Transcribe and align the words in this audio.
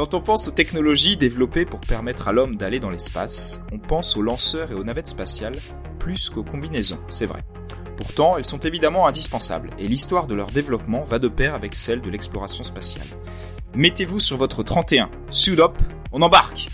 Quand 0.00 0.14
on 0.14 0.22
pense 0.22 0.48
aux 0.48 0.52
technologies 0.52 1.18
développées 1.18 1.66
pour 1.66 1.80
permettre 1.80 2.26
à 2.26 2.32
l'homme 2.32 2.56
d'aller 2.56 2.80
dans 2.80 2.88
l'espace, 2.88 3.60
on 3.70 3.78
pense 3.78 4.16
aux 4.16 4.22
lanceurs 4.22 4.72
et 4.72 4.74
aux 4.74 4.82
navettes 4.82 5.08
spatiales 5.08 5.58
plus 5.98 6.30
qu'aux 6.30 6.42
combinaisons, 6.42 6.98
c'est 7.10 7.26
vrai. 7.26 7.44
Pourtant, 7.98 8.38
elles 8.38 8.46
sont 8.46 8.60
évidemment 8.60 9.06
indispensables, 9.06 9.68
et 9.78 9.88
l'histoire 9.88 10.26
de 10.26 10.34
leur 10.34 10.46
développement 10.52 11.04
va 11.04 11.18
de 11.18 11.28
pair 11.28 11.54
avec 11.54 11.74
celle 11.74 12.00
de 12.00 12.08
l'exploration 12.08 12.64
spatiale. 12.64 13.08
Mettez-vous 13.74 14.20
sur 14.20 14.38
votre 14.38 14.62
31, 14.62 15.10
suit 15.30 15.60
up, 15.60 15.76
on 16.12 16.22
embarque 16.22 16.70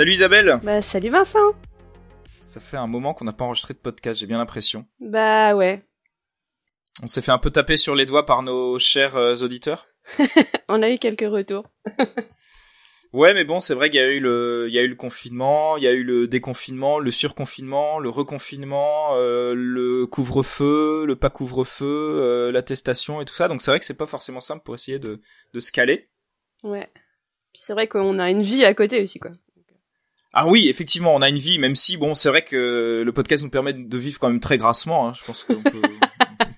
Salut 0.00 0.12
Isabelle 0.12 0.58
Bah 0.62 0.80
salut 0.80 1.10
Vincent 1.10 1.52
Ça 2.46 2.58
fait 2.58 2.78
un 2.78 2.86
moment 2.86 3.12
qu'on 3.12 3.26
n'a 3.26 3.34
pas 3.34 3.44
enregistré 3.44 3.74
de 3.74 3.78
podcast, 3.80 4.18
j'ai 4.18 4.24
bien 4.24 4.38
l'impression. 4.38 4.86
Bah 4.98 5.54
ouais. 5.54 5.82
On 7.02 7.06
s'est 7.06 7.20
fait 7.20 7.32
un 7.32 7.38
peu 7.38 7.50
taper 7.50 7.76
sur 7.76 7.94
les 7.94 8.06
doigts 8.06 8.24
par 8.24 8.42
nos 8.42 8.78
chers 8.78 9.14
euh, 9.16 9.34
auditeurs. 9.42 9.88
On 10.70 10.80
a 10.82 10.88
eu 10.88 10.96
quelques 10.96 11.30
retours. 11.30 11.64
ouais, 13.12 13.34
mais 13.34 13.44
bon, 13.44 13.60
c'est 13.60 13.74
vrai 13.74 13.90
qu'il 13.90 14.00
y 14.00 14.02
a 14.02 14.10
eu 14.10 14.20
le, 14.20 14.68
il 14.68 14.72
y 14.72 14.78
a 14.78 14.82
eu 14.82 14.88
le 14.88 14.94
confinement, 14.94 15.76
il 15.76 15.82
y 15.82 15.86
a 15.86 15.92
eu 15.92 16.02
le 16.02 16.26
déconfinement, 16.26 16.98
le 16.98 17.10
surconfinement, 17.10 17.98
le 17.98 18.08
reconfinement, 18.08 19.10
euh, 19.16 19.52
le 19.54 20.06
couvre-feu, 20.06 21.04
le 21.04 21.16
pas 21.16 21.28
couvre-feu, 21.28 21.84
euh, 21.84 22.52
l'attestation 22.52 23.20
et 23.20 23.26
tout 23.26 23.34
ça. 23.34 23.48
Donc 23.48 23.60
c'est 23.60 23.70
vrai 23.70 23.78
que 23.78 23.84
c'est 23.84 23.92
pas 23.92 24.06
forcément 24.06 24.40
simple 24.40 24.62
pour 24.64 24.74
essayer 24.74 24.98
de, 24.98 25.20
de 25.52 25.60
se 25.60 25.70
caler. 25.70 26.08
Ouais. 26.64 26.88
Puis 27.52 27.60
c'est 27.62 27.74
vrai 27.74 27.86
qu'on 27.86 28.18
a 28.18 28.30
une 28.30 28.42
vie 28.42 28.64
à 28.64 28.72
côté 28.72 29.02
aussi, 29.02 29.18
quoi. 29.18 29.32
Ah 30.32 30.46
oui, 30.46 30.68
effectivement, 30.68 31.14
on 31.14 31.22
a 31.22 31.28
une 31.28 31.38
vie, 31.38 31.58
même 31.58 31.74
si 31.74 31.96
bon, 31.96 32.14
c'est 32.14 32.28
vrai 32.28 32.42
que 32.42 33.02
le 33.04 33.12
podcast 33.12 33.42
nous 33.42 33.50
permet 33.50 33.72
de 33.72 33.98
vivre 33.98 34.18
quand 34.18 34.28
même 34.28 34.40
très 34.40 34.58
grassement. 34.58 35.08
Hein, 35.08 35.12
je 35.14 35.24
pense 35.24 35.44
qu'on 35.44 35.62
peut, 35.62 35.82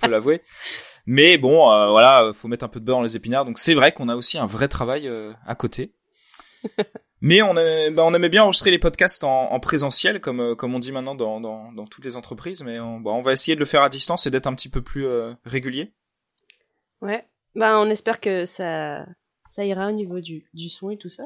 peut 0.01 0.11
l'avouer. 0.11 0.43
Mais 1.07 1.39
bon, 1.39 1.73
euh, 1.73 1.89
voilà, 1.89 2.31
faut 2.35 2.49
mettre 2.49 2.65
un 2.65 2.69
peu 2.69 2.81
de 2.81 2.85
beurre 2.85 2.99
dans 2.99 3.03
les 3.03 3.17
épinards. 3.17 3.45
Donc 3.45 3.59
c'est 3.59 3.75
vrai 3.75 3.93
qu'on 3.93 4.09
a 4.09 4.17
aussi 4.17 4.39
un 4.39 4.47
vrai 4.47 4.69
travail 4.69 5.09
euh, 5.09 5.33
à 5.47 5.55
côté. 5.55 5.95
Mais 7.25 7.41
on, 7.41 7.55
bah, 7.55 8.05
on 8.05 8.15
aimait 8.15 8.29
bien 8.29 8.43
enregistrer 8.43 8.73
les 8.73 8.81
podcasts 8.81 9.23
en, 9.23 9.53
en 9.53 9.61
présentiel, 9.61 10.21
comme 10.21 10.41
euh, 10.41 10.55
comme 10.57 10.75
on 10.75 10.81
dit 10.81 10.91
maintenant 10.91 11.15
dans, 11.15 11.41
dans, 11.41 11.71
dans 11.71 11.87
toutes 11.87 12.05
les 12.05 12.17
entreprises. 12.17 12.65
Mais 12.65 12.81
on, 12.81 12.99
bah, 12.99 13.13
on 13.13 13.23
va 13.23 13.33
essayer 13.33 13.55
de 13.55 13.61
le 13.61 13.65
faire 13.65 13.83
à 13.83 13.89
distance 13.89 14.27
et 14.27 14.31
d'être 14.31 14.49
un 14.49 14.55
petit 14.55 14.69
peu 14.69 14.83
plus 14.83 15.07
euh, 15.07 15.33
régulier. 15.45 15.93
Ouais. 17.01 17.25
Bah 17.55 17.79
on 17.79 17.89
espère 17.91 18.21
que 18.21 18.45
ça 18.45 19.07
ça 19.45 19.65
ira 19.65 19.89
au 19.89 19.93
niveau 19.93 20.19
du, 20.19 20.49
du 20.53 20.69
son 20.69 20.91
et 20.91 20.97
tout 20.99 21.09
ça. 21.09 21.25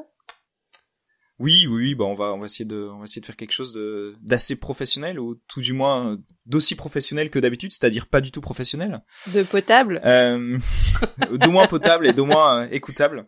Oui, 1.39 1.67
oui, 1.67 1.93
bah 1.93 2.05
on 2.05 2.15
va 2.15 2.33
on 2.33 2.39
va 2.39 2.45
essayer 2.45 2.65
de 2.65 2.89
on 2.91 2.97
va 2.97 3.05
essayer 3.05 3.21
de 3.21 3.25
faire 3.25 3.35
quelque 3.35 3.51
chose 3.51 3.71
de 3.71 4.15
d'assez 4.21 4.55
professionnel 4.55 5.19
ou 5.19 5.35
tout 5.47 5.61
du 5.61 5.71
moins 5.71 6.17
d'aussi 6.47 6.75
professionnel 6.75 7.29
que 7.29 7.37
d'habitude, 7.37 7.71
c'est-à-dire 7.71 8.07
pas 8.07 8.21
du 8.21 8.31
tout 8.31 8.41
professionnel. 8.41 9.03
De 9.33 9.43
potable. 9.43 10.01
Euh, 10.03 10.57
de 11.31 11.47
moins 11.47 11.67
potable 11.67 12.07
et 12.07 12.13
de 12.13 12.21
moins 12.23 12.63
euh, 12.63 12.69
écoutable. 12.71 13.27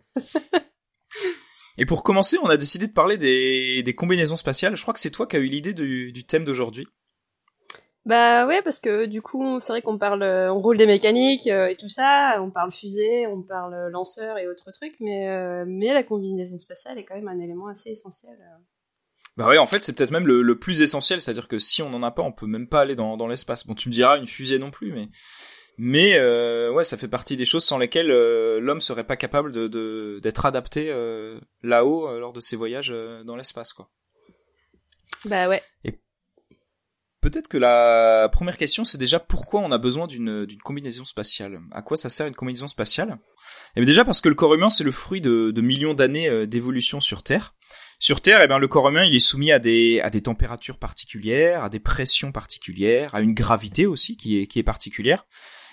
Et 1.77 1.85
pour 1.85 2.03
commencer, 2.03 2.37
on 2.41 2.49
a 2.49 2.57
décidé 2.57 2.87
de 2.87 2.93
parler 2.93 3.17
des, 3.17 3.83
des 3.83 3.93
combinaisons 3.93 4.35
spatiales. 4.35 4.75
Je 4.75 4.81
crois 4.81 4.93
que 4.93 4.99
c'est 4.99 5.11
toi 5.11 5.27
qui 5.27 5.37
as 5.37 5.39
eu 5.39 5.47
l'idée 5.47 5.73
du, 5.73 6.11
du 6.11 6.25
thème 6.25 6.43
d'aujourd'hui. 6.43 6.87
Bah 8.05 8.47
ouais, 8.47 8.61
parce 8.61 8.79
que 8.79 9.05
du 9.05 9.21
coup, 9.21 9.59
c'est 9.59 9.73
vrai 9.73 9.81
qu'on 9.81 9.97
parle, 9.97 10.23
euh, 10.23 10.53
on 10.53 10.59
roule 10.59 10.77
des 10.77 10.87
mécaniques 10.87 11.47
euh, 11.47 11.67
et 11.67 11.75
tout 11.75 11.89
ça, 11.89 12.41
on 12.41 12.49
parle 12.49 12.71
fusée, 12.71 13.27
on 13.27 13.41
parle 13.41 13.89
lanceur 13.89 14.37
et 14.37 14.47
autres 14.47 14.71
trucs, 14.71 14.95
mais 14.99 15.29
euh, 15.29 15.65
mais 15.67 15.93
la 15.93 16.03
combinaison 16.03 16.57
spatiale 16.57 16.97
est 16.97 17.03
quand 17.03 17.15
même 17.15 17.27
un 17.27 17.39
élément 17.39 17.67
assez 17.67 17.89
essentiel. 17.91 18.37
Bah 19.37 19.47
ouais, 19.47 19.57
en 19.57 19.67
fait, 19.67 19.83
c'est 19.83 19.93
peut-être 19.93 20.11
même 20.11 20.27
le, 20.27 20.41
le, 20.41 20.59
plus 20.59 20.81
essentiel, 20.81 21.21
c'est-à-dire 21.21 21.47
que 21.47 21.59
si 21.59 21.81
on 21.81 21.93
en 21.93 22.03
a 22.03 22.11
pas, 22.11 22.23
on 22.23 22.31
peut 22.31 22.47
même 22.47 22.67
pas 22.67 22.81
aller 22.81 22.95
dans, 22.95 23.15
dans 23.15 23.27
l'espace. 23.27 23.65
Bon, 23.65 23.75
tu 23.75 23.89
me 23.89 23.93
diras 23.93 24.17
une 24.17 24.27
fusée 24.27 24.59
non 24.59 24.71
plus, 24.71 24.91
mais 24.91 25.07
mais 25.81 26.17
euh, 26.17 26.73
ouais, 26.73 26.83
ça 26.83 26.97
fait 26.97 27.07
partie 27.07 27.37
des 27.37 27.45
choses 27.45 27.63
sans 27.63 27.77
lesquelles 27.77 28.11
euh, 28.11 28.59
l'homme 28.59 28.81
serait 28.81 29.05
pas 29.05 29.15
capable 29.15 29.53
de 29.53 30.19
d'être 30.21 30.45
adapté 30.45 30.87
euh, 30.89 31.39
là-haut 31.63 32.19
lors 32.19 32.33
de 32.33 32.41
ses 32.41 32.57
voyages 32.57 32.93
dans 33.23 33.37
l'espace, 33.37 33.71
quoi. 33.71 33.89
Bah 35.23 35.47
ouais. 35.47 35.63
Et 35.85 35.97
Peut-être 37.21 37.49
que 37.49 37.57
la 37.57 38.29
première 38.31 38.57
question, 38.57 38.85
c'est 38.85 38.97
déjà 38.97 39.19
pourquoi 39.19 39.59
on 39.59 39.71
a 39.71 39.77
besoin 39.77 40.07
d'une 40.07 40.47
combinaison 40.63 41.03
spatiale? 41.03 41.59
À 41.71 41.81
quoi 41.81 41.97
ça 41.97 42.09
sert 42.09 42.27
une 42.27 42.35
combinaison 42.35 42.67
spatiale? 42.67 43.17
Eh 43.75 43.81
bien 43.81 43.87
déjà 43.87 44.05
parce 44.05 44.21
que 44.21 44.29
le 44.29 44.35
corps 44.35 44.55
humain, 44.55 44.69
c'est 44.69 44.85
le 44.85 44.91
fruit 44.91 45.19
de, 45.19 45.61
millions 45.61 45.93
d'années 45.93 46.47
d'évolution 46.47 47.01
sur 47.01 47.23
Terre. 47.23 47.55
Sur 47.99 48.21
Terre, 48.21 48.41
eh 48.41 48.47
bien, 48.47 48.59
le 48.59 48.69
corps 48.69 48.87
humain, 48.87 49.03
il 49.03 49.13
est 49.13 49.19
soumis 49.19 49.51
à 49.51 49.59
des, 49.59 50.01
températures 50.23 50.77
particulières, 50.77 51.65
à 51.65 51.69
des 51.69 51.81
pressions 51.81 52.31
particulières, 52.31 53.13
à 53.13 53.19
une 53.19 53.33
gravité 53.33 53.85
aussi 53.85 54.15
qui 54.15 54.39
est, 54.39 54.47
qui 54.47 54.59
est 54.59 54.63
particulière. 54.63 55.25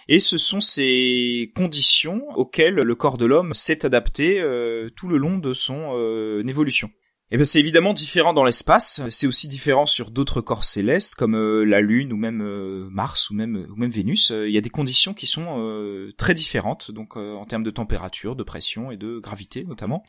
Et 0.08 0.18
ce 0.18 0.38
sont 0.38 0.60
ces 0.60 1.52
conditions 1.56 2.22
auxquelles 2.36 2.74
le 2.74 2.94
corps 2.94 3.18
de 3.18 3.26
l'homme 3.26 3.54
s'est 3.54 3.84
adapté 3.84 4.40
euh, 4.40 4.88
tout 4.90 5.08
le 5.08 5.16
long 5.16 5.38
de 5.38 5.52
son 5.52 5.92
euh, 5.94 6.46
évolution. 6.46 6.90
Eh 7.32 7.38
ben 7.38 7.44
c'est 7.44 7.58
évidemment 7.58 7.92
différent 7.92 8.32
dans 8.32 8.44
l'espace, 8.44 9.02
c'est 9.10 9.26
aussi 9.26 9.48
différent 9.48 9.84
sur 9.84 10.12
d'autres 10.12 10.40
corps 10.40 10.62
célestes 10.62 11.16
comme 11.16 11.34
euh, 11.34 11.64
la 11.64 11.80
Lune 11.80 12.12
ou 12.12 12.16
même 12.16 12.40
euh, 12.40 12.86
Mars 12.88 13.30
ou 13.30 13.34
même 13.34 13.66
Vénus. 13.90 14.30
Il 14.30 14.52
y 14.52 14.58
a 14.58 14.60
des 14.60 14.70
conditions 14.70 15.12
qui 15.12 15.26
sont 15.26 15.58
euh, 15.58 16.12
très 16.18 16.34
différentes, 16.34 16.92
donc 16.92 17.16
en 17.16 17.44
termes 17.44 17.64
de 17.64 17.72
température, 17.72 18.36
de 18.36 18.44
pression 18.44 18.92
et 18.92 18.96
de 18.96 19.18
gravité 19.18 19.64
notamment. 19.64 20.04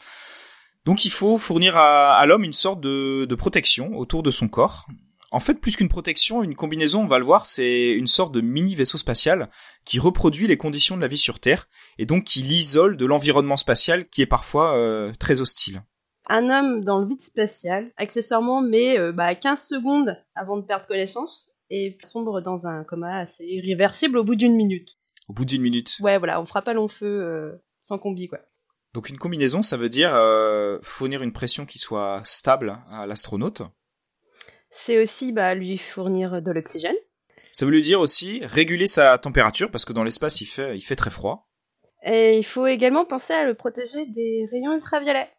Donc 0.86 1.06
il 1.06 1.12
faut 1.12 1.40
fournir 1.40 1.76
à, 1.76 2.16
à 2.16 2.26
l'homme 2.28 2.44
une 2.44 2.54
sorte 2.54 2.82
de, 2.82 3.26
de 3.26 3.36
protection 3.36 3.98
autour 3.98 4.22
de 4.22 4.30
son 4.30 4.48
corps. 4.48 4.86
En 5.32 5.40
fait, 5.40 5.56
plus 5.56 5.76
qu'une 5.76 5.90
protection, 5.90 6.44
une 6.44 6.56
combinaison, 6.56 7.02
on 7.02 7.08
va 7.08 7.18
le 7.18 7.26
voir, 7.26 7.48
c'est 7.48 7.94
une 7.94 8.08
sorte 8.08 8.32
de 8.32 8.42
mini 8.42 8.76
vaisseau 8.76 9.00
spatial 9.00 9.50
qui 9.86 9.98
reproduit 9.98 10.48
les 10.48 10.56
conditions 10.56 10.96
de 10.96 11.02
la 11.02 11.08
vie 11.08 11.18
sur 11.18 11.40
Terre 11.40 11.68
et 11.98 12.06
donc 12.06 12.26
qui 12.26 12.44
l'isole 12.44 12.96
de 12.96 13.08
l'environnement 13.08 13.58
spatial 13.58 14.08
qui 14.08 14.22
est 14.22 14.28
parfois 14.28 15.12
très 15.18 15.42
hostile 15.42 15.82
un 16.30 16.50
homme 16.50 16.84
dans 16.84 17.00
le 17.00 17.08
vide 17.08 17.22
spatial, 17.22 17.92
accessoirement, 17.98 18.62
met 18.62 18.98
euh, 18.98 19.12
bah, 19.12 19.36
15 19.36 19.62
secondes 19.62 20.22
avant 20.36 20.58
de 20.58 20.64
perdre 20.64 20.88
connaissance 20.88 21.52
et 21.70 21.98
sombre 22.04 22.42
dans 22.42 22.68
un 22.68 22.84
coma 22.84 23.20
assez 23.20 23.46
irréversible 23.46 24.18
au 24.18 24.24
bout 24.24 24.36
d'une 24.36 24.56
minute. 24.56 24.98
Au 25.28 25.34
bout 25.34 25.46
d'une 25.46 25.62
minute 25.62 25.98
Ouais, 26.00 26.18
voilà, 26.18 26.42
on 26.42 26.46
fera 26.46 26.62
pas 26.62 26.74
long 26.74 26.88
feu 26.88 27.08
euh, 27.08 27.52
sans 27.82 27.98
combi, 27.98 28.28
quoi. 28.28 28.40
Donc 28.94 29.10
une 29.10 29.18
combinaison, 29.18 29.62
ça 29.62 29.78
veut 29.78 29.90
dire 29.90 30.16
euh, 30.16 30.80
fournir 30.82 31.22
une 31.22 31.34
pression 31.34 31.66
qui 31.66 31.78
soit 31.78 32.22
stable 32.24 32.80
à 32.90 33.06
l'astronaute. 33.06 33.62
C'est 34.70 35.02
aussi 35.02 35.34
bah, 35.34 35.54
lui 35.56 35.78
fournir 35.78 36.42
de 36.42 36.52
l'oxygène. 36.52 36.96
Ça 37.52 37.66
veut 37.66 37.72
lui 37.72 37.82
dire 37.82 38.00
aussi 38.00 38.42
réguler 38.44 38.88
sa 38.88 39.18
température, 39.18 39.72
parce 39.72 39.86
que 39.86 39.94
dans 39.94 40.04
l'espace, 40.04 40.42
il 40.42 40.46
fait, 40.46 40.78
il 40.78 40.82
fait 40.82 40.96
très 40.96 41.10
froid. 41.10 41.50
Et 42.04 42.38
il 42.38 42.44
faut 42.44 42.68
également 42.68 43.06
penser 43.06 43.34
à 43.34 43.46
le 43.46 43.56
protéger 43.56 44.06
des 44.06 44.48
rayons 44.52 44.74
ultraviolets. 44.74 45.30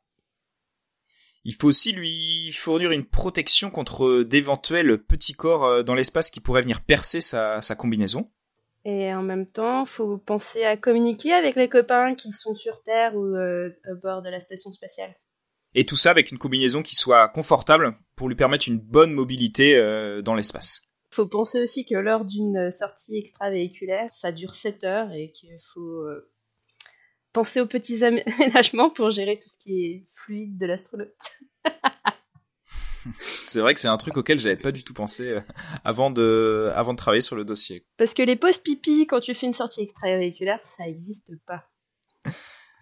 Il 1.45 1.55
faut 1.55 1.69
aussi 1.69 1.93
lui 1.93 2.53
fournir 2.53 2.91
une 2.91 3.05
protection 3.05 3.71
contre 3.71 4.23
d'éventuels 4.23 4.99
petits 4.99 5.35
corps 5.35 5.65
euh, 5.65 5.83
dans 5.83 5.95
l'espace 5.95 6.31
qui 6.31 6.41
pourraient 6.41 6.63
venir 6.63 6.83
percer 6.83 7.21
sa, 7.21 7.63
sa 7.63 7.75
combinaison. 7.75 8.31
Et 8.85 9.13
en 9.13 9.23
même 9.23 9.47
temps, 9.47 9.85
faut 9.85 10.19
penser 10.19 10.65
à 10.65 10.77
communiquer 10.77 11.33
avec 11.33 11.57
les 11.57 11.69
copains 11.69 12.15
qui 12.15 12.33
sont 12.33 12.55
sur 12.55 12.83
Terre 12.85 13.15
ou 13.15 13.37
euh, 13.37 13.71
au 13.91 13.97
bord 13.97 14.23
de 14.23 14.31
la 14.31 14.41
station 14.41 14.73
spatiale. 14.73 15.15
Et 15.75 15.85
tout 15.85 15.97
ça 15.97 16.11
avec 16.11 16.31
une 16.31 16.39
combinaison 16.39 16.83
qui 16.83 16.97
soit 16.97 17.29
confortable 17.29 17.97
pour 18.17 18.29
lui 18.29 18.37
permettre 18.37 18.67
une 18.69 18.79
bonne 18.79 19.13
mobilité 19.13 19.77
euh, 19.77 20.23
dans 20.23 20.35
l'espace. 20.35 20.83
Faut 21.11 21.27
penser 21.27 21.61
aussi 21.61 21.85
que 21.85 21.97
lors 21.97 22.25
d'une 22.25 22.71
sortie 22.71 23.19
extravéhiculaire, 23.19 24.11
ça 24.11 24.33
dure 24.33 24.55
7 24.55 24.85
heures 24.85 25.13
et 25.13 25.33
qu'il 25.33 25.57
faut 25.61 26.03
euh, 26.03 26.31
penser 27.39 27.61
aux 27.61 27.67
petits 27.67 28.03
aménagements 28.05 28.91
pour 28.91 29.11
gérer 29.11 29.37
tout 29.37 29.49
ce 29.49 29.59
qui 29.59 29.85
est 29.85 30.07
fluide 30.13 30.59
de 30.59 30.67
l'astronaute. 30.67 31.15
c'est 33.21 33.61
vrai 33.61 33.75
que 33.75 33.81
c'est 33.81 33.87
un 33.87 33.97
truc 33.97 34.17
auquel 34.17 34.41
j'avais 34.41 34.57
pas 34.57 34.73
du 34.73 34.83
tout 34.83 34.93
pensé 34.93 35.29
euh, 35.29 35.41
avant 35.85 36.11
de, 36.11 36.73
avant 36.75 36.95
de 36.95 36.99
travailler 36.99 37.21
sur 37.21 37.37
le 37.37 37.45
dossier. 37.45 37.87
Parce 37.97 38.13
que 38.13 38.23
les 38.23 38.35
pauses 38.35 38.59
pipi 38.59 39.07
quand 39.07 39.21
tu 39.21 39.35
fais 39.35 39.47
une 39.47 39.53
sortie 39.53 39.83
extravéhiculaire, 39.83 40.59
ça 40.65 40.89
existe 40.89 41.31
pas. 41.47 41.65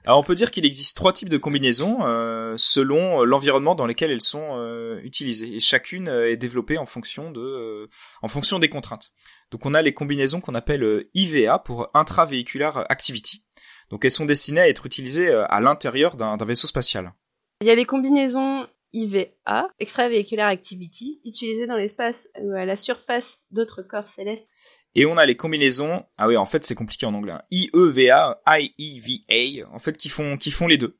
Alors 0.06 0.20
on 0.20 0.22
peut 0.22 0.36
dire 0.36 0.52
qu'il 0.52 0.64
existe 0.64 0.96
trois 0.96 1.12
types 1.12 1.28
de 1.28 1.36
combinaisons 1.36 2.06
euh, 2.06 2.54
selon 2.58 3.24
l'environnement 3.24 3.74
dans 3.74 3.86
lequel 3.86 4.12
elles 4.12 4.22
sont 4.22 4.52
euh, 4.52 5.00
utilisées 5.02 5.56
et 5.56 5.58
chacune 5.58 6.06
est 6.06 6.36
développée 6.36 6.78
en 6.78 6.86
fonction 6.86 7.32
de 7.32 7.40
euh, 7.40 7.88
en 8.22 8.28
fonction 8.28 8.60
des 8.60 8.68
contraintes. 8.68 9.10
Donc 9.50 9.66
on 9.66 9.74
a 9.74 9.82
les 9.82 9.92
combinaisons 9.92 10.40
qu'on 10.40 10.54
appelle 10.54 11.06
IVA 11.14 11.58
pour 11.58 11.88
intravéhiculaire 11.92 12.88
activity. 12.88 13.44
Donc 13.90 14.04
elles 14.04 14.10
sont 14.10 14.24
destinées 14.24 14.60
à 14.60 14.68
être 14.68 14.86
utilisées 14.86 15.32
à 15.32 15.60
l'intérieur 15.60 16.16
d'un 16.16 16.36
vaisseau 16.36 16.66
spatial. 16.66 17.12
Il 17.60 17.66
y 17.66 17.70
a 17.70 17.74
les 17.74 17.84
combinaisons 17.84 18.66
IVA, 18.92 19.68
Extravéhiculaire 19.78 20.46
Activity, 20.46 21.20
utilisées 21.24 21.66
dans 21.66 21.76
l'espace 21.76 22.28
ou 22.40 22.52
à 22.52 22.64
la 22.64 22.76
surface 22.76 23.40
d'autres 23.50 23.82
corps 23.82 24.08
célestes. 24.08 24.48
Et 24.94 25.04
on 25.04 25.18
a 25.18 25.26
les 25.26 25.36
combinaisons, 25.36 26.04
ah 26.16 26.26
oui, 26.26 26.36
en 26.36 26.46
fait 26.46 26.64
c'est 26.64 26.74
compliqué 26.74 27.04
en 27.04 27.12
anglais, 27.12 27.32
hein. 27.32 27.42
IEVA, 27.50 28.38
IEVA, 28.46 29.68
en 29.70 29.78
fait 29.78 29.96
qui 29.96 30.08
font, 30.08 30.38
qui 30.38 30.50
font 30.50 30.66
les 30.66 30.78
deux. 30.78 30.98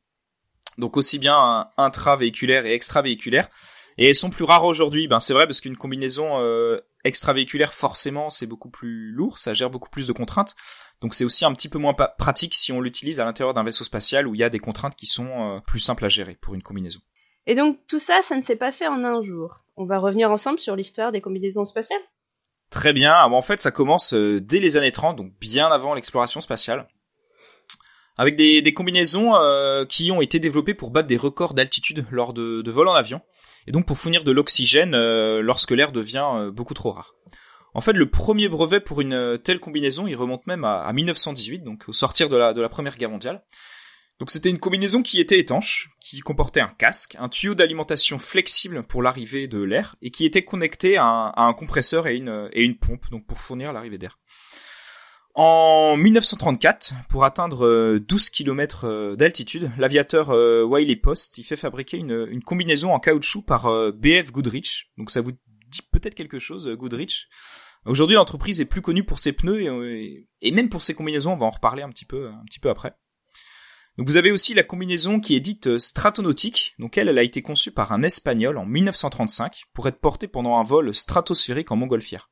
Donc 0.77 0.99
aussi 0.99 1.19
bien 1.19 1.71
intravéhiculaire 1.79 2.67
et 2.67 2.75
extravéhiculaire. 2.75 3.49
Et 3.99 4.09
elles 4.09 4.15
sont 4.15 4.29
plus 4.29 4.45
rares 4.45 4.67
aujourd'hui. 4.67 5.09
Ben 5.09 5.21
c'est 5.21 5.33
vrai 5.33 5.47
parce 5.47 5.63
qu'une 5.63 5.79
combinaison 5.79 6.39
euh, 6.41 6.81
extravéhiculaire 7.05 7.73
forcément 7.73 8.29
c'est 8.29 8.47
beaucoup 8.47 8.69
plus 8.69 9.11
lourd, 9.11 9.39
ça 9.39 9.55
gère 9.55 9.71
beaucoup 9.71 9.89
plus 9.89 10.07
de 10.07 10.13
contraintes. 10.13 10.55
Donc 11.01 11.15
c'est 11.15 11.25
aussi 11.25 11.45
un 11.45 11.53
petit 11.53 11.69
peu 11.69 11.79
moins 11.79 11.95
pratique 11.95 12.55
si 12.55 12.73
on 12.73 12.81
l'utilise 12.81 13.21
à 13.21 13.25
l'intérieur 13.25 13.55
d'un 13.55 13.65
vaisseau 13.65 13.85
spatial 13.85 14.27
où 14.27 14.35
il 14.35 14.41
y 14.41 14.45
a 14.45 14.49
des 14.49 14.59
contraintes 14.59 14.97
qui 14.97 15.07
sont 15.07 15.29
euh, 15.29 15.61
plus 15.61 15.79
simples 15.79 16.05
à 16.05 16.09
gérer 16.09 16.37
pour 16.41 16.55
une 16.55 16.63
combinaison. 16.63 17.01
Et 17.47 17.55
donc 17.55 17.79
tout 17.87 17.99
ça, 17.99 18.23
ça 18.23 18.37
ne 18.37 18.43
s'est 18.43 18.57
pas 18.57 18.73
fait 18.73 18.89
en 18.89 19.05
un 19.05 19.21
jour. 19.21 19.63
On 19.77 19.85
va 19.85 19.99
revenir 19.99 20.31
ensemble 20.31 20.59
sur 20.59 20.75
l'histoire 20.75 21.13
des 21.13 21.21
combinaisons 21.21 21.65
spatiales. 21.65 22.01
Très 22.71 22.93
bien. 22.93 23.23
en 23.23 23.43
fait, 23.43 23.61
ça 23.61 23.71
commence 23.71 24.13
euh, 24.15 24.41
dès 24.41 24.59
les 24.59 24.77
années 24.77 24.93
30, 24.93 25.17
donc 25.17 25.33
bien 25.41 25.69
avant 25.69 25.95
l'exploration 25.95 26.41
spatiale, 26.41 26.89
avec 28.17 28.35
des, 28.35 28.75
combinaisons 28.75 29.37
euh, 29.37 29.85
qui 29.85 30.11
ont 30.11 30.21
été 30.21 30.41
développées 30.41 30.75
pour 30.75 30.91
battre 30.91 31.07
des 31.07 31.17
records 31.17 31.55
d'altitude 31.55 32.07
lors 32.11 32.33
de, 32.33 32.63
de 32.63 32.71
vols 32.71 32.89
en 32.89 32.95
avion, 32.95 33.21
et 33.69 33.73
donc 33.73 33.87
pour 33.87 33.99
fournir 33.99 34.25
de 34.25 34.33
l'oxygène 34.33 34.95
euh, 34.95 35.43
lorsque 35.43 35.71
l'air 35.71 35.93
devient 35.93 36.51
beaucoup 36.53 36.75
trop 36.75 36.91
rare. 36.91 37.15
En 37.77 37.83
fait, 37.83 37.93
le 37.93 38.09
premier 38.09 38.49
brevet 38.49 38.81
pour 38.81 39.03
une 39.03 39.39
telle 39.45 39.61
combinaison, 39.61 40.07
il 40.07 40.17
remonte 40.17 40.47
même 40.47 40.65
à, 40.65 40.91
1918, 40.91 41.59
donc 41.59 41.85
au 41.89 41.93
sortir 41.93 42.31
de 42.31 42.37
la, 42.39 42.69
Première 42.71 42.97
Guerre 42.97 43.11
mondiale. 43.11 43.45
Donc 44.19 44.31
c'était 44.31 44.49
une 44.49 44.59
combinaison 44.59 45.03
qui 45.03 45.21
était 45.21 45.39
étanche, 45.39 45.91
qui 46.01 46.21
comportait 46.21 46.63
un 46.63 46.69
casque, 46.69 47.17
un 47.21 47.29
tuyau 47.29 47.55
d'alimentation 47.55 48.19
flexible 48.19 48.83
pour 48.83 49.03
l'arrivée 49.03 49.47
de 49.47 49.61
l'air 49.61 49.95
et 50.01 50.11
qui 50.11 50.25
était 50.25 50.43
connecté 50.43 50.97
à 50.97 51.35
un, 51.37 51.53
compresseur 51.53 52.07
et 52.07 52.17
une, 52.17 52.79
pompe 52.79 53.11
donc 53.11 53.27
pour 53.27 53.39
fournir 53.39 53.75
l'arrivée 53.75 53.99
d'air. 53.99 54.19
En 55.35 55.99
1934, 55.99 56.95
pour 57.11 57.27
atteindre 57.27 57.99
12 57.99 58.27
euh, 58.27 58.31
km 58.33 58.85
euh, 58.87 59.17
d'altitude, 59.17 59.71
l'aviateur 59.77 60.31
euh, 60.31 60.63
Wiley 60.63 60.97
Post 60.97 61.37
il 61.37 61.45
fait 61.45 61.57
fabriquer 61.57 61.99
une 61.99 62.43
combinaison 62.43 62.95
en 62.95 63.01
caoutchouc 63.01 63.43
par 63.43 63.71
BF 63.93 64.33
Goodrich. 64.33 64.91
Donc 64.97 65.11
ça 65.11 65.21
vous 65.21 65.33
dit 65.33 65.83
peut-être 65.93 66.15
quelque 66.15 66.39
chose, 66.39 66.67
Goodrich? 66.69 67.29
Aujourd'hui, 67.87 68.17
l'entreprise 68.17 68.61
est 68.61 68.67
plus 68.67 68.83
connue 68.83 69.05
pour 69.05 69.19
ses 69.19 69.33
pneus 69.33 69.63
et, 69.63 70.29
et, 70.43 70.51
même 70.51 70.69
pour 70.69 70.83
ses 70.83 70.95
combinaisons. 70.95 71.33
On 71.33 71.37
va 71.37 71.47
en 71.47 71.51
reparler 71.51 71.83
un 71.83 71.91
petit 71.91 72.05
peu, 72.05 72.29
un 72.29 72.45
petit 72.47 72.59
peu 72.59 72.69
après. 72.69 72.95
Donc 73.97 74.09
vous 74.09 74.17
avez 74.17 74.31
aussi 74.31 74.53
la 74.53 74.63
combinaison 74.63 75.21
qui 75.21 75.35
est 75.37 75.41
dite 75.41 75.69
euh, 75.69 75.79
stratonautique. 75.79 76.75
Donc 76.79 76.99
elle, 76.99 77.09
elle 77.09 77.19
a 77.19 77.23
été 77.23 77.41
conçue 77.41 77.71
par 77.71 77.93
un 77.93 78.03
Espagnol 78.03 78.59
en 78.59 78.67
1935 78.67 79.65
pour 79.73 79.89
être 79.89 80.01
portée 80.01 80.29
pendant 80.29 80.59
un 80.59 80.63
vol 80.63 80.95
stratosphérique 80.95 81.73
en 81.73 81.77
montgolfière. 81.77 82.31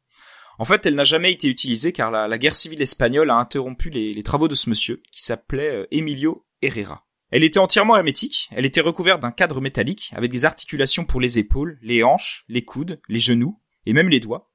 En 0.58 0.64
fait, 0.64 0.86
elle 0.86 0.94
n'a 0.94 1.04
jamais 1.04 1.32
été 1.32 1.48
utilisée 1.48 1.92
car 1.92 2.10
la, 2.10 2.38
guerre 2.38 2.54
civile 2.54 2.82
espagnole 2.82 3.30
a 3.30 3.36
interrompu 3.36 3.90
les, 3.90 4.22
travaux 4.22 4.46
de 4.46 4.54
ce 4.54 4.70
monsieur 4.70 5.02
qui 5.10 5.22
s'appelait 5.22 5.70
euh, 5.70 5.86
Emilio 5.90 6.46
Herrera. 6.62 7.02
Elle 7.30 7.42
était 7.42 7.58
entièrement 7.58 7.96
hermétique, 7.96 8.48
elle 8.52 8.66
était 8.66 8.80
recouverte 8.80 9.20
d'un 9.20 9.32
cadre 9.32 9.60
métallique 9.60 10.12
avec 10.14 10.30
des 10.30 10.44
articulations 10.44 11.04
pour 11.04 11.20
les 11.20 11.38
épaules, 11.38 11.78
les 11.82 12.04
hanches, 12.04 12.44
les 12.48 12.64
coudes, 12.64 13.00
les 13.08 13.18
genoux 13.18 13.58
et 13.86 13.92
même 13.92 14.08
les 14.08 14.20
doigts. 14.20 14.52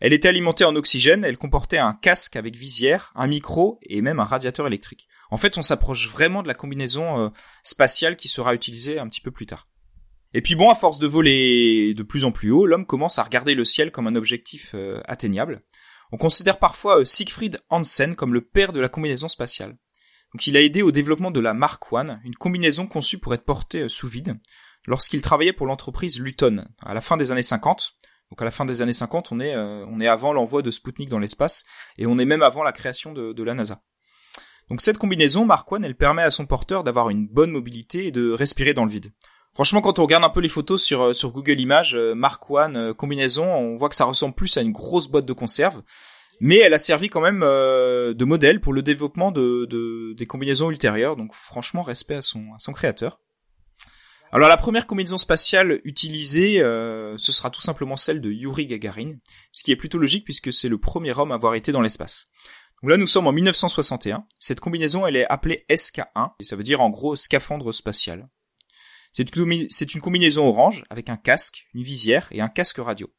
Elle 0.00 0.14
était 0.14 0.28
alimentée 0.28 0.64
en 0.64 0.76
oxygène, 0.76 1.24
elle 1.24 1.36
comportait 1.36 1.78
un 1.78 1.92
casque 1.92 2.36
avec 2.36 2.56
visière, 2.56 3.12
un 3.14 3.26
micro 3.26 3.78
et 3.82 4.00
même 4.00 4.18
un 4.18 4.24
radiateur 4.24 4.66
électrique. 4.66 5.08
En 5.30 5.36
fait, 5.36 5.58
on 5.58 5.62
s'approche 5.62 6.08
vraiment 6.08 6.42
de 6.42 6.48
la 6.48 6.54
combinaison 6.54 7.20
euh, 7.20 7.28
spatiale 7.62 8.16
qui 8.16 8.28
sera 8.28 8.54
utilisée 8.54 8.98
un 8.98 9.08
petit 9.08 9.20
peu 9.20 9.30
plus 9.30 9.44
tard. 9.44 9.68
Et 10.32 10.40
puis 10.40 10.54
bon, 10.54 10.70
à 10.70 10.74
force 10.74 10.98
de 10.98 11.06
voler 11.06 11.92
de 11.92 12.02
plus 12.02 12.24
en 12.24 12.32
plus 12.32 12.50
haut, 12.50 12.64
l'homme 12.64 12.86
commence 12.86 13.18
à 13.18 13.22
regarder 13.22 13.54
le 13.54 13.64
ciel 13.64 13.92
comme 13.92 14.06
un 14.06 14.16
objectif 14.16 14.72
euh, 14.74 15.00
atteignable. 15.04 15.62
On 16.12 16.16
considère 16.16 16.58
parfois 16.58 17.00
euh, 17.00 17.04
Siegfried 17.04 17.60
Hansen 17.68 18.16
comme 18.16 18.32
le 18.32 18.40
père 18.40 18.72
de 18.72 18.80
la 18.80 18.88
combinaison 18.88 19.28
spatiale. 19.28 19.76
Donc 20.32 20.46
il 20.46 20.56
a 20.56 20.62
aidé 20.62 20.80
au 20.80 20.92
développement 20.92 21.30
de 21.30 21.40
la 21.40 21.52
Mark 21.52 21.84
I, 21.92 22.06
une 22.24 22.36
combinaison 22.36 22.86
conçue 22.86 23.18
pour 23.18 23.34
être 23.34 23.44
portée 23.44 23.88
sous 23.88 24.08
vide, 24.08 24.38
lorsqu'il 24.86 25.20
travaillait 25.20 25.52
pour 25.52 25.66
l'entreprise 25.66 26.20
Luton 26.20 26.64
à 26.80 26.94
la 26.94 27.00
fin 27.00 27.16
des 27.16 27.32
années 27.32 27.42
50. 27.42 27.96
Donc 28.30 28.40
à 28.42 28.44
la 28.44 28.50
fin 28.50 28.64
des 28.64 28.80
années 28.82 28.92
50, 28.92 29.32
on 29.32 29.40
est 29.40 29.56
on 29.56 30.00
est 30.00 30.06
avant 30.06 30.32
l'envoi 30.32 30.62
de 30.62 30.70
Sputnik 30.70 31.08
dans 31.08 31.18
l'espace 31.18 31.64
et 31.98 32.06
on 32.06 32.18
est 32.18 32.24
même 32.24 32.42
avant 32.42 32.62
la 32.62 32.72
création 32.72 33.12
de, 33.12 33.42
la 33.42 33.54
NASA. 33.54 33.82
Donc 34.68 34.80
cette 34.80 34.98
combinaison 34.98 35.44
Mark 35.44 35.70
One, 35.72 35.84
elle 35.84 35.96
permet 35.96 36.22
à 36.22 36.30
son 36.30 36.46
porteur 36.46 36.84
d'avoir 36.84 37.10
une 37.10 37.26
bonne 37.26 37.50
mobilité 37.50 38.06
et 38.06 38.12
de 38.12 38.30
respirer 38.30 38.72
dans 38.72 38.84
le 38.84 38.90
vide. 38.92 39.12
Franchement, 39.54 39.80
quand 39.80 39.98
on 39.98 40.02
regarde 40.02 40.24
un 40.24 40.30
peu 40.30 40.40
les 40.40 40.48
photos 40.48 40.82
sur 40.82 41.02
euh, 41.02 41.12
Google 41.24 41.60
Images, 41.60 41.94
euh, 41.94 42.14
Mark 42.14 42.48
One 42.50 42.76
euh, 42.76 42.94
combinaison, 42.94 43.44
on 43.44 43.76
voit 43.76 43.88
que 43.88 43.94
ça 43.94 44.04
ressemble 44.04 44.34
plus 44.34 44.56
à 44.56 44.62
une 44.62 44.72
grosse 44.72 45.08
boîte 45.08 45.26
de 45.26 45.32
conserve, 45.32 45.82
mais 46.40 46.58
elle 46.58 46.72
a 46.72 46.78
servi 46.78 47.08
quand 47.08 47.20
même 47.20 47.40
de 47.40 48.24
modèle 48.24 48.60
pour 48.62 48.72
le 48.72 48.80
développement 48.80 49.30
de, 49.30 50.14
des 50.16 50.26
combinaisons 50.26 50.70
ultérieures. 50.70 51.16
Donc 51.16 51.34
franchement, 51.34 51.82
respect 51.82 52.14
à 52.14 52.22
son 52.22 52.72
créateur. 52.72 53.20
Alors 54.32 54.48
la 54.48 54.56
première 54.56 54.86
combinaison 54.86 55.18
spatiale 55.18 55.80
utilisée, 55.84 56.58
ce 56.58 57.32
sera 57.32 57.50
tout 57.50 57.60
simplement 57.60 57.96
celle 57.96 58.20
de 58.20 58.30
Yuri 58.30 58.66
Gagarin, 58.66 59.14
ce 59.52 59.64
qui 59.64 59.72
est 59.72 59.76
plutôt 59.76 59.98
logique 59.98 60.24
puisque 60.24 60.52
c'est 60.52 60.68
le 60.68 60.78
premier 60.78 61.18
homme 61.18 61.32
à 61.32 61.34
avoir 61.34 61.54
été 61.54 61.72
dans 61.72 61.80
l'espace. 61.80 62.28
Donc 62.82 62.90
là, 62.90 62.96
nous 62.96 63.06
sommes 63.06 63.26
en 63.26 63.32
1961. 63.32 64.26
Cette 64.38 64.60
combinaison, 64.60 65.06
elle 65.06 65.16
est 65.16 65.26
appelée 65.26 65.66
SK1, 65.68 66.32
et 66.38 66.44
ça 66.44 66.56
veut 66.56 66.62
dire 66.62 66.80
en 66.80 66.88
gros 66.88 67.14
scaphandre 67.14 67.74
spatial. 67.74 68.28
C'est 69.10 69.34
une 69.34 70.00
combinaison 70.00 70.48
orange 70.48 70.84
avec 70.88 71.10
un 71.10 71.16
casque, 71.16 71.66
une 71.74 71.82
visière 71.82 72.28
et 72.30 72.40
un 72.40 72.48
casque 72.48 72.78
radio. 72.78 73.12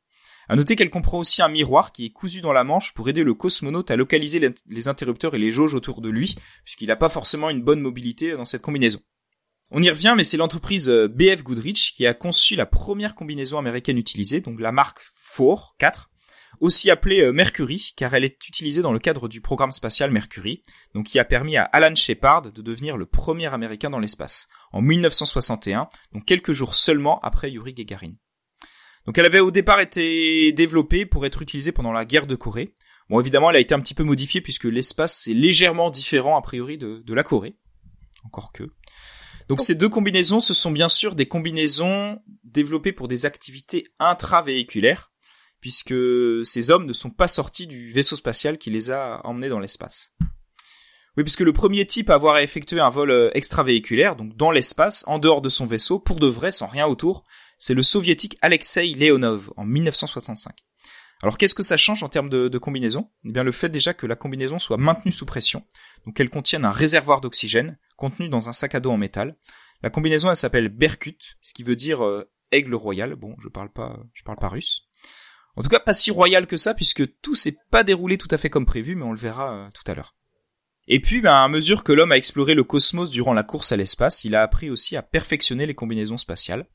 À 0.47 0.55
noter 0.55 0.75
qu'elle 0.75 0.89
comprend 0.89 1.19
aussi 1.19 1.41
un 1.41 1.49
miroir 1.49 1.91
qui 1.91 2.05
est 2.05 2.11
cousu 2.11 2.41
dans 2.41 2.53
la 2.53 2.63
manche 2.63 2.93
pour 2.93 3.07
aider 3.07 3.23
le 3.23 3.35
cosmonaute 3.35 3.91
à 3.91 3.95
localiser 3.97 4.53
les 4.65 4.87
interrupteurs 4.87 5.35
et 5.35 5.39
les 5.39 5.51
jauges 5.51 5.75
autour 5.75 6.01
de 6.01 6.09
lui, 6.09 6.35
puisqu'il 6.63 6.87
n'a 6.87 6.95
pas 6.95 7.09
forcément 7.09 7.49
une 7.49 7.61
bonne 7.61 7.81
mobilité 7.81 8.31
dans 8.31 8.45
cette 8.45 8.61
combinaison. 8.61 9.01
On 9.73 9.81
y 9.81 9.89
revient, 9.89 10.13
mais 10.17 10.25
c'est 10.25 10.35
l'entreprise 10.35 10.89
euh, 10.89 11.07
BF 11.07 11.43
Goodrich 11.43 11.93
qui 11.95 12.05
a 12.05 12.13
conçu 12.13 12.57
la 12.57 12.65
première 12.65 13.15
combinaison 13.15 13.57
américaine 13.57 13.97
utilisée, 13.97 14.41
donc 14.41 14.59
la 14.59 14.73
marque 14.73 14.99
4, 15.37 15.75
4, 15.77 16.09
aussi 16.59 16.91
appelée 16.91 17.21
euh, 17.21 17.31
Mercury, 17.31 17.93
car 17.95 18.13
elle 18.13 18.25
est 18.25 18.45
utilisée 18.49 18.81
dans 18.81 18.91
le 18.91 18.99
cadre 18.99 19.29
du 19.29 19.39
programme 19.39 19.71
spatial 19.71 20.11
Mercury, 20.11 20.61
donc 20.93 21.05
qui 21.05 21.19
a 21.19 21.23
permis 21.23 21.55
à 21.55 21.63
Alan 21.63 21.95
Shepard 21.95 22.41
de 22.51 22.61
devenir 22.61 22.97
le 22.97 23.05
premier 23.05 23.45
Américain 23.45 23.89
dans 23.89 23.99
l'espace, 23.99 24.49
en 24.73 24.81
1961, 24.81 25.87
donc 26.11 26.25
quelques 26.25 26.51
jours 26.51 26.75
seulement 26.75 27.21
après 27.21 27.49
Yuri 27.49 27.73
Gagarin. 27.73 28.15
Donc 29.05 29.17
elle 29.17 29.25
avait 29.25 29.39
au 29.39 29.51
départ 29.51 29.79
été 29.79 30.51
développée 30.51 31.05
pour 31.05 31.25
être 31.25 31.41
utilisée 31.41 31.71
pendant 31.71 31.93
la 31.93 32.03
guerre 32.03 32.27
de 32.27 32.35
Corée. 32.35 32.73
Bon 33.09 33.21
évidemment 33.21 33.49
elle 33.49 33.55
a 33.55 33.61
été 33.61 33.73
un 33.73 33.79
petit 33.79 33.95
peu 33.95 34.03
modifiée 34.03 34.41
puisque 34.41 34.65
l'espace 34.65 35.27
est 35.27 35.33
légèrement 35.33 35.89
différent 35.89 36.37
a 36.37 36.41
priori 36.41 36.77
de, 36.77 37.01
de 37.05 37.13
la 37.13 37.23
Corée. 37.23 37.55
Encore 38.25 38.51
que. 38.51 38.69
Donc 39.47 39.61
ces 39.61 39.75
deux 39.75 39.89
combinaisons, 39.89 40.39
ce 40.39 40.53
sont 40.53 40.71
bien 40.71 40.89
sûr 40.89 41.15
des 41.15 41.27
combinaisons 41.27 42.19
développées 42.43 42.91
pour 42.93 43.07
des 43.07 43.25
activités 43.25 43.87
intravéhiculaires, 43.99 45.11
puisque 45.59 45.93
ces 46.43 46.71
hommes 46.71 46.85
ne 46.85 46.93
sont 46.93 47.11
pas 47.11 47.27
sortis 47.27 47.67
du 47.67 47.91
vaisseau 47.91 48.15
spatial 48.15 48.57
qui 48.57 48.69
les 48.69 48.91
a 48.91 49.21
emmenés 49.25 49.49
dans 49.49 49.59
l'espace. 49.59 50.13
Oui, 51.17 51.23
puisque 51.23 51.41
le 51.41 51.51
premier 51.51 51.85
type 51.85 52.09
à 52.09 52.15
avoir 52.15 52.37
effectué 52.37 52.79
un 52.79 52.89
vol 52.89 53.11
euh, 53.11 53.31
extravéhiculaire, 53.33 54.15
donc 54.15 54.37
dans 54.37 54.49
l'espace, 54.49 55.03
en 55.07 55.19
dehors 55.19 55.41
de 55.41 55.49
son 55.49 55.65
vaisseau, 55.65 55.99
pour 55.99 56.21
de 56.21 56.27
vrai, 56.27 56.53
sans 56.53 56.67
rien 56.67 56.87
autour, 56.87 57.25
c'est 57.57 57.73
le 57.73 57.83
soviétique 57.83 58.37
Alexei 58.41 58.87
Leonov 58.93 59.51
en 59.57 59.65
1965. 59.65 60.55
Alors 61.23 61.37
qu'est-ce 61.37 61.55
que 61.55 61.63
ça 61.63 61.77
change 61.77 62.03
en 62.03 62.09
termes 62.09 62.29
de, 62.29 62.57
combinaison? 62.57 63.09
Eh 63.25 63.31
bien 63.31 63.43
le 63.43 63.51
fait 63.51 63.69
déjà 63.69 63.93
que 63.93 64.07
la 64.07 64.15
combinaison 64.15 64.59
soit 64.59 64.77
maintenue 64.77 65.11
sous 65.11 65.25
pression, 65.25 65.63
donc 66.05 66.15
qu'elle 66.15 66.29
contienne 66.29 66.65
un 66.65 66.71
réservoir 66.71 67.21
d'oxygène 67.21 67.77
contenu 67.95 68.29
dans 68.29 68.49
un 68.49 68.53
sac 68.53 68.75
à 68.75 68.79
dos 68.79 68.91
en 68.91 68.97
métal. 68.97 69.35
La 69.83 69.89
combinaison 69.89 70.29
elle 70.29 70.35
s'appelle 70.35 70.69
Berkut, 70.69 71.37
ce 71.41 71.53
qui 71.53 71.63
veut 71.63 71.75
dire 71.75 72.03
euh, 72.03 72.29
aigle 72.51 72.75
royal. 72.75 73.15
Bon, 73.15 73.35
je 73.39 73.49
parle 73.49 73.71
pas, 73.71 73.99
je 74.13 74.23
parle 74.23 74.37
pas 74.37 74.49
russe. 74.49 74.87
En 75.55 75.61
tout 75.61 75.69
cas, 75.69 75.79
pas 75.79 75.93
si 75.93 76.11
royal 76.11 76.47
que 76.47 76.57
ça, 76.57 76.73
puisque 76.73 77.19
tout 77.19 77.35
s'est 77.35 77.57
pas 77.71 77.83
déroulé 77.83 78.17
tout 78.17 78.29
à 78.31 78.37
fait 78.37 78.49
comme 78.49 78.65
prévu, 78.65 78.95
mais 78.95 79.03
on 79.03 79.11
le 79.11 79.17
verra 79.17 79.53
euh, 79.53 79.69
tout 79.73 79.89
à 79.91 79.95
l'heure. 79.95 80.15
Et 80.87 80.99
puis, 80.99 81.21
ben, 81.21 81.35
à 81.35 81.47
mesure 81.47 81.83
que 81.83 81.91
l'homme 81.91 82.11
a 82.11 82.17
exploré 82.17 82.53
le 82.53 82.63
cosmos 82.63 83.11
durant 83.11 83.33
la 83.33 83.43
course 83.43 83.71
à 83.71 83.77
l'espace, 83.77 84.23
il 84.23 84.35
a 84.35 84.41
appris 84.41 84.69
aussi 84.69 84.95
à 84.95 85.01
perfectionner 85.01 85.65
les 85.65 85.75
combinaisons 85.75 86.17
spatiales. 86.17 86.67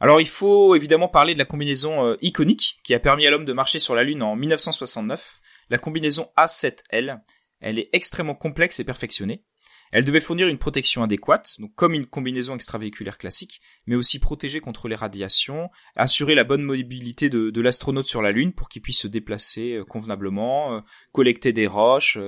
Alors, 0.00 0.20
il 0.20 0.28
faut 0.28 0.74
évidemment 0.74 1.08
parler 1.08 1.34
de 1.34 1.38
la 1.38 1.44
combinaison 1.44 2.06
euh, 2.06 2.16
iconique 2.20 2.80
qui 2.84 2.94
a 2.94 3.00
permis 3.00 3.26
à 3.26 3.30
l'homme 3.30 3.44
de 3.44 3.52
marcher 3.52 3.78
sur 3.78 3.94
la 3.94 4.04
Lune 4.04 4.22
en 4.22 4.36
1969, 4.36 5.40
la 5.70 5.78
combinaison 5.78 6.28
A7L. 6.36 7.20
Elle 7.60 7.78
est 7.78 7.88
extrêmement 7.92 8.34
complexe 8.34 8.78
et 8.80 8.84
perfectionnée. 8.84 9.42
Elle 9.92 10.04
devait 10.04 10.20
fournir 10.20 10.48
une 10.48 10.58
protection 10.58 11.02
adéquate, 11.02 11.54
donc 11.60 11.74
comme 11.74 11.94
une 11.94 12.06
combinaison 12.06 12.54
extravéhiculaire 12.54 13.18
classique, 13.18 13.60
mais 13.86 13.94
aussi 13.94 14.18
protéger 14.18 14.60
contre 14.60 14.88
les 14.88 14.96
radiations, 14.96 15.70
assurer 15.94 16.34
la 16.34 16.44
bonne 16.44 16.62
mobilité 16.62 17.30
de, 17.30 17.60
l'astronaute 17.60 18.06
sur 18.06 18.20
la 18.20 18.32
Lune 18.32 18.52
pour 18.52 18.68
qu'il 18.68 18.82
puisse 18.82 19.00
se 19.00 19.08
déplacer 19.08 19.74
euh, 19.74 19.84
convenablement, 19.84 20.74
euh, 20.74 20.80
collecter 21.12 21.52
des 21.52 21.66
roches, 21.66 22.18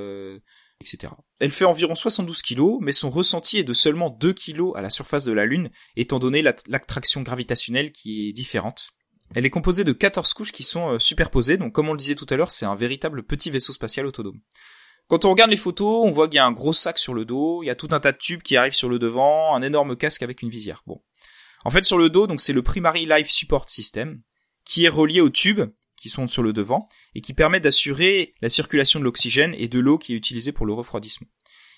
Elle 1.40 1.50
fait 1.50 1.64
environ 1.64 1.94
72 1.94 2.42
kg, 2.42 2.78
mais 2.80 2.92
son 2.92 3.10
ressenti 3.10 3.58
est 3.58 3.64
de 3.64 3.74
seulement 3.74 4.10
2 4.10 4.32
kg 4.32 4.72
à 4.76 4.82
la 4.82 4.90
surface 4.90 5.24
de 5.24 5.32
la 5.32 5.44
Lune, 5.44 5.70
étant 5.96 6.18
donné 6.18 6.42
l'attraction 6.42 7.22
gravitationnelle 7.22 7.92
qui 7.92 8.28
est 8.28 8.32
différente. 8.32 8.90
Elle 9.34 9.44
est 9.44 9.50
composée 9.50 9.84
de 9.84 9.92
14 9.92 10.32
couches 10.32 10.52
qui 10.52 10.62
sont 10.62 10.98
superposées, 10.98 11.56
donc 11.56 11.72
comme 11.72 11.88
on 11.88 11.92
le 11.92 11.98
disait 11.98 12.14
tout 12.14 12.26
à 12.30 12.36
l'heure, 12.36 12.50
c'est 12.50 12.64
un 12.64 12.74
véritable 12.74 13.24
petit 13.24 13.50
vaisseau 13.50 13.72
spatial 13.72 14.06
autonome. 14.06 14.40
Quand 15.08 15.24
on 15.24 15.30
regarde 15.30 15.50
les 15.50 15.56
photos, 15.56 16.04
on 16.06 16.10
voit 16.10 16.28
qu'il 16.28 16.36
y 16.36 16.38
a 16.40 16.46
un 16.46 16.52
gros 16.52 16.74
sac 16.74 16.98
sur 16.98 17.14
le 17.14 17.24
dos, 17.24 17.62
il 17.62 17.66
y 17.66 17.70
a 17.70 17.74
tout 17.74 17.88
un 17.92 18.00
tas 18.00 18.12
de 18.12 18.18
tubes 18.18 18.42
qui 18.42 18.56
arrivent 18.56 18.74
sur 18.74 18.90
le 18.90 18.98
devant, 18.98 19.54
un 19.54 19.62
énorme 19.62 19.96
casque 19.96 20.22
avec 20.22 20.42
une 20.42 20.50
visière. 20.50 20.82
Bon. 20.86 21.02
En 21.64 21.70
fait, 21.70 21.84
sur 21.84 21.98
le 21.98 22.10
dos, 22.10 22.26
donc 22.26 22.40
c'est 22.40 22.52
le 22.52 22.62
Primary 22.62 23.06
Life 23.06 23.30
Support 23.30 23.70
System, 23.70 24.20
qui 24.64 24.84
est 24.84 24.90
relié 24.90 25.20
aux 25.20 25.30
tubes 25.30 25.70
qui 25.98 26.08
sont 26.08 26.28
sur 26.28 26.42
le 26.42 26.52
devant 26.52 26.84
et 27.14 27.20
qui 27.20 27.34
permet 27.34 27.60
d'assurer 27.60 28.32
la 28.40 28.48
circulation 28.48 28.98
de 29.00 29.04
l'oxygène 29.04 29.54
et 29.58 29.68
de 29.68 29.78
l'eau 29.78 29.98
qui 29.98 30.14
est 30.14 30.16
utilisée 30.16 30.52
pour 30.52 30.64
le 30.64 30.72
refroidissement. 30.72 31.28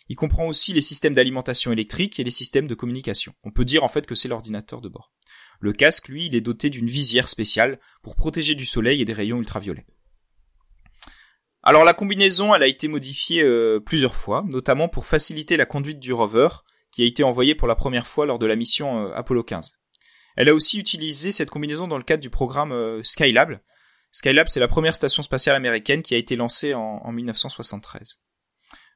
Il 0.09 0.17
comprend 0.17 0.47
aussi 0.47 0.73
les 0.73 0.81
systèmes 0.81 1.15
d'alimentation 1.15 1.73
électrique 1.73 2.21
et 2.21 2.25
les 2.25 2.31
systèmes 2.31 2.67
de 2.67 2.75
communication. 2.75 3.33
On 3.45 3.51
peut 3.51 3.65
dire 3.65 3.85
en 3.85 3.89
fait 3.89 4.07
que 4.07 4.15
c'est 4.15 4.29
l'ordinateur 4.29 4.81
de 4.81 4.89
bord. 4.89 5.13
Le 5.61 5.73
casque, 5.73 6.09
lui, 6.09 6.27
il 6.27 6.35
est 6.35 6.41
doté 6.41 6.71
d'une 6.71 6.89
visière 6.89 7.29
spéciale 7.29 7.79
pour 8.03 8.17
protéger 8.17 8.55
du 8.55 8.65
soleil 8.65 9.01
et 9.03 9.05
des 9.05 9.13
rayons 9.13 9.39
ultraviolets. 9.39 9.87
Alors 11.63 11.85
la 11.85 11.93
combinaison, 11.93 12.55
elle 12.55 12.63
a 12.63 12.67
été 12.67 12.89
modifiée 12.89 13.43
euh, 13.43 13.81
plusieurs 13.81 14.17
fois, 14.17 14.45
notamment 14.49 14.89
pour 14.89 15.07
faciliter 15.07 15.57
la 15.57 15.67
conduite 15.67 16.01
du 16.01 16.13
rover, 16.13 16.49
qui 16.91 17.03
a 17.03 17.07
été 17.07 17.23
envoyé 17.23 17.55
pour 17.55 17.69
la 17.69 17.75
première 17.75 18.07
fois 18.07 18.27
lors 18.27 18.39
de 18.39 18.47
la 18.47 18.57
mission 18.57 19.07
euh, 19.07 19.13
Apollo 19.15 19.45
15. 19.45 19.71
Elle 20.37 20.49
a 20.49 20.55
aussi 20.55 20.79
utilisé 20.79 21.31
cette 21.31 21.51
combinaison 21.51 21.87
dans 21.87 21.99
le 21.99 22.05
cadre 22.05 22.23
du 22.23 22.31
programme 22.31 22.73
euh, 22.73 23.03
Skylab. 23.05 23.61
Skylab, 24.13 24.49
c'est 24.49 24.61
la 24.61 24.69
première 24.69 24.95
station 24.95 25.23
spatiale 25.23 25.57
américaine 25.57 26.03
qui 26.03 26.15
a 26.15 26.19
été 26.19 26.37
lancée 26.37 26.75
en, 26.75 27.01
en 27.05 27.13
1973. 27.13 28.19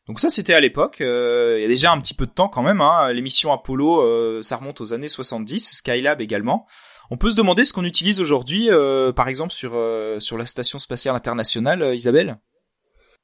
Donc 0.07 0.21
ça, 0.21 0.29
c'était 0.29 0.53
à 0.53 0.61
l'époque. 0.61 1.01
Euh, 1.01 1.57
il 1.59 1.63
y 1.63 1.65
a 1.65 1.69
déjà 1.69 1.91
un 1.91 2.01
petit 2.01 2.15
peu 2.15 2.27
de 2.27 2.31
temps 2.31 2.49
quand 2.49 2.63
même. 2.63 2.81
Hein. 2.81 3.13
L'émission 3.13 3.53
Apollo, 3.53 4.03
euh, 4.03 4.43
ça 4.43 4.57
remonte 4.57 4.81
aux 4.81 4.93
années 4.93 5.09
70. 5.09 5.77
Skylab 5.77 6.21
également. 6.21 6.67
On 7.11 7.17
peut 7.17 7.31
se 7.31 7.37
demander 7.37 7.65
ce 7.65 7.73
qu'on 7.73 7.85
utilise 7.85 8.21
aujourd'hui, 8.21 8.71
euh, 8.71 9.13
par 9.13 9.29
exemple 9.29 9.53
sur 9.53 9.73
sur 10.21 10.39
la 10.39 10.47
station 10.47 10.79
spatiale 10.79 11.15
internationale, 11.15 11.95
Isabelle? 11.95 12.39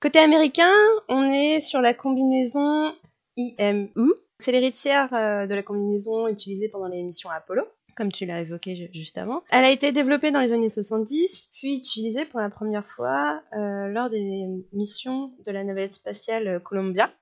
Côté 0.00 0.18
américain, 0.18 0.72
on 1.08 1.30
est 1.30 1.60
sur 1.60 1.80
la 1.80 1.92
combinaison 1.92 2.94
IMU. 3.36 4.12
C'est 4.38 4.52
l'héritière 4.52 5.08
de 5.10 5.54
la 5.54 5.62
combinaison 5.62 6.28
utilisée 6.28 6.68
pendant 6.70 6.88
les 6.88 7.02
missions 7.02 7.30
Apollo 7.30 7.64
comme 8.00 8.10
tu 8.10 8.24
l'as 8.24 8.40
évoqué 8.40 8.88
juste 8.94 9.18
avant. 9.18 9.42
Elle 9.50 9.66
a 9.66 9.70
été 9.70 9.92
développée 9.92 10.30
dans 10.30 10.40
les 10.40 10.54
années 10.54 10.70
70, 10.70 11.50
puis 11.52 11.76
utilisée 11.76 12.24
pour 12.24 12.40
la 12.40 12.48
première 12.48 12.86
fois 12.86 13.42
euh, 13.52 13.88
lors 13.88 14.08
des 14.08 14.46
missions 14.72 15.34
de 15.44 15.52
la 15.52 15.64
navette 15.64 15.92
spatiale 15.92 16.62
Columbia. 16.62 17.12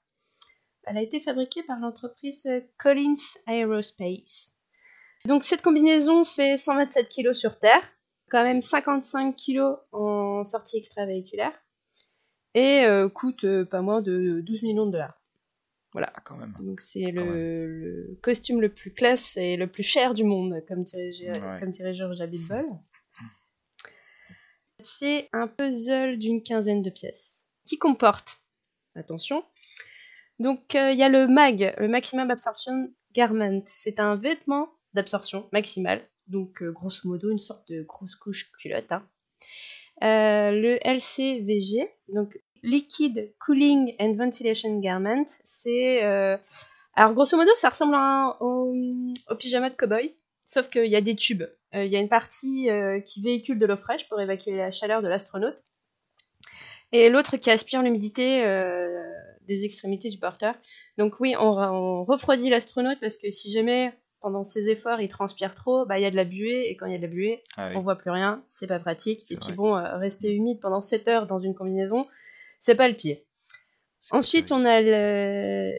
Elle 0.84 0.98
a 0.98 1.02
été 1.02 1.18
fabriquée 1.18 1.64
par 1.64 1.80
l'entreprise 1.80 2.44
Collins 2.78 3.16
Aerospace. 3.48 4.56
Donc 5.24 5.42
cette 5.42 5.62
combinaison 5.62 6.22
fait 6.22 6.56
127 6.56 7.08
kg 7.08 7.32
sur 7.32 7.58
Terre, 7.58 7.82
quand 8.30 8.44
même 8.44 8.62
55 8.62 9.34
kg 9.34 9.78
en 9.90 10.44
sortie 10.44 10.76
extravéhiculaire, 10.76 11.60
et 12.54 12.84
euh, 12.84 13.08
coûte 13.08 13.42
euh, 13.42 13.64
pas 13.64 13.82
moins 13.82 14.00
de 14.00 14.42
12 14.46 14.62
millions 14.62 14.86
de 14.86 14.92
dollars. 14.92 15.17
Voilà. 15.92 16.12
Ah, 16.14 16.20
quand 16.20 16.36
même. 16.36 16.54
Donc 16.60 16.80
c'est 16.80 17.10
le, 17.10 18.18
costume 18.22 18.60
le 18.60 18.68
plus 18.68 18.92
classe 18.92 19.36
et 19.36 19.56
le 19.56 19.66
plus 19.66 19.82
cher 19.82 20.14
du 20.14 20.24
monde, 20.24 20.62
comme 20.68 20.82
dirait, 20.82 21.32
comme 21.60 21.70
dirait 21.70 21.94
George 21.94 22.20
Abitbol. 22.20 22.66
C'est 24.80 25.28
un 25.32 25.48
puzzle 25.48 26.18
d'une 26.18 26.40
quinzaine 26.40 26.82
de 26.82 26.90
pièces 26.90 27.48
qui 27.64 27.78
comporte, 27.78 28.38
attention, 28.94 29.42
donc 30.38 30.74
euh, 30.76 30.92
il 30.92 30.98
y 30.98 31.02
a 31.02 31.08
le 31.08 31.26
MAG, 31.26 31.74
le 31.78 31.88
Maximum 31.88 32.30
Absorption 32.30 32.92
Garment. 33.12 33.62
C'est 33.66 33.98
un 33.98 34.16
vêtement 34.16 34.68
d'absorption 34.94 35.48
maximale, 35.52 36.08
donc 36.28 36.62
euh, 36.62 36.70
grosso 36.70 37.08
modo 37.08 37.30
une 37.30 37.38
sorte 37.38 37.68
de 37.70 37.82
grosse 37.82 38.16
couche 38.16 38.50
culotte. 38.52 38.92
Hein. 38.92 39.06
Euh, 40.04 40.52
le 40.52 40.78
LCVG, 40.86 41.90
donc 42.14 42.38
Liquid 42.62 43.32
Cooling 43.38 43.94
and 44.00 44.12
Ventilation 44.12 44.78
Garment. 44.80 45.26
C'est. 45.44 46.04
Euh, 46.04 46.36
alors, 46.94 47.12
grosso 47.12 47.36
modo, 47.36 47.50
ça 47.54 47.68
ressemble 47.68 47.96
au, 48.40 48.74
pyjama 49.38 49.70
de 49.70 49.76
cowboy, 49.76 50.14
sauf 50.44 50.68
qu'il 50.68 50.86
y 50.86 50.96
a 50.96 51.00
des 51.00 51.14
tubes. 51.14 51.44
Euh, 51.74 51.84
il 51.84 51.92
y 51.92 51.96
a 51.96 52.00
une 52.00 52.08
partie 52.08 52.70
euh, 52.70 53.00
qui 53.00 53.22
véhicule 53.22 53.58
de 53.58 53.66
l'eau 53.66 53.76
fraîche 53.76 54.08
pour 54.08 54.20
évacuer 54.20 54.56
la 54.56 54.70
chaleur 54.70 55.02
de 55.02 55.08
l'astronaute, 55.08 55.62
et 56.90 57.08
l'autre 57.08 57.36
qui 57.36 57.50
aspire 57.50 57.82
l'humidité 57.82 58.42
des 59.42 59.64
extrémités 59.64 60.08
du 60.08 60.18
porteur. 60.18 60.54
Donc, 60.96 61.20
oui, 61.20 61.34
on 61.38 62.02
refroidit 62.04 62.48
l'astronaute 62.48 62.98
parce 63.00 63.18
que 63.18 63.30
si 63.30 63.52
jamais 63.52 63.92
pendant 64.20 64.42
ses 64.42 64.68
efforts, 64.68 65.00
il 65.00 65.08
transpire 65.08 65.54
trop, 65.54 65.86
bah 65.86 65.98
il 65.98 66.02
y 66.02 66.06
a 66.06 66.10
de 66.10 66.16
la 66.16 66.24
buée 66.24 66.68
et 66.68 66.76
quand 66.76 66.86
il 66.86 66.92
y 66.92 66.94
a 66.94 66.98
de 66.98 67.02
la 67.02 67.08
buée, 67.08 67.42
ah 67.56 67.70
on 67.74 67.80
voit 67.80 67.96
plus 67.96 68.10
rien, 68.10 68.42
c'est 68.48 68.66
pas 68.66 68.78
pratique. 68.78 69.30
Et 69.30 69.36
puis 69.36 69.52
bon, 69.52 69.74
rester 69.98 70.32
humide 70.34 70.60
pendant 70.60 70.82
7 70.82 71.08
heures 71.08 71.26
dans 71.26 71.38
une 71.38 71.54
combinaison, 71.54 72.06
c'est 72.60 72.74
pas 72.74 72.88
le 72.88 72.94
pied. 72.94 73.26
Ensuite, 74.10 74.52
on 74.52 74.64
a 74.64 74.80
le 74.80 75.72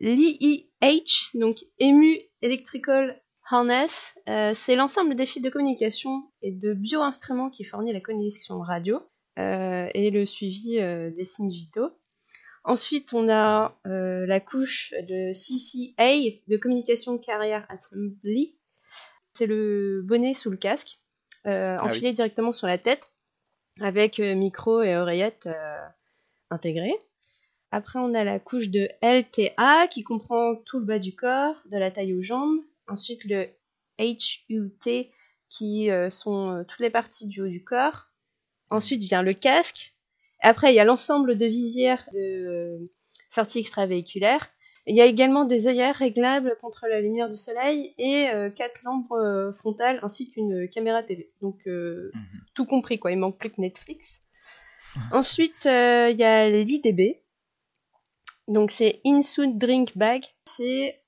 l'EEH, 0.00 1.30
donc 1.34 1.64
EMU 1.80 2.20
Electrical 2.42 3.22
Harness. 3.48 4.14
Euh, 4.28 4.52
c'est 4.54 4.76
l'ensemble 4.76 5.14
des 5.14 5.26
fils 5.26 5.42
de 5.42 5.50
communication 5.50 6.24
et 6.42 6.52
de 6.52 6.74
bio-instruments 6.74 7.50
qui 7.50 7.64
fournit 7.64 7.92
la 7.92 8.00
connexion 8.00 8.60
radio 8.60 9.00
euh, 9.38 9.88
et 9.94 10.10
le 10.10 10.24
suivi 10.26 10.78
euh, 10.78 11.10
des 11.10 11.24
signes 11.24 11.50
vitaux. 11.50 11.90
Ensuite, 12.64 13.12
on 13.12 13.28
a 13.28 13.78
la 13.84 14.40
couche 14.40 14.92
de 15.08 15.30
CCA, 15.30 16.36
de 16.48 16.56
Communication 16.56 17.16
Carrière 17.16 17.64
Assembly. 17.68 18.56
C'est 19.34 19.46
le 19.46 20.02
bonnet 20.02 20.34
sous 20.34 20.50
le 20.50 20.56
casque, 20.56 20.98
ah 21.44 21.76
enfilé 21.80 22.12
directement 22.12 22.52
sur 22.52 22.66
la 22.66 22.76
tête, 22.76 23.12
avec 23.80 24.18
micro 24.18 24.82
et 24.82 24.96
oreillette 24.96 25.48
intégré. 26.50 26.92
Après, 27.72 27.98
on 27.98 28.14
a 28.14 28.24
la 28.24 28.38
couche 28.38 28.70
de 28.70 28.88
LTA 29.02 29.88
qui 29.88 30.04
comprend 30.04 30.54
tout 30.54 30.78
le 30.78 30.84
bas 30.84 30.98
du 30.98 31.14
corps, 31.14 31.56
de 31.70 31.76
la 31.76 31.90
taille 31.90 32.14
aux 32.14 32.22
jambes. 32.22 32.60
Ensuite, 32.88 33.24
le 33.24 33.48
HUT 33.98 35.10
qui 35.48 35.90
euh, 35.90 36.10
sont 36.10 36.50
euh, 36.50 36.64
toutes 36.64 36.80
les 36.80 36.90
parties 36.90 37.26
du 37.26 37.40
haut 37.42 37.48
du 37.48 37.64
corps. 37.64 38.06
Ensuite 38.70 39.02
vient 39.02 39.22
le 39.22 39.32
casque. 39.32 39.94
Après, 40.40 40.72
il 40.72 40.76
y 40.76 40.80
a 40.80 40.84
l'ensemble 40.84 41.36
de 41.36 41.46
visières 41.46 42.06
de 42.12 42.18
euh, 42.18 42.78
sortie 43.30 43.58
extravéhiculaire. 43.58 44.48
Il 44.86 44.96
y 44.96 45.00
a 45.00 45.06
également 45.06 45.44
des 45.44 45.66
œillères 45.66 45.96
réglables 45.96 46.56
contre 46.60 46.86
la 46.86 47.00
lumière 47.00 47.28
du 47.28 47.36
soleil 47.36 47.92
et 47.98 48.28
quatre 48.54 48.84
lampes 48.84 49.52
frontales 49.52 49.98
ainsi 50.04 50.28
qu'une 50.28 50.68
caméra 50.68 51.02
TV. 51.02 51.32
Donc 51.40 51.66
mhm. 51.66 52.12
tout 52.54 52.66
compris 52.66 53.00
quoi, 53.00 53.10
il 53.10 53.18
manque 53.18 53.36
plus 53.36 53.50
que 53.50 53.60
Netflix. 53.60 54.22
Ensuite, 55.12 55.66
euh, 55.66 56.10
il 56.10 56.18
y 56.18 56.24
a 56.24 56.48
l'IDB. 56.48 57.22
Donc 58.48 58.70
c'est 58.70 59.00
Insuit 59.04 59.54
Drink 59.54 59.96
Bag. 59.96 60.24
C'est 60.44 61.00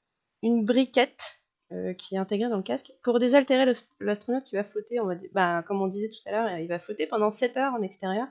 une 0.42 0.64
briquette 0.64 1.38
euh, 1.72 1.92
qui 1.94 2.14
est 2.14 2.18
intégrée 2.18 2.48
dans 2.48 2.56
le 2.56 2.62
casque 2.62 2.92
pour 3.02 3.18
désaltérer 3.18 3.70
l'astronaute 4.00 4.44
qui 4.44 4.56
va 4.56 4.64
flotter. 4.64 5.00
On 5.00 5.06
va, 5.06 5.14
bah, 5.32 5.62
comme 5.66 5.80
on 5.80 5.86
disait 5.86 6.08
tout 6.08 6.28
à 6.28 6.32
l'heure, 6.32 6.58
il 6.58 6.68
va 6.68 6.78
flotter 6.78 7.06
pendant 7.06 7.30
7 7.30 7.56
heures 7.56 7.74
en 7.74 7.82
extérieur. 7.82 8.26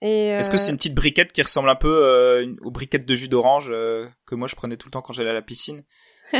Est-ce 0.00 0.48
que 0.48 0.56
c'est 0.56 0.68
euh, 0.68 0.72
une 0.72 0.78
petite 0.78 0.94
briquette 0.94 1.32
qui 1.32 1.42
ressemble 1.42 1.68
un 1.68 1.74
peu 1.74 2.56
aux 2.62 2.70
briquettes 2.70 3.06
de 3.06 3.16
jus 3.16 3.28
d'orange 3.28 3.68
que 3.70 4.34
moi 4.34 4.46
je 4.46 4.54
prenais 4.54 4.76
tout 4.76 4.88
le 4.88 4.92
temps 4.92 5.02
quand 5.02 5.12
j'allais 5.12 5.30
à 5.30 5.34
la 5.34 5.42
piscine? 5.42 5.82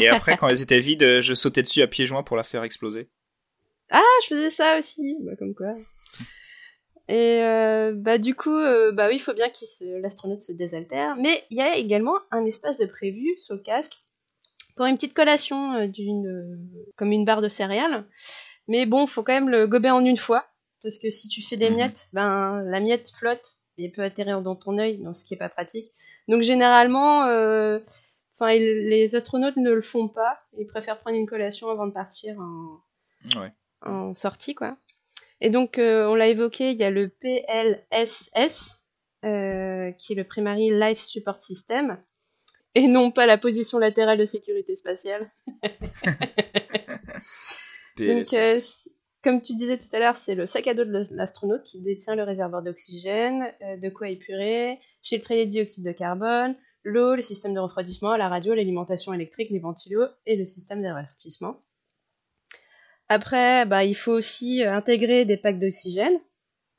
Et 0.01 0.09
après, 0.09 0.37
quand 0.37 0.49
elles 0.49 0.63
étaient 0.63 0.81
vides, 0.81 1.21
je 1.21 1.35
sautais 1.35 1.63
dessus 1.63 1.83
à 1.83 1.89
pieds 1.89 2.07
joints 2.07 2.23
pour 2.23 2.37
la 2.37 2.45
faire 2.45 2.63
exploser. 2.63 3.11
Ah, 3.91 4.03
je 4.23 4.29
faisais 4.29 4.51
ça 4.51 4.79
aussi. 4.79 5.17
Bah, 5.23 5.33
comme 5.39 5.55
quoi. 5.55 5.75
Et 7.09 7.43
euh, 7.43 7.95
bah 7.97 8.19
du 8.19 8.35
coup, 8.35 8.55
euh, 8.55 8.93
bah 8.93 9.09
oui, 9.09 9.15
il 9.15 9.19
faut 9.21 9.33
bien 9.33 9.49
que 9.49 10.01
l'astronaute 10.01 10.43
se 10.43 10.53
désaltère. 10.53 11.17
Mais 11.17 11.43
il 11.51 11.57
y 11.57 11.63
a 11.63 11.75
également 11.77 12.17
un 12.31 12.45
espace 12.45 12.77
de 12.77 12.85
prévu 12.85 13.35
sur 13.39 13.55
le 13.55 13.63
casque 13.63 13.97
pour 14.77 14.85
une 14.85 14.97
petite 14.97 15.15
collation 15.15 15.73
euh, 15.75 15.87
d'une, 15.87 16.61
comme 16.97 17.13
une 17.13 17.25
barre 17.25 17.41
de 17.41 17.49
céréales. 17.49 18.05
Mais 18.69 18.85
bon, 18.85 19.07
faut 19.07 19.23
quand 19.23 19.33
même 19.33 19.49
le 19.49 19.67
gober 19.67 19.91
en 19.91 20.05
une 20.05 20.19
fois 20.19 20.47
parce 20.83 20.99
que 20.99 21.09
si 21.09 21.29
tu 21.29 21.43
fais 21.43 21.57
des 21.57 21.71
mhm. 21.71 21.77
miettes, 21.77 22.09
ben 22.13 22.63
la 22.67 22.81
miette 22.81 23.11
flotte 23.11 23.57
et 23.79 23.91
peut 23.91 24.03
atterrir 24.03 24.43
dans 24.43 24.55
ton 24.55 24.79
œil, 24.79 24.99
donc 24.99 25.17
ce 25.17 25.25
qui 25.25 25.35
est 25.35 25.39
pas 25.39 25.49
pratique. 25.49 25.93
Donc 26.29 26.43
généralement, 26.43 27.23
enfin 28.35 28.53
les 28.53 29.17
astronautes 29.17 29.57
ne 29.57 29.71
le 29.71 29.81
font 29.81 30.09
pas. 30.09 30.39
Ils 30.59 30.67
préfèrent 30.67 30.99
prendre 30.99 31.17
une 31.17 31.27
collation 31.27 31.71
avant 31.71 31.87
de 31.87 31.93
partir 31.93 32.39
en, 32.39 32.81
en 33.83 34.15
sortie, 34.15 34.55
quoi. 34.55 34.77
Et 35.41 35.51
donc, 35.51 35.79
euh, 35.79 36.07
on 36.07 36.15
l'a 36.15 36.29
évoqué, 36.29 36.73
il 36.73 36.79
y 36.79 36.85
a 36.85 36.91
le 36.91 37.09
PLSS, 37.09 38.85
euh, 39.25 39.93
qui 39.93 40.13
est 40.13 40.17
le 40.17 40.25
Primary 40.25 40.71
Life 40.71 40.99
Support 40.99 41.41
System, 41.41 41.99
et 42.75 42.89
non 42.89 43.11
pas 43.11 43.27
la 43.27 43.39
position 43.39 43.79
latérale 43.79 44.19
de 44.19 44.25
sécurité 44.25 44.75
spatiale. 44.75 45.31
donc, 47.99 48.33
euh, 48.33 48.61
comme 49.23 49.41
tu 49.41 49.55
disais 49.55 49.79
tout 49.79 49.89
à 49.93 50.01
l'heure, 50.01 50.17
c'est 50.17 50.35
le 50.35 50.47
sac 50.47 50.67
à 50.67 50.75
dos 50.75 50.85
de 50.85 51.03
l'astronaute 51.13 51.63
qui 51.63 51.81
détient 51.83 52.17
le 52.17 52.25
réservoir 52.25 52.63
d'oxygène, 52.63 53.53
de 53.61 53.89
quoi 53.89 54.09
épurer, 54.09 54.81
filtrer 55.03 55.37
les 55.37 55.47
dioxydes 55.47 55.85
de 55.85 55.93
carbone, 55.93 56.57
l'eau, 56.83 57.15
le 57.15 57.23
système 57.23 57.55
de 57.55 57.61
refroidissement, 57.61 58.17
la 58.17 58.29
radio, 58.29 58.55
l'alimentation 58.55 59.13
électrique, 59.13 59.51
les 59.51 59.59
ventilos 59.59 60.07
et 60.27 60.37
le 60.37 60.45
système 60.45 60.83
d'avertissement. 60.83 61.61
Après, 63.09 63.65
bah, 63.67 63.85
il 63.85 63.95
faut 63.95 64.13
aussi 64.13 64.63
euh, 64.65 64.73
intégrer 64.73 65.25
des 65.25 65.37
packs 65.37 65.59
d'oxygène. 65.59 66.19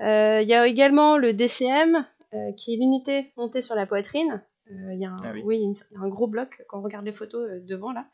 Euh, 0.02 0.42
il 0.42 0.48
y 0.48 0.54
a 0.54 0.66
également 0.68 1.18
le 1.18 1.34
DCM, 1.34 2.06
euh, 2.34 2.52
qui 2.54 2.74
est 2.74 2.78
l'unité 2.78 3.32
montée 3.36 3.62
sur 3.62 3.76
la 3.76 3.86
poitrine. 3.86 4.44
Il 4.72 5.00
y 5.00 5.06
a 5.06 5.10
un, 5.10 5.18
Ah 5.24 5.32
oui. 5.34 5.42
oui, 5.44 5.58
il 5.60 5.72
y 5.94 5.98
a 5.98 6.02
un 6.06 6.08
gros 6.08 6.28
bloc 6.28 6.64
quand 6.68 6.80
on 6.80 6.84
regarde 6.84 7.04
les 7.06 7.12
photos 7.12 7.50
devant 7.64 7.92
là, 7.92 8.06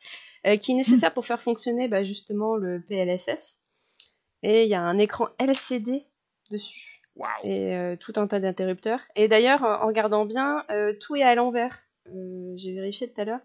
qui 0.57 0.72
est 0.72 0.75
nécessaire 0.75 1.13
pour 1.13 1.25
faire 1.25 1.41
fonctionner 1.41 1.89
bah, 1.89 2.01
justement 2.03 2.55
le 2.55 2.81
PLSS. 2.81 3.60
Et 4.41 4.63
il 4.63 4.69
y 4.69 4.74
a 4.75 4.81
un 4.81 4.98
écran 4.98 5.27
LCD 5.38 6.05
dessus 6.51 7.01
Waouh. 7.17 7.29
et 7.43 7.75
euh, 7.75 7.98
tout 7.98 8.13
un 8.15 8.27
tas 8.27 8.39
d'interrupteurs. 8.39 9.01
Et 9.17 9.27
d'ailleurs, 9.27 9.63
en 9.63 9.86
regardant 9.86 10.24
bien, 10.24 10.63
euh, 10.72 10.93
tout 10.98 11.17
est 11.17 11.24
à 11.24 11.36
l'envers. 11.36 11.84
Euh, 12.07 12.53
J'ai 12.55 12.74
vérifié 12.74 13.12
tout 13.12 13.19
à 13.19 13.25
l'heure. 13.25 13.41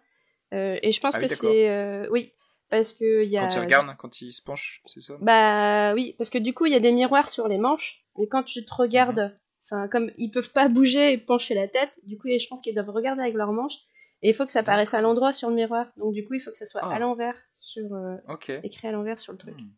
Et 0.52 0.92
je 0.92 1.00
pense 1.00 1.16
Ah 1.16 1.18
que 1.18 1.24
oui, 1.24 1.36
c'est 1.36 2.08
oui 2.10 2.32
parce 2.70 2.92
que 2.92 3.24
il 3.24 3.30
y 3.30 3.36
a 3.36 3.42
Quand 3.42 3.54
il 3.54 3.60
regarde, 3.60 3.96
quand 3.98 4.20
il 4.20 4.32
se 4.32 4.42
penche, 4.42 4.82
c'est 4.86 5.00
ça? 5.00 5.14
Bah 5.20 5.92
oui, 5.94 6.14
parce 6.16 6.30
que 6.30 6.38
du 6.38 6.54
coup, 6.54 6.66
il 6.66 6.72
y 6.72 6.76
a 6.76 6.80
des 6.80 6.92
miroirs 6.92 7.28
sur 7.28 7.48
les 7.48 7.58
manches, 7.58 8.04
mais 8.18 8.26
quand 8.28 8.42
tu 8.42 8.64
te 8.64 8.74
regardes, 8.74 9.36
enfin, 9.64 9.88
comme 9.88 10.10
ils 10.16 10.30
peuvent 10.30 10.52
pas 10.52 10.68
bouger 10.70 11.12
et 11.12 11.18
pencher 11.18 11.54
la 11.54 11.68
tête, 11.68 11.92
du 12.04 12.16
coup, 12.16 12.28
je 12.28 12.46
pense 12.48 12.62
qu'ils 12.62 12.74
doivent 12.74 12.90
regarder 12.90 13.22
avec 13.22 13.34
leurs 13.34 13.52
manches, 13.52 13.78
et 14.22 14.28
il 14.28 14.34
faut 14.34 14.44
que 14.46 14.52
ça 14.52 14.62
paraisse 14.62 14.94
à 14.94 15.00
l'endroit 15.00 15.32
sur 15.32 15.48
le 15.48 15.56
miroir. 15.56 15.86
Donc, 15.96 16.12
du 16.12 16.24
coup, 16.26 16.34
il 16.34 16.40
faut 16.40 16.50
que 16.50 16.58
ça 16.58 16.66
soit 16.66 16.82
Ah. 16.84 16.94
à 16.94 16.98
l'envers, 16.98 17.34
sur 17.54 17.94
euh, 17.94 18.16
écrit 18.62 18.86
à 18.88 18.92
l'envers 18.92 19.18
sur 19.18 19.32
le 19.32 19.38
truc. 19.38 19.58
Hmm. 19.60 19.70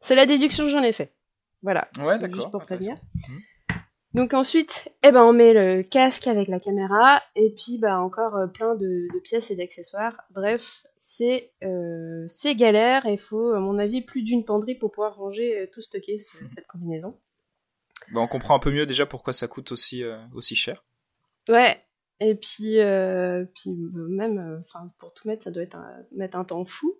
C'est 0.00 0.14
la 0.14 0.26
déduction 0.26 0.64
que 0.64 0.70
j'en 0.70 0.82
ai 0.82 0.92
fait. 0.92 1.14
Voilà, 1.62 1.88
Ouais, 1.98 2.16
c'est 2.16 2.30
juste 2.32 2.50
pour 2.50 2.62
prévenir. 2.62 2.96
Mhm. 3.28 3.40
Donc 4.12 4.34
ensuite, 4.34 4.88
eh 5.04 5.12
ben, 5.12 5.22
on 5.22 5.32
met 5.32 5.52
le 5.52 5.82
casque 5.84 6.26
avec 6.26 6.48
la 6.48 6.58
caméra, 6.58 7.22
et 7.36 7.50
puis 7.54 7.78
bah, 7.78 8.00
encore 8.00 8.36
euh, 8.36 8.48
plein 8.48 8.74
de, 8.74 9.06
de 9.14 9.20
pièces 9.20 9.52
et 9.52 9.56
d'accessoires. 9.56 10.16
Bref, 10.30 10.84
c'est 10.96 11.52
euh, 11.62 12.24
c'est 12.28 12.56
galère, 12.56 13.06
et 13.06 13.12
il 13.12 13.18
faut, 13.20 13.52
à 13.52 13.60
mon 13.60 13.78
avis, 13.78 14.02
plus 14.02 14.22
d'une 14.22 14.44
penderie 14.44 14.74
pour 14.74 14.90
pouvoir 14.90 15.14
ranger 15.16 15.60
euh, 15.60 15.66
tout 15.72 15.80
stocker 15.80 16.18
ce- 16.18 16.36
Mhm. 16.42 16.48
cette 16.48 16.66
combinaison. 16.66 17.16
Bah, 18.12 18.20
on 18.20 18.26
comprend 18.26 18.56
un 18.56 18.58
peu 18.58 18.72
mieux 18.72 18.84
déjà 18.86 19.06
pourquoi 19.06 19.32
ça 19.32 19.46
coûte 19.46 19.70
aussi, 19.70 20.02
euh, 20.02 20.18
aussi 20.34 20.56
cher. 20.56 20.82
Ouais, 21.48 21.80
et 22.18 22.34
puis, 22.34 22.80
euh, 22.80 23.44
puis 23.54 23.70
même, 23.94 24.60
pour 24.98 25.14
tout 25.14 25.28
mettre, 25.28 25.44
ça 25.44 25.52
doit 25.52 25.62
être 25.62 25.76
un, 25.76 25.88
mettre 26.10 26.36
un 26.36 26.44
temps 26.44 26.64
fou. 26.64 26.96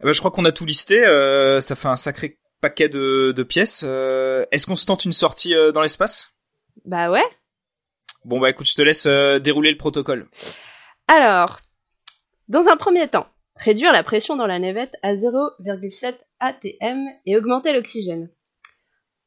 Eh 0.00 0.04
ben, 0.04 0.12
je 0.14 0.18
crois 0.20 0.30
qu'on 0.30 0.44
a 0.46 0.52
tout 0.52 0.64
listé. 0.64 1.02
ça 1.60 1.76
fait 1.76 1.88
un 1.88 1.96
sacré 1.96 2.38
paquet 2.60 2.88
de, 2.88 3.32
de 3.32 3.42
pièces. 3.42 3.84
Euh, 3.86 4.44
Est-ce 4.50 4.66
qu'on 4.66 4.76
se 4.76 4.86
tente 4.86 5.04
une 5.04 5.12
sortie 5.12 5.54
euh, 5.54 5.72
dans 5.72 5.80
l'espace? 5.82 6.32
Bah 6.84 7.10
ouais. 7.10 7.24
Bon 8.24 8.40
bah 8.40 8.50
écoute, 8.50 8.68
je 8.68 8.74
te 8.74 8.82
laisse 8.82 9.06
euh, 9.06 9.38
dérouler 9.38 9.70
le 9.70 9.76
protocole. 9.76 10.28
Alors, 11.08 11.60
dans 12.48 12.68
un 12.68 12.76
premier 12.76 13.08
temps, 13.08 13.26
réduire 13.54 13.92
la 13.92 14.02
pression 14.02 14.36
dans 14.36 14.46
la 14.46 14.58
navette 14.58 14.94
à 15.02 15.14
0,7 15.14 16.16
atm 16.40 17.04
et 17.24 17.36
augmenter 17.36 17.72
l'oxygène. 17.72 18.30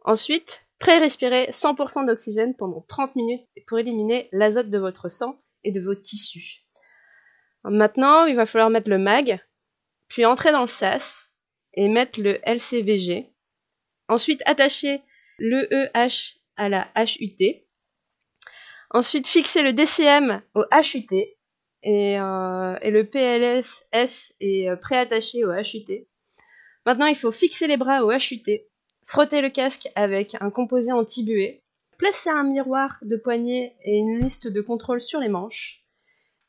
Ensuite, 0.05 0.65
pré-respirer 0.79 1.49
100% 1.51 2.05
d'oxygène 2.05 2.55
pendant 2.55 2.81
30 2.87 3.15
minutes 3.15 3.47
pour 3.67 3.79
éliminer 3.79 4.29
l'azote 4.31 4.69
de 4.69 4.77
votre 4.77 5.09
sang 5.09 5.41
et 5.63 5.71
de 5.71 5.81
vos 5.81 5.95
tissus. 5.95 6.65
Maintenant, 7.63 8.25
il 8.25 8.35
va 8.35 8.45
falloir 8.45 8.69
mettre 8.69 8.89
le 8.89 8.97
MAG, 8.97 9.39
puis 10.07 10.25
entrer 10.25 10.51
dans 10.51 10.61
le 10.61 10.67
SAS 10.67 11.28
et 11.79 11.87
mettre 11.87 12.19
le 12.19 12.41
LCVG. 12.45 13.29
Ensuite, 14.09 14.41
attacher 14.45 15.01
l'EEH 15.37 16.41
à 16.57 16.67
la 16.67 16.89
HUT. 16.97 17.63
Ensuite, 18.89 19.27
fixer 19.27 19.63
le 19.63 19.71
DCM 19.71 20.41
au 20.55 20.65
HUT 20.73 21.37
et, 21.83 22.19
euh, 22.19 22.75
et 22.81 22.91
le 22.91 23.05
PLSS 23.05 24.35
est 24.41 24.69
euh, 24.69 24.75
préattaché 24.75 25.45
au 25.45 25.53
HUT. 25.53 26.05
Maintenant, 26.85 27.05
il 27.05 27.15
faut 27.15 27.31
fixer 27.31 27.67
les 27.67 27.77
bras 27.77 28.03
au 28.03 28.11
HUT, 28.11 28.59
frotter 29.05 29.39
le 29.39 29.49
casque 29.49 29.87
avec 29.95 30.35
un 30.41 30.49
composé 30.49 30.91
anti-buée, 30.91 31.63
placer 31.97 32.29
un 32.29 32.43
miroir 32.43 32.97
de 33.03 33.15
poignée 33.15 33.73
et 33.85 33.97
une 33.99 34.19
liste 34.19 34.49
de 34.49 34.59
contrôle 34.59 34.99
sur 34.99 35.21
les 35.21 35.29
manches. 35.29 35.85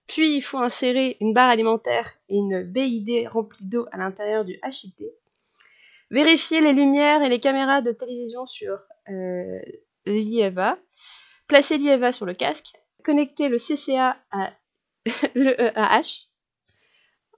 Puis, 0.09 0.35
il 0.35 0.43
faut 0.43 0.59
insérer 0.59 1.19
une 1.21 1.35
barre 1.35 1.51
alimentaire 1.51 2.16
et 2.29 2.37
une 2.37 2.64
BID 2.64 3.29
remplie 3.29 3.66
d'eau 3.66 3.87
à 3.93 3.97
l'intérieur 3.97 4.45
du 4.45 4.55
HUT. 4.55 5.20
Vérifier 6.11 6.61
les 6.61 6.73
lumières 6.73 7.23
et 7.23 7.29
les 7.29 7.40
caméras 7.40 7.83
de 7.83 7.92
télévision 7.92 8.46
sur 8.46 8.79
euh, 9.09 9.61
l'IEVA. 10.07 10.79
Placer 11.46 11.79
l'IEVA 11.79 12.12
sur 12.12 12.27
le 12.27 12.35
casque. 12.35 12.73
Connecter 13.05 13.49
le 13.49 13.57
CCA 13.59 14.18
à 14.31 14.53
le 15.35 15.59
EAH, 15.61 16.29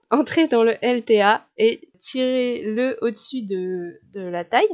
entrer 0.09 0.47
dans 0.47 0.63
le 0.63 0.75
LTA 0.81 1.47
et 1.57 1.89
tirer 1.99 2.61
le 2.63 2.97
au-dessus 3.01 3.43
de, 3.43 3.99
de 4.11 4.21
la 4.21 4.43
taille. 4.43 4.67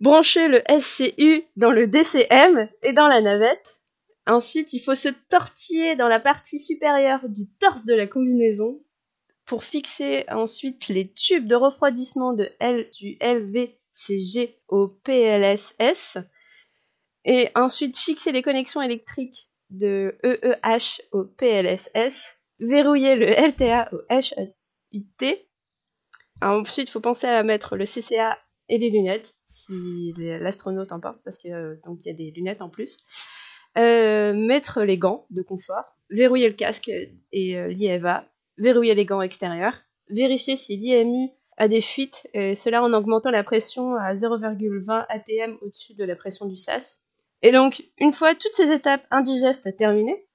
Brancher 0.00 0.48
le 0.48 0.62
SCU 0.80 1.44
dans 1.56 1.72
le 1.72 1.88
DCM 1.88 2.68
et 2.82 2.92
dans 2.92 3.08
la 3.08 3.20
navette. 3.20 3.82
Ensuite, 4.26 4.72
il 4.74 4.80
faut 4.80 4.94
se 4.94 5.08
tortiller 5.08 5.96
dans 5.96 6.06
la 6.06 6.20
partie 6.20 6.60
supérieure 6.60 7.28
du 7.28 7.48
torse 7.58 7.84
de 7.84 7.94
la 7.94 8.06
combinaison 8.06 8.80
pour 9.48 9.64
fixer 9.64 10.26
ensuite 10.28 10.88
les 10.88 11.10
tubes 11.10 11.46
de 11.46 11.54
refroidissement 11.54 12.34
du 12.34 13.18
LVCG 13.20 14.60
au 14.68 14.88
PLSS 14.88 16.18
et 17.24 17.48
ensuite 17.54 17.96
fixer 17.96 18.30
les 18.30 18.42
connexions 18.42 18.82
électriques 18.82 19.46
de 19.70 20.18
EEH 20.22 21.00
au 21.12 21.24
PLSS, 21.24 22.36
verrouiller 22.60 23.16
le 23.16 23.26
LTA 23.26 23.90
au 23.92 24.00
HUT. 24.92 25.36
Ensuite, 26.42 26.88
il 26.88 26.92
faut 26.92 27.00
penser 27.00 27.26
à 27.26 27.42
mettre 27.42 27.76
le 27.76 27.84
CCA 27.84 28.38
et 28.68 28.76
les 28.76 28.90
lunettes, 28.90 29.34
si 29.46 30.12
l'astronaute 30.16 30.92
en 30.92 31.00
porte, 31.00 31.20
parce 31.24 31.38
que 31.38 31.48
euh, 31.48 31.76
y 32.04 32.10
a 32.10 32.12
des 32.14 32.30
lunettes 32.32 32.60
en 32.60 32.68
plus. 32.68 32.98
Euh, 33.78 34.34
mettre 34.34 34.82
les 34.82 34.98
gants 34.98 35.26
de 35.30 35.40
confort, 35.40 35.96
verrouiller 36.10 36.48
le 36.48 36.54
casque 36.54 36.90
et 37.32 37.58
euh, 37.58 37.68
l'IEVA, 37.68 38.26
verrouiller 38.58 38.94
les 38.94 39.04
gants 39.04 39.22
extérieurs, 39.22 39.78
vérifier 40.08 40.56
si 40.56 40.76
l'IMU 40.76 41.30
a 41.56 41.68
des 41.68 41.80
fuites, 41.80 42.28
et 42.34 42.54
cela 42.54 42.82
en 42.82 42.92
augmentant 42.92 43.30
la 43.30 43.42
pression 43.42 43.94
à 43.96 44.14
0,20 44.14 45.06
atm 45.08 45.58
au-dessus 45.62 45.94
de 45.94 46.04
la 46.04 46.16
pression 46.16 46.46
du 46.46 46.56
SAS. 46.56 47.00
Et 47.42 47.52
donc, 47.52 47.84
une 47.98 48.12
fois 48.12 48.34
toutes 48.34 48.52
ces 48.52 48.72
étapes 48.72 49.06
indigestes 49.10 49.76
terminées, 49.76 50.26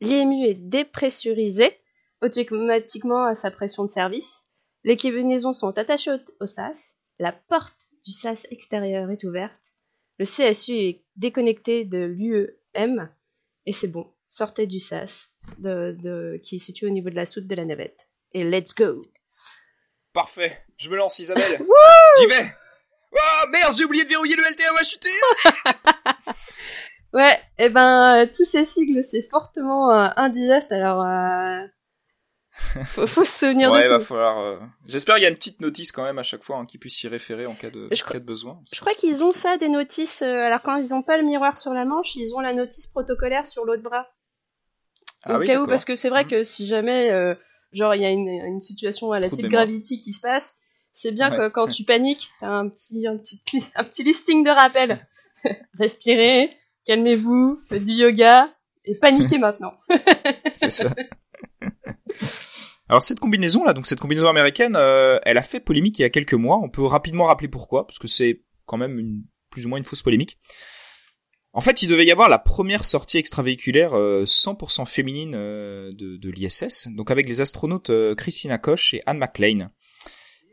l'IMU 0.00 0.46
est 0.46 0.54
dépressurisé 0.54 1.76
automatiquement 2.22 3.24
à 3.24 3.34
sa 3.34 3.50
pression 3.50 3.84
de 3.84 3.90
service, 3.90 4.44
les 4.84 4.96
combinaisons 4.96 5.52
sont 5.52 5.76
attachées 5.78 6.16
au, 6.40 6.46
SAS, 6.46 7.00
la 7.18 7.32
porte 7.32 7.88
du 8.04 8.12
SAS 8.12 8.46
extérieur 8.50 9.10
est 9.10 9.24
ouverte, 9.24 9.60
le 10.18 10.24
CSU 10.24 10.72
est 10.72 11.04
déconnecté 11.16 11.84
de 11.84 12.04
l'UEM, 12.04 13.10
et 13.66 13.72
c'est 13.72 13.88
bon, 13.88 14.10
sortez 14.32 14.66
du 14.66 14.80
SAS 14.80 15.28
de, 15.58 15.94
de- 16.02 16.40
qui 16.42 16.56
est 16.56 16.58
situé 16.58 16.86
au 16.88 16.90
niveau 16.90 17.10
de 17.10 17.14
la 17.16 17.26
soute 17.26 17.46
de 17.46 17.54
la 17.54 17.64
navette. 17.64 18.08
Et 18.32 18.42
let's 18.42 18.74
go 18.74 19.04
Parfait. 20.12 20.58
Je 20.78 20.90
me 20.90 20.96
lance, 20.96 21.18
Isabelle. 21.20 21.58
J'y 22.18 22.26
vais. 22.26 22.52
Oh 23.14 23.48
merde, 23.50 23.74
j'ai 23.76 23.84
oublié 23.84 24.04
de 24.04 24.08
verrouiller 24.08 24.36
le 24.36 24.42
LTA 24.42 24.72
au 24.72 24.78
HUT. 24.78 26.34
Ouais, 27.12 27.38
et 27.58 27.68
ben 27.70 28.22
euh, 28.22 28.26
tous 28.26 28.44
ces 28.46 28.64
sigles 28.64 29.04
c'est 29.04 29.20
fortement 29.20 29.92
euh, 29.92 30.08
indigeste 30.16 30.72
alors 30.72 31.02
euh, 31.04 31.60
faut, 32.86 33.06
faut 33.06 33.24
se 33.26 33.38
souvenir 33.46 33.70
Ouais, 33.70 33.84
de 33.84 33.90
va 33.90 33.98
tout. 33.98 34.04
falloir. 34.04 34.38
euh, 34.38 34.58
J'espère 34.86 35.16
qu'il 35.16 35.24
y 35.24 35.26
a 35.26 35.30
une 35.30 35.34
petite 35.36 35.60
notice 35.60 35.92
quand 35.92 36.04
même 36.04 36.18
à 36.18 36.22
chaque 36.22 36.42
fois 36.42 36.56
hein, 36.56 36.64
qui 36.64 36.78
puisse 36.78 36.96
s'y 36.96 37.08
référer 37.08 37.44
en 37.44 37.54
cas 37.54 37.68
de, 37.68 37.88
Je 37.92 38.02
en 38.02 38.06
cas 38.08 38.18
de 38.18 38.24
besoin. 38.24 38.62
Je 38.72 38.80
crois 38.80 38.94
qu'ils 38.94 39.22
ont 39.22 39.32
ça 39.32 39.58
des 39.58 39.68
notices 39.68 40.22
alors 40.22 40.62
quand 40.62 40.76
ils 40.76 40.94
ont 40.94 41.02
pas 41.02 41.18
le 41.18 41.24
miroir 41.24 41.58
sur 41.58 41.74
la 41.74 41.84
manche, 41.84 42.14
ils 42.16 42.34
ont 42.34 42.40
la 42.40 42.54
notice 42.54 42.86
protocolaire 42.86 43.44
sur 43.44 43.66
l'autre 43.66 43.82
bras. 43.82 44.08
Ah 45.24 45.36
au 45.36 45.40
oui, 45.40 45.46
cas 45.46 45.60
où 45.60 45.66
parce 45.66 45.84
que 45.84 45.94
c'est 45.96 46.08
vrai 46.08 46.24
Mhm. 46.24 46.30
que 46.30 46.44
si 46.44 46.66
jamais 46.66 47.10
euh, 47.10 47.34
genre 47.72 47.94
il 47.94 48.02
y 48.02 48.04
a 48.04 48.10
une, 48.10 48.28
une 48.28 48.60
situation 48.60 49.12
à 49.12 49.20
la 49.20 49.30
type. 49.30 49.46
Gravity 49.46 49.98
qui 50.00 50.12
se 50.12 50.20
passe, 50.20 50.56
c'est 50.92 51.12
bien 51.12 51.30
Ouais, 51.30 51.36
que 51.36 51.48
quand 51.48 51.68
tu 51.68 51.84
paniques, 51.84 52.30
t'as 52.40 52.48
un 52.48 52.68
petit 52.68 53.06
un 53.06 53.16
petit 53.16 53.40
cli- 53.46 53.70
un 53.76 53.84
petit 53.84 54.02
listing 54.02 54.44
de 54.44 54.50
rappel. 54.50 55.06
Respirez, 55.78 56.50
calmez-vous, 56.86 57.60
faites 57.68 57.84
du 57.84 57.92
yoga 57.92 58.52
et 58.84 58.94
paniquez 58.96 59.38
maintenant. 59.38 59.74
C'est 60.54 60.70
ça. 60.70 60.88
Alors 62.88 63.02
cette 63.02 63.20
combinaison 63.20 63.64
là, 63.64 63.72
donc 63.72 63.86
cette 63.86 64.00
combinaison 64.00 64.28
américaine, 64.28 64.76
euh, 64.76 65.18
elle 65.24 65.38
a 65.38 65.42
fait 65.42 65.60
polémique 65.60 65.98
il 65.98 66.02
y 66.02 66.04
a 66.04 66.10
quelques 66.10 66.34
mois. 66.34 66.58
On 66.62 66.68
peut 66.68 66.84
rapidement 66.84 67.24
rappeler 67.24 67.48
pourquoi, 67.48 67.86
parce 67.86 67.98
que 67.98 68.06
c'est 68.08 68.42
quand 68.66 68.76
même 68.76 68.98
une, 68.98 69.22
plus 69.50 69.64
ou 69.64 69.68
moins 69.68 69.78
une 69.78 69.84
fausse 69.84 70.02
polémique. 70.02 70.38
En 71.54 71.60
fait, 71.60 71.82
il 71.82 71.88
devait 71.88 72.06
y 72.06 72.10
avoir 72.10 72.30
la 72.30 72.38
première 72.38 72.84
sortie 72.84 73.18
extravéhiculaire 73.18 73.92
euh, 73.94 74.24
100% 74.24 74.86
féminine 74.86 75.34
euh, 75.34 75.90
de, 75.92 76.30
l'ISS, 76.30 76.88
donc 76.88 77.10
avec 77.10 77.28
les 77.28 77.42
astronautes 77.42 77.90
euh, 77.90 78.14
Christina 78.14 78.56
Koch 78.56 78.94
et 78.94 79.02
Anne 79.04 79.18
McLean. 79.18 79.70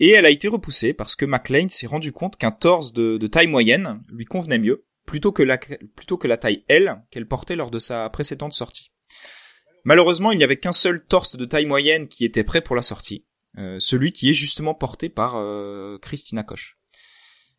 Et 0.01 0.11
elle 0.11 0.25
a 0.25 0.29
été 0.29 0.47
repoussée 0.47 0.93
parce 0.93 1.15
que 1.15 1.25
McLean 1.25 1.69
s'est 1.69 1.87
rendu 1.87 2.11
compte 2.11 2.37
qu'un 2.37 2.51
torse 2.51 2.91
de, 2.93 3.27
taille 3.27 3.47
moyenne 3.47 4.01
lui 4.09 4.25
convenait 4.25 4.59
mieux, 4.59 4.85
plutôt 5.05 5.31
que 5.31 5.43
la, 5.43 6.37
taille 6.37 6.63
L 6.67 7.01
qu'elle 7.11 7.27
portait 7.27 7.55
lors 7.55 7.71
de 7.71 7.79
sa 7.79 8.09
précédente 8.09 8.53
sortie. 8.53 8.91
Malheureusement, 9.85 10.31
il 10.31 10.37
n'y 10.37 10.43
avait 10.43 10.57
qu'un 10.57 10.71
seul 10.71 11.05
torse 11.05 11.35
de 11.35 11.45
taille 11.45 11.65
moyenne 11.65 12.07
qui 12.07 12.25
était 12.25 12.43
prêt 12.43 12.61
pour 12.61 12.75
la 12.75 12.81
sortie, 12.81 13.25
euh, 13.57 13.77
celui 13.79 14.11
qui 14.11 14.29
est 14.29 14.33
justement 14.33 14.73
porté 14.73 15.09
par 15.09 15.35
euh, 15.35 15.97
Christina 16.01 16.43
Koch. 16.43 16.78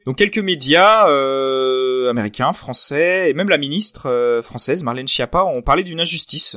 Donc 0.07 0.17
quelques 0.17 0.39
médias 0.39 1.09
euh, 1.11 2.09
américains, 2.09 2.53
français 2.53 3.31
et 3.31 3.35
même 3.35 3.49
la 3.49 3.59
ministre 3.59 4.09
euh, 4.09 4.41
française 4.41 4.83
Marlène 4.83 5.09
Schiappa 5.09 5.45
ont 5.45 5.63
parlé 5.63 5.83
d'une 5.83 6.01
injustice, 6.01 6.57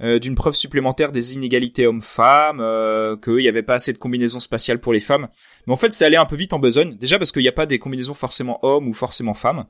euh, 0.00 0.18
d'une 0.18 0.36
preuve 0.36 0.54
supplémentaire 0.54 1.10
des 1.10 1.34
inégalités 1.34 1.86
hommes-femmes, 1.86 2.60
euh, 2.60 3.16
qu'il 3.16 3.36
n'y 3.36 3.48
avait 3.48 3.62
pas 3.62 3.74
assez 3.74 3.92
de 3.92 3.98
combinaisons 3.98 4.40
spatiales 4.40 4.80
pour 4.80 4.92
les 4.92 5.00
femmes. 5.00 5.28
Mais 5.66 5.72
en 5.72 5.76
fait, 5.76 5.92
c'est 5.92 6.04
allé 6.04 6.16
un 6.16 6.24
peu 6.24 6.36
vite 6.36 6.52
en 6.52 6.60
besogne. 6.60 6.96
Déjà 6.96 7.18
parce 7.18 7.32
qu'il 7.32 7.42
n'y 7.42 7.48
a 7.48 7.52
pas 7.52 7.66
des 7.66 7.80
combinaisons 7.80 8.14
forcément 8.14 8.60
hommes 8.62 8.88
ou 8.88 8.92
forcément 8.92 9.34
femmes 9.34 9.66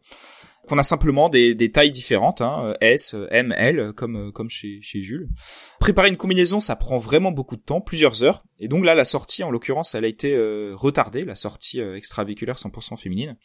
qu'on 0.66 0.79
a 0.79 0.83
simplement 0.83 1.29
des, 1.29 1.70
tailles 1.70 1.90
différentes, 1.90 2.40
hein, 2.40 2.74
S, 2.81 3.16
M, 3.31 3.53
L, 3.57 3.92
comme 3.94 4.33
comme 4.33 4.50
chez, 4.50 4.81
Jules. 4.83 5.29
Préparer 5.81 6.09
une 6.09 6.16
combinaison, 6.16 6.61
ça 6.61 6.77
prend 6.77 6.98
vraiment 6.98 7.33
beaucoup 7.33 7.57
de 7.57 7.62
temps, 7.62 7.81
plusieurs 7.81 8.22
heures, 8.22 8.44
et 8.64 8.68
donc 8.68 8.85
là, 8.85 8.94
la 8.94 9.05
sortie, 9.05 9.42
en 9.42 9.50
l'occurrence, 9.50 9.94
elle 9.94 10.05
a 10.05 10.09
été 10.09 10.35
euh, 10.35 10.72
retardée, 10.74 11.24
la 11.24 11.35
sortie 11.35 11.81
euh, 11.81 11.96
extravéhiculaire 11.96 12.57
100% 12.57 12.96
féminine. 12.96 13.37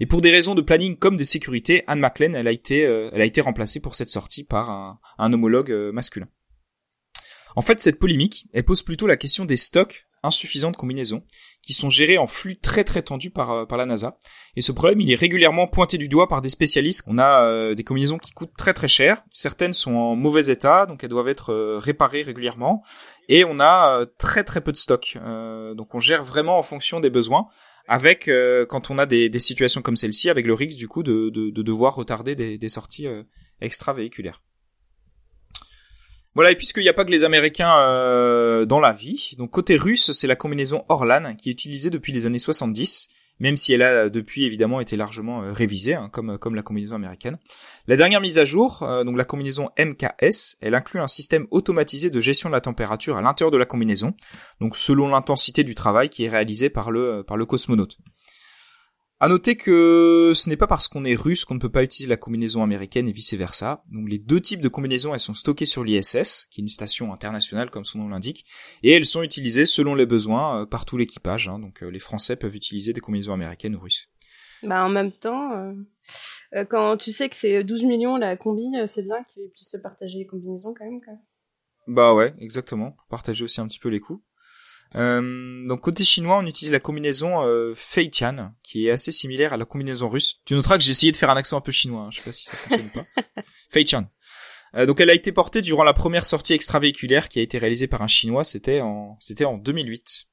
Et 0.00 0.06
pour 0.06 0.20
des 0.20 0.30
raisons 0.30 0.54
de 0.54 0.60
planning 0.60 0.96
comme 0.96 1.16
de 1.16 1.24
sécurité, 1.24 1.84
Anne 1.86 2.00
McLean, 2.00 2.34
elle 2.34 2.48
a 2.48 2.52
été, 2.52 2.84
euh, 2.84 3.10
elle 3.12 3.22
a 3.22 3.24
été 3.24 3.40
remplacée 3.40 3.80
pour 3.80 3.94
cette 3.94 4.08
sortie 4.08 4.44
par 4.44 4.70
un, 4.70 4.98
un 5.18 5.32
homologue 5.32 5.72
masculin. 5.92 6.28
En 7.54 7.62
fait, 7.62 7.80
cette 7.80 7.98
polémique, 7.98 8.46
elle 8.52 8.64
pose 8.64 8.82
plutôt 8.82 9.06
la 9.06 9.16
question 9.16 9.44
des 9.44 9.56
stocks 9.56 10.05
insuffisants 10.26 10.70
de 10.70 10.76
combinaisons, 10.76 11.22
qui 11.62 11.72
sont 11.72 11.90
gérés 11.90 12.18
en 12.18 12.26
flux 12.26 12.56
très 12.56 12.84
très 12.84 13.02
tendu 13.02 13.30
par, 13.30 13.50
euh, 13.50 13.64
par 13.66 13.78
la 13.78 13.86
NASA. 13.86 14.18
Et 14.56 14.60
ce 14.60 14.72
problème, 14.72 15.00
il 15.00 15.10
est 15.10 15.16
régulièrement 15.16 15.66
pointé 15.66 15.98
du 15.98 16.08
doigt 16.08 16.28
par 16.28 16.42
des 16.42 16.48
spécialistes. 16.48 17.04
On 17.06 17.18
a 17.18 17.44
euh, 17.44 17.74
des 17.74 17.84
combinaisons 17.84 18.18
qui 18.18 18.32
coûtent 18.32 18.56
très 18.56 18.74
très 18.74 18.88
cher. 18.88 19.22
Certaines 19.30 19.72
sont 19.72 19.94
en 19.94 20.16
mauvais 20.16 20.46
état, 20.46 20.86
donc 20.86 21.02
elles 21.02 21.10
doivent 21.10 21.28
être 21.28 21.52
euh, 21.52 21.78
réparées 21.78 22.22
régulièrement. 22.22 22.82
Et 23.28 23.44
on 23.44 23.58
a 23.58 24.06
très 24.18 24.44
très 24.44 24.60
peu 24.60 24.70
de 24.70 24.76
stock. 24.76 25.18
donc 25.74 25.94
on 25.96 26.00
gère 26.00 26.22
vraiment 26.22 26.58
en 26.58 26.62
fonction 26.62 27.00
des 27.00 27.10
besoins. 27.10 27.46
Avec 27.88 28.30
quand 28.68 28.90
on 28.90 28.98
a 28.98 29.06
des, 29.06 29.28
des 29.28 29.38
situations 29.40 29.82
comme 29.82 29.96
celle-ci, 29.96 30.30
avec 30.30 30.46
le 30.46 30.54
risque 30.54 30.76
du 30.76 30.86
coup 30.86 31.02
de, 31.02 31.30
de, 31.30 31.50
de 31.50 31.62
devoir 31.62 31.96
retarder 31.96 32.36
des, 32.36 32.56
des 32.56 32.68
sorties 32.68 33.08
extra-véhiculaires. 33.60 34.42
Voilà, 36.36 36.50
et 36.50 36.54
puisqu'il 36.54 36.82
n'y 36.82 36.90
a 36.90 36.92
pas 36.92 37.06
que 37.06 37.10
les 37.10 37.24
Américains 37.24 37.78
euh, 37.78 38.66
dans 38.66 38.78
la 38.78 38.92
vie, 38.92 39.34
donc 39.38 39.50
côté 39.50 39.78
russe, 39.78 40.12
c'est 40.12 40.26
la 40.26 40.36
combinaison 40.36 40.84
Orlan 40.90 41.34
qui 41.34 41.48
est 41.48 41.52
utilisée 41.52 41.88
depuis 41.88 42.12
les 42.12 42.26
années 42.26 42.38
70, 42.38 43.08
même 43.40 43.56
si 43.56 43.72
elle 43.72 43.80
a 43.80 44.10
depuis 44.10 44.44
évidemment 44.44 44.80
été 44.80 44.98
largement 44.98 45.42
euh, 45.42 45.54
révisée, 45.54 45.94
hein, 45.94 46.10
comme, 46.12 46.36
comme 46.36 46.54
la 46.54 46.60
combinaison 46.60 46.94
américaine. 46.94 47.38
La 47.86 47.96
dernière 47.96 48.20
mise 48.20 48.36
à 48.36 48.44
jour, 48.44 48.82
euh, 48.82 49.02
donc 49.02 49.16
la 49.16 49.24
combinaison 49.24 49.70
MKS, 49.78 50.58
elle 50.60 50.74
inclut 50.74 51.00
un 51.00 51.08
système 51.08 51.46
automatisé 51.50 52.10
de 52.10 52.20
gestion 52.20 52.50
de 52.50 52.54
la 52.54 52.60
température 52.60 53.16
à 53.16 53.22
l'intérieur 53.22 53.50
de 53.50 53.56
la 53.56 53.64
combinaison, 53.64 54.12
donc 54.60 54.76
selon 54.76 55.08
l'intensité 55.08 55.64
du 55.64 55.74
travail 55.74 56.10
qui 56.10 56.24
est 56.24 56.28
réalisé 56.28 56.68
par 56.68 56.90
le, 56.90 57.22
par 57.26 57.38
le 57.38 57.46
cosmonaute. 57.46 57.96
À 59.18 59.28
noter 59.28 59.56
que 59.56 60.32
ce 60.34 60.50
n'est 60.50 60.58
pas 60.58 60.66
parce 60.66 60.88
qu'on 60.88 61.06
est 61.06 61.14
russe 61.14 61.46
qu'on 61.46 61.54
ne 61.54 61.60
peut 61.60 61.70
pas 61.70 61.82
utiliser 61.82 62.10
la 62.10 62.18
combinaison 62.18 62.62
américaine 62.62 63.08
et 63.08 63.12
vice 63.12 63.32
versa. 63.32 63.80
Donc 63.90 64.10
les 64.10 64.18
deux 64.18 64.42
types 64.42 64.60
de 64.60 64.68
combinaisons, 64.68 65.14
elles 65.14 65.20
sont 65.20 65.32
stockées 65.32 65.64
sur 65.64 65.84
l'ISS, 65.84 66.48
qui 66.50 66.60
est 66.60 66.62
une 66.62 66.68
station 66.68 67.14
internationale 67.14 67.70
comme 67.70 67.86
son 67.86 67.98
nom 67.98 68.08
l'indique, 68.08 68.44
et 68.82 68.92
elles 68.92 69.06
sont 69.06 69.22
utilisées 69.22 69.64
selon 69.64 69.94
les 69.94 70.04
besoins 70.04 70.60
euh, 70.60 70.66
par 70.66 70.84
tout 70.84 70.98
l'équipage. 70.98 71.48
Hein. 71.48 71.58
Donc 71.58 71.82
euh, 71.82 71.88
les 71.88 71.98
Français 71.98 72.36
peuvent 72.36 72.54
utiliser 72.54 72.92
des 72.92 73.00
combinaisons 73.00 73.32
américaines 73.32 73.74
ou 73.74 73.80
russes. 73.80 74.06
Bah 74.62 74.84
en 74.84 74.90
même 74.90 75.12
temps, 75.12 75.74
euh, 76.52 76.64
quand 76.68 76.98
tu 76.98 77.10
sais 77.10 77.30
que 77.30 77.36
c'est 77.36 77.64
12 77.64 77.84
millions 77.84 78.18
la 78.18 78.36
combi, 78.36 78.66
c'est 78.86 79.02
bien 79.02 79.24
qu'ils 79.24 79.48
puissent 79.48 79.70
se 79.70 79.78
partager 79.78 80.18
les 80.18 80.26
combinaisons 80.26 80.74
quand 80.74 80.84
même. 80.84 81.00
Quoi. 81.00 81.14
Bah 81.86 82.12
ouais, 82.12 82.34
exactement. 82.38 82.96
Partager 83.08 83.44
aussi 83.44 83.62
un 83.62 83.66
petit 83.66 83.78
peu 83.78 83.88
les 83.88 84.00
coûts. 84.00 84.22
Euh, 84.96 85.66
donc 85.66 85.82
côté 85.82 86.04
chinois, 86.04 86.38
on 86.38 86.46
utilise 86.46 86.72
la 86.72 86.80
combinaison 86.80 87.42
euh, 87.44 87.74
Feitian, 87.74 88.54
qui 88.62 88.88
est 88.88 88.90
assez 88.90 89.12
similaire 89.12 89.52
à 89.52 89.56
la 89.56 89.64
combinaison 89.64 90.08
russe. 90.08 90.40
Tu 90.44 90.54
noteras 90.54 90.78
que 90.78 90.84
j'ai 90.84 90.92
essayé 90.92 91.12
de 91.12 91.16
faire 91.16 91.30
un 91.30 91.36
accent 91.36 91.56
un 91.56 91.60
peu 91.60 91.72
chinois, 91.72 92.02
hein. 92.02 92.10
je 92.10 92.18
sais 92.18 92.24
pas 92.24 92.32
si 92.32 92.44
ça 92.44 92.56
fonctionne 92.56 92.86
ou 92.86 92.98
pas. 92.98 93.06
Feitian. 93.70 94.08
Euh, 94.74 94.86
donc 94.86 95.00
elle 95.00 95.10
a 95.10 95.14
été 95.14 95.32
portée 95.32 95.60
durant 95.60 95.84
la 95.84 95.92
première 95.92 96.24
sortie 96.24 96.54
extravéhiculaire 96.54 97.28
qui 97.28 97.38
a 97.38 97.42
été 97.42 97.58
réalisée 97.58 97.88
par 97.88 98.02
un 98.02 98.06
chinois, 98.06 98.44
c'était 98.44 98.80
en 98.80 99.16
c'était 99.20 99.44
en 99.44 99.58
2008. 99.58 100.26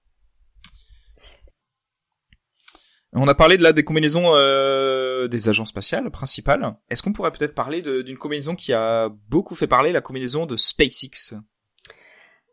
On 3.16 3.28
a 3.28 3.36
parlé 3.36 3.58
de 3.58 3.64
là 3.64 3.74
des 3.74 3.84
combinaisons 3.84 4.32
euh, 4.34 5.28
des 5.28 5.48
agences 5.48 5.70
spatiales 5.70 6.10
principales. 6.10 6.76
Est-ce 6.90 7.04
qu'on 7.04 7.14
pourrait 7.14 7.32
peut-être 7.32 7.54
parler 7.54 7.82
d'une 7.82 8.18
combinaison 8.18 8.56
qui 8.56 8.74
a 8.74 9.10
beaucoup 9.30 9.54
fait 9.54 9.68
parler, 9.68 9.92
la 9.92 10.02
combinaison 10.02 10.48
de 10.48 10.58
SpaceX? 10.58 11.36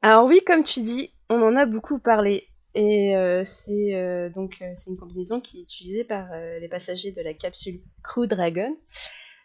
Alors 0.03 0.27
oui, 0.27 0.41
comme 0.47 0.63
tu 0.63 0.81
dis, 0.81 1.15
on 1.31 1.41
en 1.43 1.57
a 1.57 1.65
beaucoup 1.65 1.99
parlé. 1.99 2.49
Et 2.75 3.17
euh, 3.17 3.43
c'est 3.45 3.95
euh, 3.95 4.29
donc 4.29 4.59
euh, 4.61 4.75
une 4.87 4.97
combinaison 4.97 5.41
qui 5.41 5.59
est 5.59 5.63
utilisée 5.63 6.05
par 6.05 6.29
les 6.61 6.69
passagers 6.69 7.13
de 7.13 7.23
la 7.23 7.33
capsule 7.33 7.81
Crew 8.03 8.27
Dragon. 8.27 8.77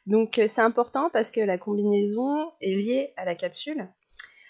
Donc 0.05 0.39
c'est 0.47 0.61
important 0.61 1.09
parce 1.11 1.31
que 1.31 1.39
la 1.39 1.57
combinaison 1.57 2.51
est 2.61 2.75
liée 2.75 3.13
à 3.17 3.25
la 3.25 3.35
capsule. 3.35 3.87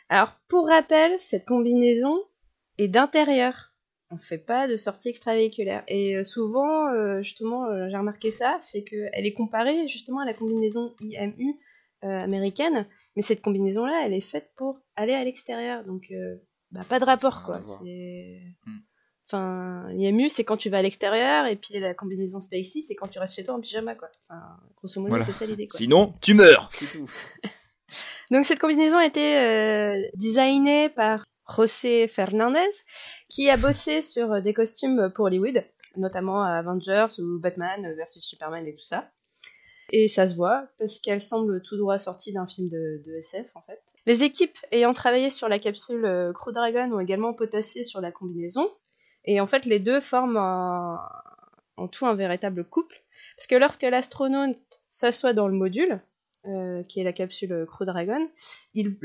Alors 0.09 0.35
pour 0.49 0.67
rappel, 0.67 1.17
cette 1.19 1.45
combinaison 1.45 2.17
est 2.77 2.87
d'intérieur. 2.87 3.71
On 4.11 4.15
ne 4.15 4.19
fait 4.19 4.37
pas 4.37 4.67
de 4.67 4.77
sortie 4.77 5.09
extravéhiculaire. 5.09 5.83
Et 5.87 6.21
souvent, 6.23 7.21
justement, 7.21 7.67
j'ai 7.89 7.97
remarqué 7.97 8.31
ça, 8.31 8.57
c'est 8.61 8.83
qu'elle 8.83 9.25
est 9.25 9.33
comparée 9.33 9.87
justement 9.87 10.19
à 10.19 10.25
la 10.25 10.33
combinaison 10.33 10.93
IMU 10.99 11.55
américaine. 12.01 12.85
Mais 13.15 13.21
cette 13.21 13.41
combinaison-là, 13.41 14.03
elle 14.05 14.13
est 14.13 14.21
faite 14.21 14.51
pour 14.57 14.77
aller 14.97 15.13
à 15.13 15.23
l'extérieur. 15.23 15.85
Bah, 16.71 16.83
pas 16.87 16.99
de 16.99 17.05
rapport 17.05 17.43
quoi. 17.43 17.61
C'est... 17.63 18.41
Hmm. 18.65 18.79
Enfin, 19.27 19.87
l'IMU 19.91 20.29
c'est 20.29 20.43
quand 20.43 20.57
tu 20.57 20.69
vas 20.69 20.77
à 20.77 20.81
l'extérieur 20.81 21.47
et 21.47 21.55
puis 21.55 21.79
la 21.79 21.93
combinaison 21.93 22.39
Spacey 22.39 22.81
c'est 22.81 22.95
quand 22.95 23.07
tu 23.07 23.19
restes 23.19 23.35
chez 23.35 23.43
toi 23.43 23.55
en 23.55 23.61
pyjama 23.61 23.95
quoi. 23.95 24.09
Enfin, 24.29 24.43
grosso 24.75 25.01
modo 25.01 25.21
c'est 25.23 25.33
ça 25.33 25.45
l'idée 25.45 25.67
quoi. 25.67 25.77
Sinon 25.77 26.13
tu 26.21 26.33
meurs, 26.33 26.69
c'est 26.73 26.91
tout. 26.91 27.09
Donc 28.31 28.45
cette 28.45 28.59
combinaison 28.59 28.97
a 28.97 29.05
été 29.05 29.37
euh, 29.39 30.01
designée 30.15 30.89
par 30.89 31.25
José 31.47 32.07
Fernandez 32.07 32.69
qui 33.29 33.49
a 33.49 33.57
bossé 33.57 34.01
sur 34.01 34.41
des 34.41 34.53
costumes 34.53 35.11
pour 35.15 35.25
Hollywood, 35.25 35.63
notamment 35.97 36.43
Avengers 36.43 37.19
ou 37.19 37.39
Batman 37.39 37.93
versus 37.95 38.23
Superman 38.23 38.67
et 38.67 38.75
tout 38.75 38.83
ça. 38.83 39.11
Et 39.89 40.07
ça 40.07 40.27
se 40.27 40.35
voit 40.35 40.67
parce 40.79 40.99
qu'elle 40.99 41.21
semble 41.21 41.61
tout 41.61 41.77
droit 41.77 41.99
sortie 41.99 42.33
d'un 42.33 42.47
film 42.47 42.69
de, 42.69 43.17
SF 43.17 43.47
en 43.55 43.61
fait. 43.61 43.81
Les 44.05 44.23
équipes 44.23 44.57
ayant 44.71 44.93
travaillé 44.93 45.29
sur 45.29 45.49
la 45.49 45.57
capsule 45.57 46.05
euh, 46.05 46.31
Crew 46.31 46.51
Dragon 46.51 46.91
ont 46.93 46.99
également 46.99 47.33
potassé 47.33 47.83
sur 47.83 48.01
la 48.01 48.11
combinaison. 48.11 48.69
Et 49.25 49.41
en 49.41 49.47
fait, 49.47 49.65
les 49.65 49.79
deux 49.79 49.99
forment 49.99 50.37
en 50.37 51.87
tout 51.87 52.05
un 52.05 52.13
véritable 52.13 52.63
couple. 52.63 53.01
Parce 53.35 53.47
que 53.47 53.55
lorsque 53.55 53.83
l'astronaute 53.83 54.83
s'assoit 54.89 55.33
dans 55.33 55.47
le 55.47 55.55
module, 55.55 56.01
euh, 56.45 56.83
qui 56.83 56.99
est 56.99 57.03
la 57.03 57.13
capsule 57.13 57.65
Crew 57.67 57.85
Dragon, 57.85 58.29
il, 58.75 58.95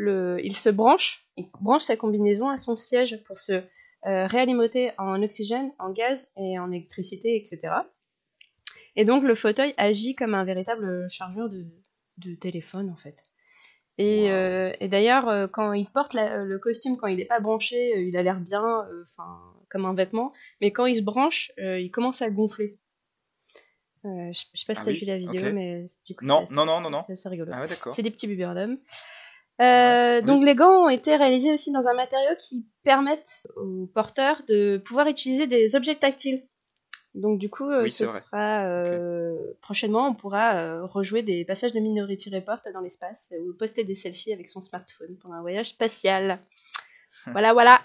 se 0.53 0.69
branche, 0.69 1.27
il 1.38 1.49
branche 1.61 1.85
sa 1.85 1.97
combinaison 1.97 2.51
à 2.51 2.59
son 2.59 2.77
siège 2.77 3.23
pour 3.25 3.38
se 3.38 3.53
euh, 3.53 4.27
réalimenter 4.27 4.93
en 4.99 5.23
oxygène, 5.23 5.73
en 5.79 5.90
gaz 5.90 6.33
et 6.37 6.59
en 6.59 6.71
électricité, 6.71 7.37
etc. 7.37 7.73
Et 8.96 9.05
donc 9.05 9.24
le 9.24 9.35
fauteuil 9.35 9.74
agit 9.76 10.14
comme 10.14 10.35
un 10.35 10.44
véritable 10.44 11.09
chargeur 11.09 11.48
de 11.48 12.35
téléphone 12.35 12.90
en 12.90 12.96
fait. 12.96 13.24
Euh, 14.00 14.72
et, 14.81 14.88
d'ailleurs, 14.88 15.29
euh, 15.29 15.46
quand 15.46 15.72
il 15.72 15.87
porte 15.87 16.14
le 16.14 16.59
costume, 16.59 16.96
quand 16.96 17.07
il 17.07 17.18
n'est 17.18 17.26
pas 17.26 17.40
branché, 17.40 17.94
euh, 17.94 18.03
il 18.03 18.16
a 18.16 18.22
l'air 18.22 18.40
bien, 18.40 18.87
enfin, 19.03 19.38
comme 19.68 19.85
un 19.85 19.94
vêtement. 19.94 20.33
Mais 20.61 20.72
quand 20.72 20.87
il 20.87 20.96
se 20.96 21.03
branche, 21.03 21.53
il 21.59 21.90
commence 21.90 22.22
à 22.22 22.31
gonfler. 22.31 22.79
je, 24.05 24.33
sais 24.33 24.66
pas 24.66 24.74
si 24.74 24.83
ah 24.83 24.85
t'as 24.87 24.92
vu 24.92 25.05
la 25.05 25.18
vidéo, 25.18 25.53
mais 25.53 25.85
du 26.07 26.14
coup, 26.14 26.24
non, 26.24 26.44
non, 26.50 26.64
non, 26.64 26.81
non, 26.81 26.90
non, 26.90 27.03
c'est 27.03 27.29
rigolo. 27.29 27.53
Ah 27.55 27.66
c'est 27.94 28.03
des 28.03 28.11
petits 28.11 28.26
bubeurs 28.26 28.55
d'hommes. 28.55 28.79
Donc 30.26 30.44
les 30.44 30.55
gants 30.55 30.85
ont 30.85 30.88
été 30.88 31.16
réalisés 31.16 31.53
aussi 31.53 31.70
dans 31.70 31.87
un 31.87 31.94
matériau 31.94 32.35
qui 32.38 32.66
permettent 32.85 33.46
aux 33.57 33.87
porteurs 33.92 34.42
de 34.48 34.79
pouvoir 34.79 35.09
utiliser 35.09 35.46
des 35.46 35.76
objets 35.76 35.94
tactiles. 35.94 36.46
Donc 37.14 37.38
du 37.38 37.51
coup, 37.51 37.68
euh, 37.68 37.88
ce 37.90 38.07
sera 38.07 38.64
euh, 38.66 39.37
prochainement, 39.61 40.09
on 40.09 40.14
pourra 40.14 40.55
euh, 40.55 40.87
rejouer 40.87 41.23
des 41.23 41.44
passages 41.44 41.73
de 41.73 41.81
Minority 41.81 42.33
Report 42.33 42.61
dans 42.73 42.81
l'espace 42.81 43.35
ou 43.40 43.53
poster 43.53 43.83
des 43.83 43.96
selfies 43.96 44.33
avec 44.33 44.49
son 44.49 44.61
smartphone 44.61 45.16
pendant 45.20 45.35
un 45.35 45.40
voyage 45.40 45.70
spatial. 45.70 46.40
voilà, 47.27 47.53
voilà. 47.53 47.85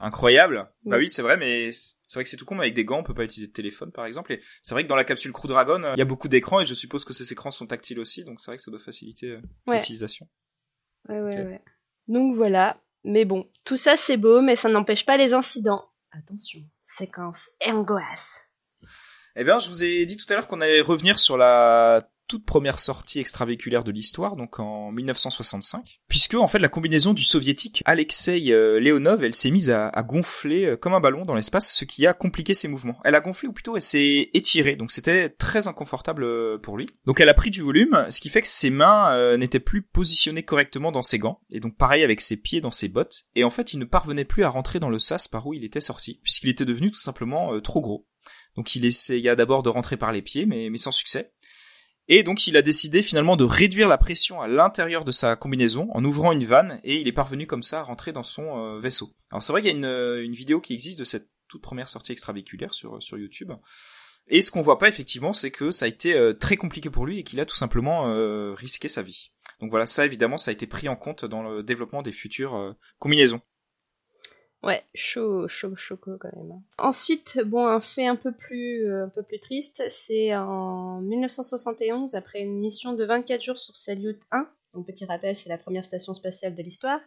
Incroyable. 0.00 0.68
Bah 0.84 0.96
oui, 0.98 1.08
c'est 1.08 1.22
vrai, 1.22 1.36
mais 1.36 1.70
c'est 1.72 2.14
vrai 2.14 2.24
que 2.24 2.30
c'est 2.30 2.38
tout 2.38 2.46
con, 2.46 2.54
mais 2.54 2.62
avec 2.62 2.74
des 2.74 2.84
gants, 2.84 3.00
on 3.00 3.04
peut 3.04 3.14
pas 3.14 3.24
utiliser 3.24 3.48
de 3.48 3.52
téléphone, 3.52 3.92
par 3.92 4.06
exemple. 4.06 4.32
Et 4.32 4.42
c'est 4.62 4.74
vrai 4.74 4.84
que 4.84 4.88
dans 4.88 4.96
la 4.96 5.04
capsule 5.04 5.30
Crew 5.32 5.46
Dragon, 5.46 5.92
il 5.94 5.98
y 5.98 6.02
a 6.02 6.06
beaucoup 6.06 6.28
d'écrans 6.28 6.60
et 6.60 6.66
je 6.66 6.74
suppose 6.74 7.04
que 7.04 7.12
ces 7.12 7.30
écrans 7.30 7.50
sont 7.50 7.66
tactiles 7.66 8.00
aussi, 8.00 8.24
donc 8.24 8.40
c'est 8.40 8.50
vrai 8.50 8.56
que 8.56 8.62
ça 8.62 8.70
doit 8.70 8.80
faciliter 8.80 9.38
l'utilisation. 9.66 10.26
Ouais, 11.08 11.20
ouais, 11.20 11.36
ouais. 11.42 11.62
Donc 12.08 12.34
voilà. 12.34 12.80
Mais 13.04 13.24
bon, 13.24 13.50
tout 13.64 13.76
ça 13.76 13.96
c'est 13.96 14.16
beau, 14.16 14.40
mais 14.40 14.56
ça 14.56 14.68
n'empêche 14.68 15.04
pas 15.04 15.16
les 15.16 15.34
incidents. 15.34 15.84
Attention 16.12 16.62
séquence 16.96 17.50
angoisse. 17.66 18.50
Eh 19.34 19.44
bien, 19.44 19.58
je 19.58 19.68
vous 19.68 19.82
ai 19.82 20.04
dit 20.04 20.16
tout 20.16 20.26
à 20.28 20.34
l'heure 20.34 20.46
qu'on 20.46 20.60
allait 20.60 20.82
revenir 20.82 21.18
sur 21.18 21.36
la 21.36 22.11
première 22.38 22.78
sortie 22.78 23.20
extravéhiculaire 23.20 23.84
de 23.84 23.90
l'histoire, 23.90 24.36
donc 24.36 24.58
en 24.58 24.92
1965, 24.92 26.00
puisque 26.08 26.34
en 26.34 26.46
fait 26.46 26.58
la 26.58 26.68
combinaison 26.68 27.12
du 27.12 27.24
soviétique 27.24 27.82
Alexei 27.84 28.52
euh, 28.52 28.80
Leonov, 28.80 29.24
elle 29.24 29.34
s'est 29.34 29.50
mise 29.50 29.70
à, 29.70 29.90
gonfler 30.02 30.66
euh, 30.66 30.76
comme 30.76 30.94
un 30.94 31.00
ballon 31.00 31.24
dans 31.24 31.34
l'espace, 31.34 31.72
ce 31.72 31.84
qui 31.84 32.06
a 32.06 32.14
compliqué 32.14 32.54
ses 32.54 32.68
mouvements. 32.68 32.98
Elle 33.04 33.14
a 33.14 33.20
gonflé 33.20 33.48
ou 33.48 33.52
plutôt 33.52 33.76
elle 33.76 33.82
s'est 33.82 34.30
étirée, 34.34 34.76
donc 34.76 34.90
c'était 34.90 35.28
très 35.28 35.68
inconfortable 35.68 36.24
euh, 36.24 36.58
pour 36.58 36.76
lui. 36.76 36.88
Donc 37.06 37.20
elle 37.20 37.28
a 37.28 37.34
pris 37.34 37.50
du 37.50 37.62
volume, 37.62 38.06
ce 38.10 38.20
qui 38.20 38.28
fait 38.28 38.42
que 38.42 38.48
ses 38.48 38.70
mains 38.70 39.36
n'étaient 39.36 39.60
plus 39.60 39.82
positionnées 39.82 40.42
correctement 40.42 40.92
dans 40.92 41.02
ses 41.02 41.18
gants, 41.18 41.40
et 41.50 41.60
donc 41.60 41.76
pareil 41.76 42.02
avec 42.02 42.20
ses 42.20 42.36
pieds 42.36 42.60
dans 42.60 42.70
ses 42.70 42.88
bottes, 42.88 43.24
et 43.34 43.44
en 43.44 43.50
fait 43.50 43.72
il 43.72 43.78
ne 43.78 43.84
parvenait 43.84 44.24
plus 44.24 44.44
à 44.44 44.48
rentrer 44.48 44.80
dans 44.80 44.90
le 44.90 44.98
sas 44.98 45.28
par 45.28 45.46
où 45.46 45.54
il 45.54 45.64
était 45.64 45.80
sorti, 45.80 46.20
puisqu'il 46.22 46.48
était 46.48 46.64
devenu 46.64 46.90
tout 46.90 46.98
simplement 46.98 47.60
trop 47.60 47.80
gros. 47.80 48.06
Donc 48.56 48.74
il 48.74 48.84
essaya 48.84 49.34
d'abord 49.36 49.62
de 49.62 49.68
rentrer 49.68 49.96
par 49.96 50.12
les 50.12 50.22
pieds, 50.22 50.46
mais 50.46 50.76
sans 50.76 50.92
succès. 50.92 51.32
Et 52.08 52.22
donc 52.22 52.46
il 52.46 52.56
a 52.56 52.62
décidé 52.62 53.02
finalement 53.02 53.36
de 53.36 53.44
réduire 53.44 53.88
la 53.88 53.98
pression 53.98 54.40
à 54.40 54.48
l'intérieur 54.48 55.04
de 55.04 55.12
sa 55.12 55.36
combinaison 55.36 55.88
en 55.92 56.04
ouvrant 56.04 56.32
une 56.32 56.44
vanne 56.44 56.80
et 56.82 57.00
il 57.00 57.08
est 57.08 57.12
parvenu 57.12 57.46
comme 57.46 57.62
ça 57.62 57.80
à 57.80 57.82
rentrer 57.82 58.12
dans 58.12 58.22
son 58.22 58.58
euh, 58.58 58.78
vaisseau. 58.80 59.14
Alors 59.30 59.42
c'est 59.42 59.52
vrai 59.52 59.62
qu'il 59.62 59.70
y 59.70 59.74
a 59.74 59.76
une, 59.76 59.84
euh, 59.84 60.24
une, 60.24 60.34
vidéo 60.34 60.60
qui 60.60 60.74
existe 60.74 60.98
de 60.98 61.04
cette 61.04 61.28
toute 61.48 61.62
première 61.62 61.88
sortie 61.88 62.12
extravéhiculaire 62.12 62.74
sur, 62.74 63.02
sur 63.02 63.18
YouTube. 63.18 63.52
Et 64.28 64.40
ce 64.40 64.50
qu'on 64.50 64.62
voit 64.62 64.78
pas 64.78 64.88
effectivement, 64.88 65.32
c'est 65.32 65.50
que 65.50 65.70
ça 65.70 65.84
a 65.84 65.88
été 65.88 66.14
euh, 66.14 66.32
très 66.32 66.56
compliqué 66.56 66.90
pour 66.90 67.06
lui 67.06 67.18
et 67.18 67.24
qu'il 67.24 67.40
a 67.40 67.46
tout 67.46 67.56
simplement 67.56 68.04
risqué 68.54 68.88
sa 68.88 69.02
vie. 69.02 69.32
Donc 69.60 69.70
voilà, 69.70 69.86
ça 69.86 70.04
évidemment, 70.04 70.38
ça 70.38 70.50
a 70.50 70.54
été 70.54 70.66
pris 70.66 70.88
en 70.88 70.96
compte 70.96 71.24
dans 71.24 71.42
le 71.42 71.62
développement 71.62 72.02
des 72.02 72.12
futures 72.12 72.74
combinaisons. 72.98 73.40
Ouais, 74.62 74.84
chaud, 74.94 75.48
chaud, 75.48 75.74
chaud 75.74 75.96
quand 75.96 76.18
même. 76.36 76.62
Ensuite, 76.78 77.40
bon, 77.44 77.66
un 77.66 77.80
fait 77.80 78.06
un 78.06 78.14
peu 78.14 78.30
plus, 78.30 78.86
euh, 78.86 79.06
un 79.06 79.08
peu 79.08 79.24
plus 79.24 79.40
triste, 79.40 79.82
c'est 79.88 80.36
en 80.36 81.00
1971, 81.00 82.14
après 82.14 82.40
une 82.42 82.60
mission 82.60 82.92
de 82.92 83.04
24 83.04 83.42
jours 83.42 83.58
sur 83.58 83.76
Salyut 83.76 84.20
1, 84.30 84.48
donc 84.74 84.86
petit 84.86 85.04
rappel, 85.04 85.34
c'est 85.34 85.48
la 85.48 85.58
première 85.58 85.84
station 85.84 86.14
spatiale 86.14 86.54
de 86.54 86.62
l'histoire, 86.62 87.00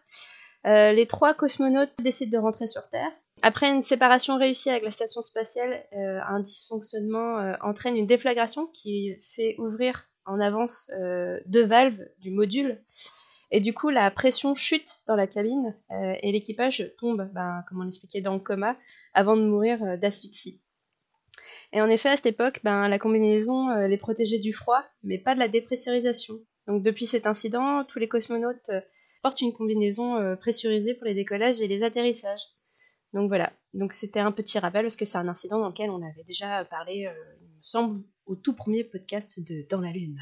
euh, 0.66 0.92
les 0.92 1.08
trois 1.08 1.34
cosmonautes 1.34 1.94
décident 2.04 2.38
de 2.38 2.44
rentrer 2.44 2.68
sur 2.68 2.90
Terre. 2.90 3.12
Après 3.42 3.70
une 3.70 3.84
séparation 3.84 4.38
réussie 4.38 4.70
avec 4.70 4.84
la 4.84 4.92
station 4.92 5.22
spatiale, 5.22 5.86
euh, 5.94 6.20
un 6.28 6.42
dysfonctionnement 6.42 7.56
entraîne 7.62 7.96
une 7.96 8.08
déflagration 8.08 8.68
qui 8.68 9.16
fait 9.22 9.56
ouvrir 9.60 10.10
en 10.26 10.42
avance 10.42 10.90
deux 11.46 11.66
valves 11.66 12.02
du 12.20 12.32
module 12.32 12.82
et 13.52 13.60
du 13.60 13.74
coup, 13.74 13.90
la 13.90 14.10
pression 14.12 14.54
chute 14.54 15.02
dans 15.08 15.16
la 15.16 15.28
cabine 15.28 15.76
euh, 15.92 16.14
et 16.22 16.32
l'équipage 16.32 16.92
tombe, 16.98 17.30
ben, 17.34 17.64
comme 17.68 17.82
on 17.82 17.84
l'expliquait, 17.84 18.22
dans 18.22 18.34
le 18.34 18.40
coma 18.40 18.78
avant 19.14 19.38
de 19.38 19.44
mourir 19.44 19.84
euh, 19.84 19.98
d'asphyxie. 19.98 20.62
Et 21.74 21.82
en 21.82 21.90
effet, 21.90 22.10
à 22.10 22.16
cette 22.16 22.26
époque, 22.26 22.62
ben, 22.64 22.88
la 22.88 23.00
combinaison 23.00 23.70
euh, 23.70 23.88
les 23.88 23.98
protégeait 23.98 24.40
du 24.40 24.54
froid, 24.54 24.84
mais 25.04 25.18
pas 25.18 25.36
de 25.36 25.40
la 25.40 25.48
dépressurisation. 25.48 26.36
Donc 26.68 26.82
depuis 26.82 27.06
cet 27.06 27.28
incident, 27.28 27.84
tous 27.84 28.00
les 28.00 28.08
cosmonautes 28.08 28.72
portent 29.22 29.42
une 29.42 29.54
combinaison 29.54 30.36
pressurisée 30.38 30.96
pour 30.96 31.06
les 31.06 31.14
décollages 31.14 31.62
et 31.62 31.68
les 31.68 31.84
atterrissages. 31.84 32.42
Donc 33.14 33.28
voilà, 33.28 33.54
donc 33.74 33.94
c'était 33.94 34.20
un 34.20 34.32
petit 34.32 34.58
rappel 34.58 34.84
parce 34.84 34.96
que 34.96 35.06
c'est 35.06 35.20
un 35.20 35.28
incident 35.28 35.60
dans 35.60 35.70
lequel 35.70 35.92
on 35.92 36.02
avait 36.02 36.24
déjà 36.26 36.66
parlé, 36.66 37.08
il 37.42 37.48
me 37.48 37.62
semble, 37.62 38.02
au 38.26 38.36
tout 38.36 38.54
premier 38.54 38.84
podcast 38.84 39.40
de 39.40 39.66
Dans 39.70 39.82
la 39.82 39.92
Lune. 39.92 40.20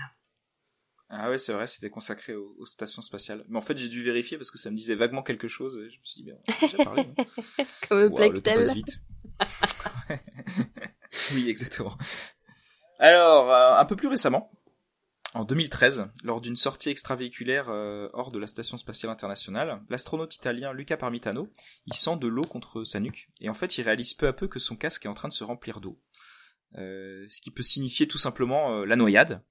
Ah 1.16 1.30
ouais, 1.30 1.38
c'est 1.38 1.54
vrai, 1.54 1.68
c'était 1.68 1.92
consacré 1.92 2.34
aux, 2.34 2.66
stations 2.66 3.04
spatiales. 3.04 3.46
Mais 3.48 3.58
en 3.58 3.62
fait, 3.62 3.78
j'ai 3.78 3.88
dû 3.88 4.02
vérifier 4.02 4.38
parce 4.38 4.50
que 4.50 4.58
ça 4.58 4.72
me 4.72 4.76
disait 4.76 4.96
vaguement 4.96 5.22
quelque 5.22 5.48
chose. 5.48 5.78
Et 5.78 5.92
je 5.92 6.00
me 6.00 6.04
suis 6.04 6.24
dit, 6.24 6.24
bien, 6.24 6.36
j'ai 6.68 6.84
parlé. 6.84 7.06
Comme 7.88 8.12
wow, 8.12 8.32
le 8.32 8.42
temps 8.42 8.54
passe 8.56 8.74
vite. 8.74 9.00
oui, 11.36 11.50
exactement. 11.50 11.96
Alors, 12.98 13.52
euh, 13.52 13.78
un 13.78 13.86
peu 13.86 13.96
plus 13.96 14.08
récemment, 14.08 14.50
en 15.36 15.46
2013, 15.46 16.10
lors 16.24 16.42
d'une 16.42 16.56
sortie 16.56 16.90
extravéhiculaire 16.90 17.70
euh, 17.70 18.10
hors 18.14 18.32
de 18.32 18.40
la 18.40 18.48
station 18.48 18.78
spatiale 18.78 19.12
internationale, 19.12 19.84
l'astronaute 19.90 20.36
italien 20.36 20.74
Luca 20.74 20.98
Parmitano, 20.98 21.48
il 21.86 21.94
sent 21.94 22.18
de 22.18 22.28
l'eau 22.28 22.44
contre 22.44 22.86
sa 22.86 23.00
nuque, 23.00 23.30
et 23.40 23.50
en 23.50 23.54
fait, 23.54 23.78
il 23.78 23.84
réalise 23.84 24.16
peu 24.16 24.26
à 24.26 24.34
peu 24.34 24.48
que 24.48 24.60
son 24.60 24.76
casque 24.76 25.06
est 25.06 25.10
en 25.10 25.14
train 25.14 25.28
de 25.28 25.34
se 25.34 25.44
remplir 25.44 25.80
d'eau. 25.80 26.02
Euh, 26.80 27.28
ce 27.30 27.40
qui 27.40 27.52
peut 27.52 27.62
signifier 27.62 28.08
tout 28.08 28.18
simplement 28.18 28.84
la 28.84 28.96
noyade. 28.96 29.44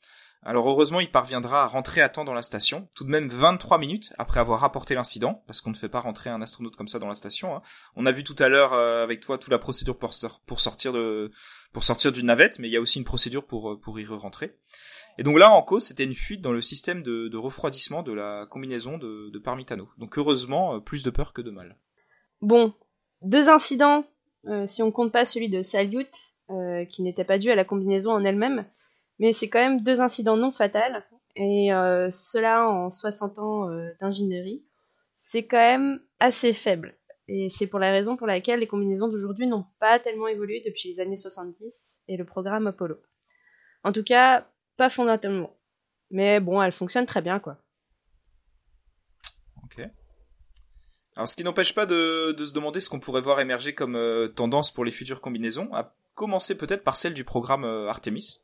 Alors 0.44 0.68
heureusement, 0.68 0.98
il 0.98 1.11
parviendra 1.11 1.62
à 1.62 1.66
rentrer 1.68 2.00
à 2.00 2.09
temps 2.09 2.24
dans 2.24 2.35
la 2.35 2.42
station, 2.42 2.88
tout 2.96 3.05
de 3.05 3.11
même 3.11 3.28
23 3.28 3.78
minutes 3.78 4.12
après 4.18 4.40
avoir 4.40 4.59
rapporté 4.59 4.96
l'incident, 4.96 5.44
parce 5.46 5.61
qu'on 5.61 5.70
ne 5.70 5.76
fait 5.76 5.88
pas 5.88 6.00
rentrer 6.00 6.31
un 6.31 6.42
astronaute 6.42 6.74
comme 6.74 6.88
ça 6.88 6.98
dans 6.98 7.07
la 7.07 7.14
station. 7.14 7.55
Hein. 7.55 7.62
On 7.94 8.07
a 8.07 8.12
vu 8.12 8.24
tout 8.24 8.35
à 8.40 8.48
l'heure 8.48 8.72
euh, 8.72 9.05
avec 9.05 9.20
toi 9.20 9.38
toute 9.38 9.52
la 9.52 9.61
procédure 9.61 9.96
pour, 9.96 10.12
sortir 10.12 10.92
de 10.92 11.31
pour 11.72 11.85
sortir 11.85 12.11
d'une 12.11 12.26
navette, 12.26 12.59
mais 12.59 12.68
il 12.68 12.72
y 12.72 12.76
a 12.76 12.81
aussi 12.81 12.98
une 12.98 13.05
procédure 13.05 13.46
pour 13.46 13.70
euh, 13.70 13.81
pour 13.81 14.00
y 14.00 14.05
rentrer. 14.05 14.57
Et 15.16 15.22
donc 15.22 15.38
là, 15.38 15.48
en 15.48 15.62
cause, 15.62 15.85
c'était 15.85 16.05
une 16.05 16.14
fuite 16.14 16.40
dans 16.40 16.52
le 16.52 16.61
système 16.61 17.05
de, 17.05 17.37
refroidissement 17.37 18.02
de 18.02 18.12
la 18.12 18.46
combinaison 18.46 18.98
de, 18.98 19.31
de 19.31 19.38
Parmitano. 19.38 19.90
Donc 19.98 20.18
heureusement, 20.18 20.74
euh, 20.74 20.81
plus 20.81 21.05
de 21.05 21.11
peur 21.11 21.33
que 21.33 21.42
de 21.42 21.52
mal. 21.52 21.76
Bon, 22.40 22.74
deux 23.22 23.48
incidents, 23.48 24.05
si 24.64 24.83
on 24.83 24.90
compte 24.90 25.12
pas 25.12 25.24
celui 25.24 25.48
de 25.48 25.62
Salyut, 25.62 26.11
qui 26.88 27.02
n'était 27.02 27.24
pas 27.24 27.38
dû 27.38 27.52
à 27.52 27.55
la 27.55 27.64
combinaison 27.64 28.11
en 28.11 28.24
elle-même 28.24 28.66
mais 29.22 29.32
c'est 29.32 29.48
quand 29.48 29.61
même 29.61 29.82
deux 29.82 30.00
incidents 30.00 30.37
non 30.37 30.50
fatals, 30.50 31.06
et 31.37 31.72
euh, 31.72 32.11
cela 32.11 32.68
en 32.68 32.90
60 32.90 33.38
ans 33.38 33.70
euh, 33.70 33.92
d'ingénierie, 34.00 34.64
c'est 35.14 35.44
quand 35.44 35.58
même 35.58 36.00
assez 36.18 36.52
faible. 36.52 36.98
Et 37.28 37.48
c'est 37.48 37.68
pour 37.68 37.78
la 37.78 37.92
raison 37.92 38.16
pour 38.16 38.26
laquelle 38.26 38.58
les 38.58 38.66
combinaisons 38.66 39.06
d'aujourd'hui 39.06 39.46
n'ont 39.46 39.64
pas 39.78 40.00
tellement 40.00 40.26
évolué 40.26 40.61
depuis 40.66 40.88
les 40.88 40.98
années 40.98 41.16
70 41.16 42.02
et 42.08 42.16
le 42.16 42.24
programme 42.24 42.66
Apollo. 42.66 42.96
En 43.85 43.92
tout 43.92 44.02
cas, 44.02 44.48
pas 44.76 44.88
fondamentalement. 44.88 45.56
Mais 46.11 46.40
bon, 46.40 46.61
elles 46.61 46.72
fonctionnent 46.72 47.06
très 47.06 47.22
bien, 47.22 47.38
quoi. 47.38 47.58
Ok. 49.62 49.88
Alors, 51.14 51.28
ce 51.28 51.37
qui 51.37 51.44
n'empêche 51.44 51.76
pas 51.76 51.87
de, 51.87 52.35
se 52.37 52.52
demander 52.52 52.80
ce 52.80 52.90
qu'on 52.90 52.98
pourrait 52.98 53.22
voir 53.22 53.38
émerger 53.38 53.72
comme 53.72 53.94
euh, 53.94 54.26
tendance 54.26 54.72
pour 54.72 54.85
les 54.85 54.90
futures 54.90 55.20
combinaisons, 55.20 55.72
à 55.72 55.94
commencer 56.16 56.58
peut-être 56.58 56.82
par 56.82 56.96
celle 56.96 57.14
du 57.14 57.22
programme 57.22 57.64
Artemis. 57.64 58.42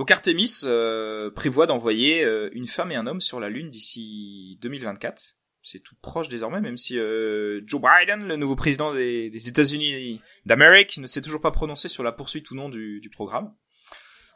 Donc 0.00 0.10
Artemis 0.10 0.62
euh, 0.64 1.30
prévoit 1.30 1.66
d'envoyer 1.66 2.24
euh, 2.24 2.48
une 2.54 2.66
femme 2.66 2.90
et 2.90 2.96
un 2.96 3.06
homme 3.06 3.20
sur 3.20 3.38
la 3.38 3.50
Lune 3.50 3.68
d'ici 3.68 4.58
2024. 4.62 5.36
C'est 5.60 5.80
tout 5.80 5.94
proche 6.00 6.30
désormais, 6.30 6.62
même 6.62 6.78
si 6.78 6.98
euh, 6.98 7.60
Joe 7.66 7.82
Biden, 7.82 8.26
le 8.26 8.36
nouveau 8.36 8.56
président 8.56 8.94
des, 8.94 9.30
États-Unis 9.46 10.22
d'Amérique, 10.46 10.96
ne 10.96 11.06
s'est 11.06 11.20
toujours 11.20 11.42
pas 11.42 11.50
prononcé 11.50 11.90
sur 11.90 12.02
la 12.02 12.12
poursuite 12.12 12.50
ou 12.50 12.54
non 12.54 12.70
du, 12.70 13.10
programme. 13.12 13.52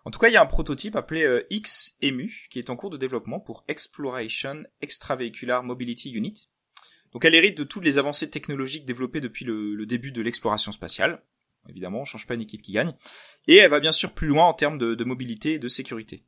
En 0.04 0.10
tout 0.10 0.18
cas, 0.18 0.28
il 0.28 0.34
y 0.34 0.36
a 0.36 0.42
un 0.42 0.46
prototype 0.46 0.96
appelé 0.96 1.26
XEMU 1.50 2.46
qui 2.50 2.58
est 2.58 2.68
en 2.68 2.76
cours 2.76 2.90
de 2.90 2.98
développement 2.98 3.40
pour 3.40 3.64
Exploration 3.66 4.64
Extravehicular 4.82 5.64
Mobility 5.64 6.10
Unit. 6.10 6.50
Donc 7.14 7.24
elle 7.24 7.34
hérite 7.34 7.56
de 7.56 7.64
toutes 7.64 7.86
les 7.86 7.96
avancées 7.96 8.28
technologiques 8.28 8.84
développées 8.84 9.22
depuis 9.22 9.46
le 9.46 9.86
début 9.86 10.12
de 10.12 10.20
l'exploration 10.20 10.72
spatiale. 10.72 11.22
Évidemment, 11.68 12.00
on 12.00 12.04
change 12.04 12.26
pas 12.26 12.34
une 12.34 12.42
équipe 12.42 12.62
qui 12.62 12.72
gagne. 12.72 12.94
Et 13.46 13.56
elle 13.56 13.70
va 13.70 13.80
bien 13.80 13.92
sûr 13.92 14.12
plus 14.12 14.28
loin 14.28 14.44
en 14.44 14.54
termes 14.54 14.78
de, 14.78 15.04
mobilité 15.04 15.54
et 15.54 15.58
de 15.58 15.68
sécurité. 15.68 16.24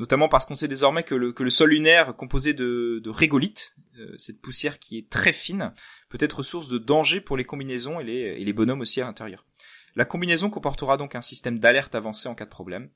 Notamment 0.00 0.28
parce 0.28 0.44
qu'on 0.44 0.56
sait 0.56 0.68
désormais 0.68 1.04
que 1.04 1.14
le, 1.14 1.32
que 1.32 1.42
le 1.42 1.50
sol 1.50 1.70
lunaire 1.70 2.14
composé 2.16 2.52
de, 2.52 3.00
de 3.02 3.10
régolithes, 3.10 3.74
euh, 3.98 4.14
cette 4.18 4.40
poussière 4.40 4.78
qui 4.78 4.98
est 4.98 5.08
très 5.08 5.32
fine, 5.32 5.72
peut 6.08 6.18
être 6.20 6.42
source 6.42 6.68
de 6.68 6.78
danger 6.78 7.20
pour 7.20 7.36
les 7.36 7.44
combinaisons 7.44 8.00
et 8.00 8.04
les, 8.04 8.12
et 8.12 8.44
les 8.44 8.52
bonhommes 8.52 8.80
aussi 8.80 9.00
à 9.00 9.04
l'intérieur. 9.04 9.46
La 9.94 10.04
combinaison 10.04 10.50
comportera 10.50 10.96
donc 10.96 11.14
un 11.14 11.22
système 11.22 11.58
d'alerte 11.58 11.94
avancé 11.94 12.28
en 12.28 12.34
cas 12.34 12.44
de 12.44 12.50
problème. 12.50 12.90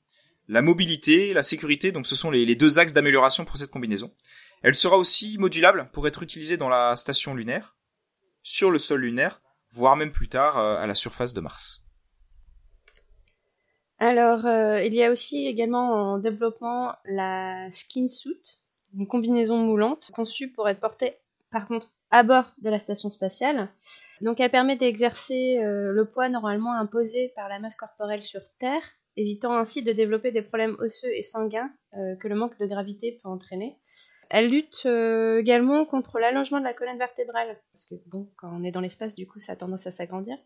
La 0.47 0.61
mobilité, 0.61 1.33
la 1.33 1.43
sécurité, 1.43 1.91
donc 1.91 2.05
ce 2.05 2.15
sont 2.15 2.31
les, 2.31 2.45
les 2.45 2.55
deux 2.55 2.79
axes 2.79 2.93
d'amélioration 2.93 3.45
pour 3.45 3.57
cette 3.57 3.71
combinaison. 3.71 4.13
Elle 4.61 4.75
sera 4.75 4.97
aussi 4.97 5.37
modulable 5.37 5.89
pour 5.93 6.07
être 6.07 6.23
utilisée 6.23 6.57
dans 6.57 6.69
la 6.69 6.95
station 6.95 7.33
lunaire, 7.33 7.75
sur 8.43 8.71
le 8.71 8.79
sol 8.79 9.01
lunaire, 9.01 9.41
voire 9.71 9.95
même 9.95 10.11
plus 10.11 10.29
tard 10.29 10.57
euh, 10.57 10.77
à 10.77 10.87
la 10.87 10.95
surface 10.95 11.33
de 11.33 11.41
Mars. 11.41 11.82
Alors, 14.05 14.45
euh, 14.45 14.83
il 14.83 14.93
y 14.93 15.01
a 15.01 15.11
aussi 15.11 15.47
également 15.47 15.93
en 15.93 16.17
développement 16.17 16.93
la 17.05 17.71
skin 17.71 18.09
suit, 18.09 18.59
une 18.93 19.07
combinaison 19.07 19.55
moulante 19.59 20.11
conçue 20.13 20.51
pour 20.51 20.67
être 20.67 20.81
portée 20.81 21.15
par 21.51 21.69
contre 21.69 21.87
à 22.11 22.23
bord 22.23 22.51
de 22.57 22.69
la 22.69 22.79
station 22.79 23.09
spatiale. 23.11 23.69
Donc 24.19 24.41
elle 24.41 24.51
permet 24.51 24.75
d'exercer 24.75 25.63
euh, 25.63 25.93
le 25.93 26.03
poids 26.03 26.27
normalement 26.27 26.73
imposé 26.73 27.31
par 27.33 27.47
la 27.47 27.59
masse 27.59 27.77
corporelle 27.77 28.21
sur 28.21 28.41
Terre, 28.59 28.83
évitant 29.17 29.55
ainsi 29.55 29.83
de 29.83 29.91
développer 29.91 30.31
des 30.31 30.41
problèmes 30.41 30.75
osseux 30.79 31.11
et 31.13 31.21
sanguins 31.21 31.71
euh, 31.95 32.15
que 32.15 32.27
le 32.27 32.35
manque 32.35 32.57
de 32.57 32.65
gravité 32.65 33.19
peut 33.21 33.29
entraîner. 33.29 33.77
Elle 34.29 34.49
lutte 34.49 34.87
également 34.87 35.85
contre 35.85 36.17
l'allongement 36.17 36.57
de 36.57 36.63
la 36.63 36.73
colonne 36.73 36.97
vertébrale, 36.97 37.59
parce 37.71 37.85
que 37.85 37.93
bon, 38.07 38.31
quand 38.35 38.49
on 38.51 38.63
est 38.63 38.71
dans 38.71 38.81
l'espace, 38.81 39.13
du 39.13 39.27
coup, 39.27 39.37
ça 39.37 39.51
a 39.51 39.55
tendance 39.55 39.85
à 39.85 39.91
s'agrandir 39.91 40.37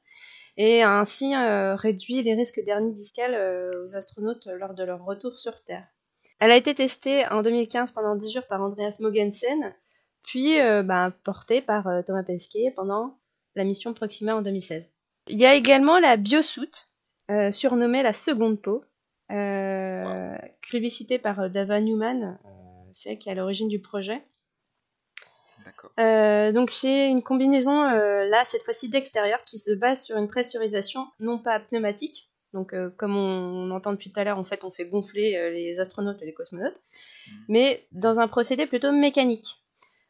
et 0.58 0.82
ainsi 0.82 1.36
euh, 1.36 1.76
réduit 1.76 2.24
les 2.24 2.34
risques 2.34 2.64
d'hernie 2.64 2.94
discale 2.94 3.36
euh, 3.36 3.86
aux 3.86 3.96
astronautes 3.96 4.48
lors 4.48 4.74
de 4.74 4.84
leur 4.84 5.06
retour 5.06 5.38
sur 5.40 5.64
Terre. 5.64 5.88
Elle 6.40 6.52
a 6.52 6.58
été 6.58 6.74
testée 6.74 7.26
en 7.28 7.42
2015 7.42 7.92
pendant 7.92 8.16
10 8.16 8.34
jours 8.34 8.48
par 8.48 8.62
Andreas 8.62 8.98
Mogensen, 9.00 9.74
puis 10.24 10.60
euh, 10.60 10.84
bah, 10.84 11.14
portée 11.24 11.62
par 11.62 11.88
Thomas 12.06 12.24
Pesquet 12.24 12.74
pendant 12.76 13.18
la 13.56 13.64
mission 13.64 13.94
Proxima 13.94 14.36
en 14.36 14.42
2016. 14.42 14.90
Il 15.30 15.40
y 15.40 15.46
a 15.46 15.56
également 15.56 16.00
la 16.00 16.18
biosuit, 17.30 17.54
surnommée 17.54 18.04
la 18.04 18.14
seconde 18.14 18.62
peau, 18.62 18.84
euh, 19.32 20.38
par 21.22 21.50
Dava 21.50 21.82
Newman, 21.82 22.38
c'est 22.92 23.12
elle 23.12 23.18
qui 23.18 23.30
est 23.30 23.32
à 23.32 23.36
l'origine 23.36 23.68
du 23.68 23.80
projet. 23.80 24.24
Euh, 26.00 26.52
donc 26.52 26.70
c'est 26.70 27.10
une 27.10 27.24
combinaison 27.24 27.84
euh, 27.84 28.26
là 28.26 28.44
cette 28.46 28.64
fois-ci 28.64 28.90
d'extérieur 28.90 29.44
qui 29.46 29.58
se 29.58 29.72
base 29.72 30.04
sur 30.04 30.18
une 30.18 30.28
pressurisation 30.28 31.08
non 31.20 31.40
pas 31.40 31.60
pneumatique. 31.60 32.30
Donc 32.54 32.74
euh, 32.74 32.90
comme 32.98 33.16
on, 33.16 33.72
entend 33.72 33.92
depuis 33.92 34.12
tout 34.12 34.20
à 34.20 34.24
l'heure, 34.24 34.38
en 34.38 34.44
fait 34.44 34.64
on 34.64 34.72
fait 34.72 34.86
gonfler 34.86 35.52
les 35.52 35.80
astronautes 35.80 36.22
et 36.22 36.26
les 36.26 36.34
cosmonautes, 36.34 36.76
mmh. 36.76 37.32
mais 37.50 37.86
dans 37.92 38.20
un 38.20 38.28
procédé 38.28 38.66
plutôt 38.66 38.92
mécanique. 38.92 39.58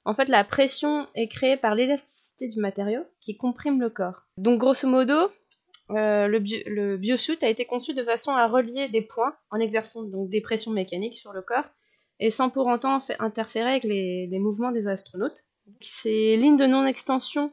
En 0.06 0.14
fait 0.14 0.30
la 0.30 0.44
pression 0.44 1.08
est 1.16 1.28
créée 1.28 1.58
par 1.58 1.76
l'élasticité 1.76 2.48
du 2.48 2.60
matériau 2.60 3.02
qui 3.20 3.36
comprime 3.36 3.82
le 3.82 3.90
corps. 3.90 4.28
Donc 4.38 4.60
grosso 4.60 4.88
modo, 4.88 5.32
le, 5.90 6.40
bio, 6.40 6.98
biosuit 6.98 7.38
a 7.42 7.50
été 7.50 7.66
conçu 7.66 7.94
de 7.94 8.04
façon 8.04 8.32
à 8.32 8.48
relier 8.48 8.90
des 8.90 9.02
points 9.02 9.36
en 9.52 9.60
exerçant 9.60 10.04
donc 10.04 10.30
des 10.30 10.42
pressions 10.42 10.72
mécaniques 10.72 11.16
sur 11.16 11.34
le 11.34 11.42
corps 11.42 11.66
et 12.20 12.30
sans 12.30 12.50
pour 12.50 12.68
autant 12.68 13.00
interférer 13.20 13.70
avec 13.70 13.84
les, 13.84 14.28
mouvements 14.40 14.72
des 14.72 14.88
astronautes. 14.88 15.46
Ces 15.82 16.38
lignes 16.38 16.58
de 16.58 16.66
non-extension, 16.66 17.52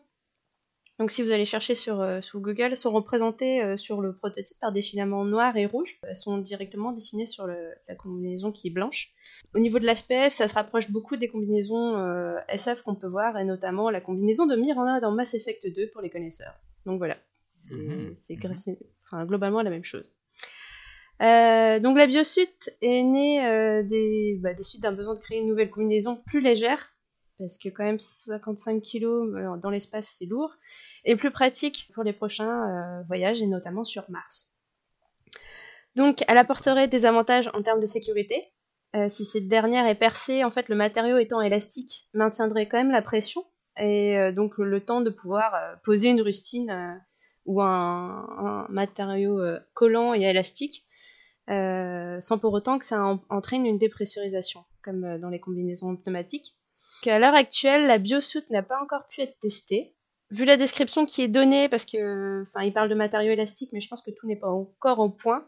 donc 0.98 1.10
si 1.10 1.22
vous 1.22 1.32
allez 1.32 1.44
chercher 1.44 1.74
sur, 1.74 2.00
euh, 2.00 2.20
Google, 2.34 2.76
sont 2.76 2.92
représentées 2.92 3.60
euh, 3.62 3.76
sur 3.76 4.00
le 4.00 4.14
prototype 4.14 4.56
par 4.60 4.70
des 4.70 4.82
filaments 4.82 5.24
noirs 5.24 5.56
et 5.56 5.66
rouges. 5.66 5.98
Elles 6.04 6.14
sont 6.14 6.38
directement 6.38 6.92
dessinées 6.92 7.26
sur 7.26 7.48
la 7.48 7.94
combinaison 7.96 8.52
qui 8.52 8.68
est 8.68 8.70
blanche. 8.70 9.12
Au 9.54 9.58
niveau 9.58 9.80
de 9.80 9.86
l'aspect, 9.86 10.30
ça 10.30 10.46
se 10.46 10.54
rapproche 10.54 10.90
beaucoup 10.90 11.16
des 11.16 11.28
combinaisons 11.28 11.98
euh, 11.98 12.36
SF 12.48 12.82
qu'on 12.82 12.94
peut 12.94 13.08
voir, 13.08 13.36
et 13.38 13.44
notamment 13.44 13.90
la 13.90 14.00
combinaison 14.00 14.46
de 14.46 14.54
Miranda 14.54 15.00
dans 15.00 15.10
Mass 15.10 15.34
Effect 15.34 15.66
2 15.66 15.90
pour 15.90 16.00
les 16.00 16.10
connaisseurs. 16.10 16.54
Donc 16.86 16.98
voilà, 16.98 17.16
c'est 17.68 18.36
mhm. 18.36 18.76
Mhm. 19.12 19.26
globalement 19.26 19.62
la 19.62 19.70
même 19.70 19.84
chose. 19.84 20.10
Euh, 21.22 21.78
donc 21.78 21.96
la 21.96 22.06
biosuite 22.06 22.74
est 22.80 23.02
née 23.02 23.46
euh, 23.46 23.82
des, 23.82 24.38
bah, 24.42 24.52
des 24.52 24.62
suites 24.62 24.82
d'un 24.82 24.92
besoin 24.92 25.14
de 25.14 25.20
créer 25.20 25.38
une 25.38 25.46
nouvelle 25.46 25.70
combinaison 25.70 26.16
plus 26.26 26.40
légère, 26.40 26.90
parce 27.38 27.58
que 27.58 27.68
quand 27.68 27.84
même 27.84 28.00
55 28.00 28.82
kg 28.82 29.04
euh, 29.04 29.56
dans 29.56 29.70
l'espace 29.70 30.16
c'est 30.18 30.26
lourd, 30.26 30.52
et 31.04 31.14
plus 31.14 31.30
pratique 31.30 31.88
pour 31.94 32.02
les 32.02 32.12
prochains 32.12 33.02
voyages, 33.06 33.42
et 33.42 33.46
notamment 33.46 33.84
sur 33.84 34.04
Mars. 34.10 34.50
Donc 35.94 36.24
elle 36.26 36.38
apporterait 36.38 36.88
des 36.88 37.06
avantages 37.06 37.48
en 37.54 37.62
termes 37.62 37.80
de 37.80 37.86
sécurité. 37.86 38.42
si 39.08 39.24
cette 39.24 39.46
dernière 39.46 39.86
est 39.86 39.94
percée, 39.94 40.42
en 40.42 40.50
fait 40.50 40.68
le 40.68 40.74
matériau 40.74 41.18
étant 41.18 41.40
élastique 41.40 42.08
maintiendrait 42.12 42.66
quand 42.66 42.78
même 42.78 42.90
la 42.90 43.02
pression, 43.02 43.44
et 43.78 44.32
donc 44.32 44.58
le 44.58 44.80
temps 44.80 45.00
de 45.00 45.10
pouvoir 45.10 45.52
poser 45.84 46.08
une 46.08 46.20
rustine 46.20 47.00
ou 47.46 47.60
un, 47.60 48.66
matériau 48.68 49.40
euh, 49.40 49.58
collant 49.74 50.14
et 50.14 50.22
élastique, 50.22 50.86
euh, 51.50 52.20
sans 52.20 52.38
pour 52.38 52.52
autant 52.52 52.78
que 52.78 52.84
ça 52.84 53.18
entraîne 53.28 53.66
une 53.66 53.78
dépressurisation, 53.78 54.64
comme 54.82 55.04
euh, 55.04 55.18
dans 55.18 55.28
les 55.28 55.40
combinaisons 55.40 55.96
pneumatiques. 55.96 56.56
À 57.06 57.18
l'heure 57.18 57.34
actuelle, 57.34 57.86
la 57.86 57.98
biosuit 57.98 58.44
n'a 58.50 58.62
pas 58.62 58.80
encore 58.82 59.06
pu 59.08 59.20
être 59.20 59.38
testée. 59.40 59.94
Vu 60.30 60.46
la 60.46 60.56
description 60.56 61.04
qui 61.04 61.20
est 61.20 61.28
donnée, 61.28 61.68
parce 61.68 61.84
que, 61.84 62.42
enfin, 62.44 62.62
il 62.62 62.72
parle 62.72 62.88
de 62.88 62.94
matériaux 62.94 63.32
élastiques, 63.32 63.70
mais 63.72 63.80
je 63.80 63.88
pense 63.88 64.00
que 64.00 64.10
tout 64.10 64.26
n'est 64.26 64.38
pas 64.38 64.48
encore 64.48 65.00
au 65.00 65.10
point. 65.10 65.46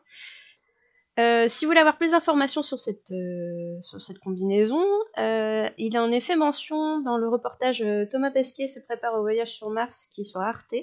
si 1.17 1.65
vous 1.65 1.71
voulez 1.71 1.81
avoir 1.81 1.97
plus 1.97 2.11
d'informations 2.11 2.63
sur 2.63 2.79
cette, 2.79 3.15
sur 3.81 4.01
cette 4.03 4.19
combinaison, 4.19 4.85
il 5.17 5.95
y 5.95 5.97
a 5.97 6.03
en 6.03 6.13
effet 6.13 6.37
mention 6.37 7.01
dans 7.01 7.17
le 7.17 7.27
reportage 7.27 7.83
Thomas 8.11 8.31
Pesquet 8.31 8.69
se 8.69 8.81
prépare 8.81 9.15
au 9.15 9.23
voyage 9.23 9.55
sur 9.55 9.71
Mars 9.71 10.09
qui 10.13 10.21
est 10.21 10.25
sur 10.25 10.43
Arte, 10.43 10.75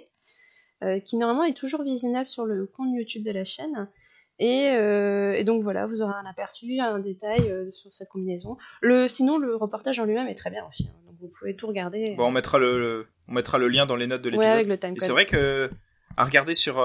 euh, 0.84 1.00
qui 1.00 1.18
normalement 1.18 1.46
est 1.46 1.56
toujours 1.56 1.84
visionnable 1.84 2.28
sur 2.28 2.46
le 2.46 2.66
compte 2.66 2.90
YouTube 2.94 3.24
de 3.24 3.32
la 3.32 3.44
chaîne. 3.44 3.88
Et, 4.40 4.72
euh, 4.72 5.44
donc 5.44 5.64
voilà, 5.64 5.86
vous 5.86 6.02
aurez 6.02 6.14
un 6.14 6.26
aperçu, 6.26 6.80
un 6.80 7.00
détail 7.00 7.50
euh, 7.50 7.72
sur 7.72 7.94
cette 7.94 8.10
combinaison. 8.10 8.58
Le, 8.82 9.08
sinon, 9.08 9.38
le 9.38 9.56
reportage 9.56 10.00
en 10.00 10.06
lui-même 10.06 10.28
est 10.28 10.36
très 10.36 10.50
bien 10.50 10.66
aussi. 10.68 10.90
Hein. 10.90 11.04
donc 11.06 11.16
vous 11.22 11.30
pouvez 11.30 11.56
tout 11.56 11.68
regarder. 11.68 12.16
Bon, 12.16 12.26
on 12.26 12.32
mettra 12.32 12.58
le, 12.58 13.08
on 13.28 13.34
mettra 13.34 13.58
le 13.60 13.68
lien 13.70 13.86
dans 13.86 13.96
les 13.96 14.08
notes 14.08 14.24
de 14.24 14.30
l'épisode. 14.30 14.46
Ouais, 14.46 14.52
avec 14.52 14.68
le 14.68 14.78
time 14.78 14.96
C'est 14.98 15.12
vrai 15.12 15.26
que 15.26 15.70
à 16.18 16.26
regarder 16.26 16.54
sur 16.54 16.76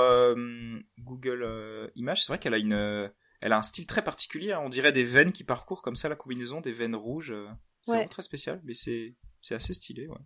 Google 1.00 1.90
Images, 1.96 2.22
c'est 2.22 2.32
vrai 2.32 2.38
qu'elle 2.38 2.54
a 2.54 2.58
une, 2.58 3.10
elle 3.40 3.52
a 3.52 3.58
un 3.58 3.62
style 3.62 3.86
très 3.86 4.02
particulier. 4.02 4.52
Hein. 4.52 4.60
On 4.62 4.68
dirait 4.68 4.92
des 4.92 5.04
veines 5.04 5.32
qui 5.32 5.42
parcourent 5.42 5.82
comme 5.82 5.96
ça 5.96 6.08
la 6.08 6.16
combinaison, 6.16 6.60
des 6.60 6.72
veines 6.72 6.96
rouges. 6.96 7.34
C'est 7.82 7.92
vraiment 7.92 8.08
très 8.08 8.22
spécial, 8.22 8.60
mais 8.64 8.74
c'est, 8.74 9.16
c'est 9.40 9.54
assez 9.54 9.72
stylé, 9.72 10.06
ouais. 10.06 10.18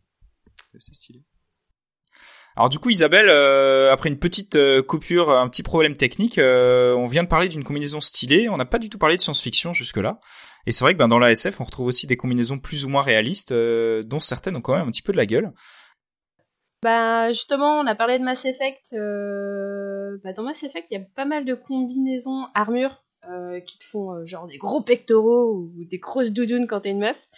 C'est 0.71 0.77
assez 0.79 0.95
stylé. 0.95 1.23
Alors 2.57 2.69
du 2.69 2.79
coup 2.79 2.91
Isabelle, 2.91 3.29
euh, 3.31 3.91
après 3.93 4.11
une 4.11 4.19
petite 4.19 4.57
euh, 4.57 4.83
coupure, 4.83 5.31
un 5.31 5.49
petit 5.49 5.63
problème 5.63 5.97
technique, 5.97 6.39
euh, 6.39 6.95
on 6.95 7.07
vient 7.07 7.23
de 7.23 7.29
parler 7.29 7.49
d'une 7.49 7.65
combinaison 7.65 8.01
stylée, 8.01 8.49
on 8.51 8.59
n'a 8.59 8.67
pas 8.67 8.79
du 8.79 8.91
tout 8.91 8.99
parlé 8.99 9.17
de 9.17 9.21
science-fiction 9.23 9.73
jusque-là. 9.73 10.21
Et 10.67 10.73
c'est 10.73 10.85
vrai 10.85 10.93
que 10.93 10.99
ben, 10.99 11.09
dans 11.09 11.19
la 11.19 11.31
SF, 11.31 11.61
on 11.61 11.65
retrouve 11.65 11.87
aussi 11.87 12.07
des 12.07 12.17
combinaisons 12.17 12.59
plus 12.59 12.85
ou 12.85 12.89
moins 12.89 13.03
réalistes, 13.03 13.53
dont 13.53 14.21
certaines 14.21 14.57
ont 14.57 14.61
quand 14.61 14.75
même 14.75 14.87
un 14.87 14.91
petit 14.91 15.03
peu 15.03 15.13
de 15.13 15.17
la 15.17 15.27
gueule. 15.27 15.53
Bah 16.83 17.29
justement, 17.33 17.81
on 17.81 17.87
a 17.87 17.95
parlé 17.95 18.19
de 18.19 18.25
Mass 18.25 18.45
Effect. 18.45 18.93
Bah, 18.93 20.33
dans 20.33 20.43
Mass 20.43 20.63
Effect, 20.63 20.89
il 20.91 20.99
y 20.99 21.01
a 21.01 21.05
pas 21.17 21.25
mal 21.25 21.45
de 21.45 21.55
combinaisons 21.55 22.47
armures 22.55 23.03
qui 23.65 23.79
te 23.79 23.85
font 23.85 24.25
genre 24.25 24.47
des 24.47 24.59
gros 24.59 24.81
pectoraux 24.81 25.55
ou 25.55 25.85
des 25.85 25.99
grosses 25.99 26.31
doudounes 26.31 26.67
quand 26.67 26.81
t'es 26.81 26.91
une 26.91 26.99
meuf. 26.99 27.29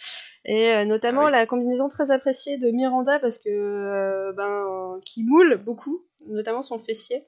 Et 0.45 0.69
euh, 0.69 0.85
notamment 0.85 1.25
ah 1.25 1.31
la 1.31 1.45
combinaison 1.47 1.89
très 1.89 2.11
appréciée 2.11 2.57
de 2.57 2.69
Miranda 2.69 3.19
parce 3.19 3.39
que 3.39 3.49
euh, 3.49 4.31
ben 4.33 4.99
qui 5.03 5.23
moule 5.23 5.57
beaucoup, 5.57 6.01
notamment 6.27 6.61
son 6.61 6.77
fessier. 6.77 7.25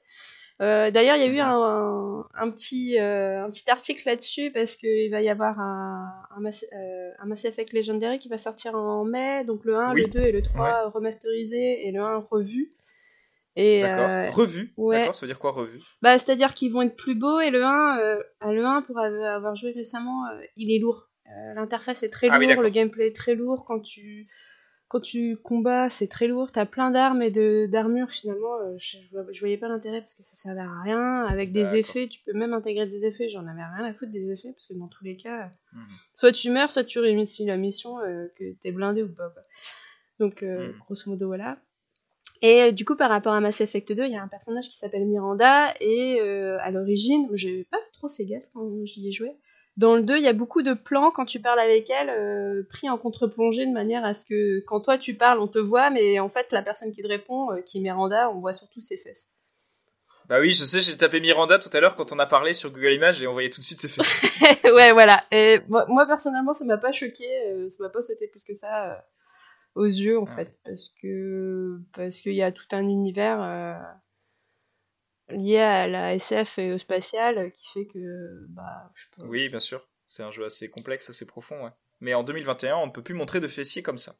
Euh, 0.60 0.90
D'ailleurs, 0.90 1.16
il 1.16 1.22
y 1.22 1.28
a 1.28 1.32
eu 1.32 1.38
un, 1.38 2.26
un, 2.34 2.50
petit 2.50 2.98
un 2.98 3.48
petit 3.50 3.68
article 3.70 4.02
là-dessus 4.06 4.50
parce 4.52 4.76
qu'il 4.76 5.10
va 5.10 5.20
y 5.20 5.28
avoir 5.28 5.60
un, 5.60 6.12
un, 6.36 6.40
Mass, 6.40 6.64
un 6.72 7.26
Mass 7.26 7.44
Effect 7.44 7.72
Legendary 7.72 8.18
qui 8.18 8.28
va 8.28 8.38
sortir 8.38 8.74
en 8.74 9.04
mai, 9.04 9.44
donc 9.44 9.64
le 9.64 9.76
1, 9.76 9.94
le 9.94 10.06
2 10.06 10.20
et 10.20 10.32
le 10.32 10.42
3 10.42 10.90
remasterisé 10.90 11.86
et 11.86 11.92
le 11.92 12.00
1 12.00 12.18
revu. 12.30 12.72
Et 13.60 13.82
D'accord. 13.82 14.34
revu. 14.34 14.72
Ouais. 14.76 15.00
D'accord, 15.00 15.14
ça 15.16 15.22
veut 15.22 15.32
dire 15.32 15.40
quoi 15.40 15.50
revu 15.50 15.80
Bah, 16.00 16.16
c'est-à-dire 16.16 16.54
qu'ils 16.54 16.72
vont 16.72 16.82
être 16.82 16.94
plus 16.94 17.16
beaux 17.16 17.40
et 17.40 17.50
le 17.50 17.64
1, 17.64 18.18
le 18.52 18.64
1 18.64 18.82
pour 18.82 18.98
avoir 19.00 19.54
joué 19.56 19.72
récemment, 19.72 20.22
il 20.56 20.72
est 20.72 20.78
lourd. 20.78 21.08
Euh, 21.28 21.54
l'interface 21.54 22.02
est 22.02 22.08
très 22.08 22.28
ah 22.30 22.38
lourde, 22.38 22.60
le 22.60 22.70
gameplay 22.70 23.08
est 23.08 23.16
très 23.16 23.34
lourd. 23.34 23.64
Quand 23.66 23.80
tu, 23.80 24.26
quand 24.88 25.00
tu 25.00 25.36
combats, 25.36 25.90
c'est 25.90 26.08
très 26.08 26.26
lourd. 26.26 26.50
T'as 26.52 26.64
plein 26.64 26.90
d'armes 26.90 27.22
et 27.22 27.30
de, 27.30 27.66
d'armures 27.70 28.10
finalement. 28.10 28.56
Euh, 28.60 28.76
je, 28.78 28.98
je, 29.30 29.40
voyais 29.40 29.58
pas 29.58 29.68
l'intérêt 29.68 30.00
parce 30.00 30.14
que 30.14 30.22
ça 30.22 30.36
servait 30.36 30.60
à 30.60 30.82
rien. 30.82 31.24
Avec 31.26 31.52
des 31.52 31.76
effets, 31.76 32.08
tu 32.08 32.20
peux 32.24 32.32
même 32.32 32.54
intégrer 32.54 32.86
des 32.86 33.04
effets. 33.04 33.28
J'en 33.28 33.46
avais 33.46 33.62
rien 33.62 33.84
à 33.84 33.92
foutre 33.92 34.12
des 34.12 34.32
effets 34.32 34.52
parce 34.52 34.66
que 34.68 34.74
dans 34.74 34.88
tous 34.88 35.04
les 35.04 35.16
cas, 35.16 35.50
mhm. 35.72 35.86
soit 36.14 36.32
tu 36.32 36.50
meurs, 36.50 36.70
soit 36.70 36.84
tu 36.84 36.98
réussis 36.98 37.44
la 37.44 37.56
mission, 37.56 37.98
euh, 38.00 38.26
que 38.36 38.54
t'es 38.60 38.72
blindé 38.72 39.02
ou 39.02 39.12
pas. 39.12 39.32
Donc, 40.18 40.42
mhm. 40.42 40.74
grosso 40.80 41.10
modo, 41.10 41.26
voilà. 41.26 41.58
Et 42.42 42.72
du 42.72 42.84
coup, 42.84 42.96
par 42.96 43.10
rapport 43.10 43.32
à 43.32 43.40
Mass 43.40 43.60
Effect 43.60 43.92
2, 43.92 44.04
il 44.04 44.12
y 44.12 44.16
a 44.16 44.22
un 44.22 44.28
personnage 44.28 44.68
qui 44.68 44.76
s'appelle 44.76 45.04
Miranda, 45.06 45.74
et 45.80 46.20
à 46.20 46.70
l'origine, 46.70 47.28
j'ai 47.32 47.64
pas 47.70 47.78
trop 47.92 48.08
fait 48.08 48.24
gaffe 48.24 48.48
quand 48.52 48.68
j'y 48.84 49.08
ai 49.08 49.12
joué, 49.12 49.36
dans 49.78 49.94
le 49.94 50.02
2, 50.02 50.16
il 50.16 50.24
y 50.24 50.28
a 50.28 50.32
beaucoup 50.32 50.62
de 50.62 50.74
plans 50.74 51.12
quand 51.12 51.24
tu 51.24 51.38
parles 51.38 51.60
avec 51.60 51.88
elle, 51.88 52.10
euh, 52.10 52.64
pris 52.68 52.90
en 52.90 52.98
contre-plongée 52.98 53.64
de 53.64 53.70
manière 53.70 54.04
à 54.04 54.12
ce 54.12 54.24
que 54.24 54.58
quand 54.66 54.80
toi 54.80 54.98
tu 54.98 55.14
parles, 55.14 55.38
on 55.38 55.46
te 55.46 55.60
voit, 55.60 55.90
mais 55.90 56.18
en 56.18 56.28
fait, 56.28 56.52
la 56.52 56.62
personne 56.62 56.90
qui 56.90 57.00
te 57.00 57.06
répond, 57.06 57.52
euh, 57.52 57.60
qui 57.60 57.78
est 57.78 57.80
Miranda, 57.80 58.28
on 58.30 58.40
voit 58.40 58.52
surtout 58.52 58.80
ses 58.80 58.96
fesses. 58.96 59.30
Bah 60.28 60.40
oui, 60.40 60.52
je 60.52 60.64
sais, 60.64 60.80
j'ai 60.80 60.96
tapé 60.96 61.20
Miranda 61.20 61.60
tout 61.60 61.70
à 61.72 61.78
l'heure 61.78 61.94
quand 61.94 62.10
on 62.12 62.18
a 62.18 62.26
parlé 62.26 62.54
sur 62.54 62.72
Google 62.72 62.92
Images 62.92 63.22
et 63.22 63.28
on 63.28 63.32
voyait 63.32 63.50
tout 63.50 63.60
de 63.60 63.66
suite 63.66 63.80
ses 63.80 63.88
fesses. 63.88 64.20
ouais, 64.64 64.90
voilà. 64.90 65.22
Et 65.30 65.58
moi, 65.68 66.06
personnellement, 66.08 66.54
ça 66.54 66.64
m'a 66.64 66.76
pas 66.76 66.90
choqué, 66.90 67.24
euh, 67.46 67.70
ça 67.70 67.84
m'a 67.84 67.88
pas 67.88 68.02
sauté 68.02 68.26
plus 68.26 68.42
que 68.42 68.54
ça 68.54 69.06
aux 69.78 69.84
yeux 69.84 70.18
en 70.18 70.26
fait, 70.26 70.58
parce 70.64 70.88
que 71.00 71.80
parce 71.92 72.20
qu'il 72.20 72.34
y 72.34 72.42
a 72.42 72.52
tout 72.52 72.66
un 72.72 72.82
univers 72.82 73.40
lié 75.30 75.58
à 75.58 75.86
la 75.86 76.14
SF 76.14 76.58
et 76.58 76.72
au 76.72 76.78
spatial 76.78 77.52
qui 77.52 77.68
fait 77.68 77.86
que 77.86 78.46
bah 78.48 78.90
je 78.94 79.04
peux... 79.12 79.26
oui 79.26 79.48
bien 79.48 79.60
sûr. 79.60 79.88
C'est 80.06 80.22
un 80.22 80.30
jeu 80.30 80.44
assez 80.44 80.70
complexe 80.70 81.10
assez 81.10 81.26
profond 81.26 81.64
ouais. 81.64 81.70
mais 82.00 82.14
en 82.14 82.24
2021 82.24 82.76
on 82.76 82.86
ne 82.86 82.92
peut 82.92 83.02
plus 83.02 83.14
montrer 83.14 83.40
de 83.40 83.48
fessiers 83.48 83.82
comme 83.82 83.98
ça. 83.98 84.16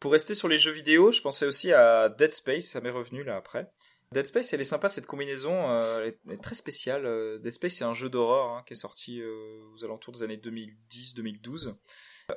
Pour 0.00 0.12
rester 0.12 0.34
sur 0.34 0.48
les 0.48 0.58
jeux 0.58 0.72
vidéo 0.72 1.12
je 1.12 1.20
pensais 1.20 1.46
aussi 1.46 1.72
à 1.72 2.08
Dead 2.08 2.32
Space 2.32 2.66
ça 2.66 2.80
m'est 2.80 2.90
revenu 2.90 3.24
là 3.24 3.36
après 3.36 3.70
Dead 4.14 4.26
Space 4.26 4.52
elle 4.52 4.60
est 4.60 4.64
sympa 4.64 4.88
cette 4.88 5.06
combinaison 5.06 5.70
euh, 5.70 6.10
elle, 6.26 6.32
est, 6.32 6.42
très 6.42 6.54
spéciale 6.54 7.04
euh, 7.04 7.38
Dead 7.38 7.52
Space 7.52 7.74
c'est 7.74 7.84
un 7.84 7.94
jeu 7.94 8.08
d'horreur 8.08 8.50
hein, 8.50 8.62
qui 8.66 8.72
est 8.72 8.76
sorti 8.76 9.20
euh, 9.20 9.54
aux 9.74 9.84
alentours 9.84 10.14
des 10.14 10.22
années 10.22 10.36
2010-2012 10.36 11.74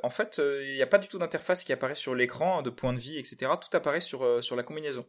en 0.03 0.09
fait, 0.09 0.41
il 0.43 0.73
n'y 0.73 0.81
a 0.81 0.87
pas 0.87 0.97
du 0.97 1.07
tout 1.07 1.17
d'interface 1.17 1.63
qui 1.63 1.71
apparaît 1.71 1.95
sur 1.95 2.13
l'écran, 2.13 2.61
de 2.61 2.69
point 2.69 2.91
de 2.91 2.99
vie, 2.99 3.17
etc. 3.17 3.53
Tout 3.61 3.69
apparaît 3.71 4.01
sur, 4.01 4.43
sur 4.43 4.57
la 4.57 4.63
combinaison. 4.63 5.05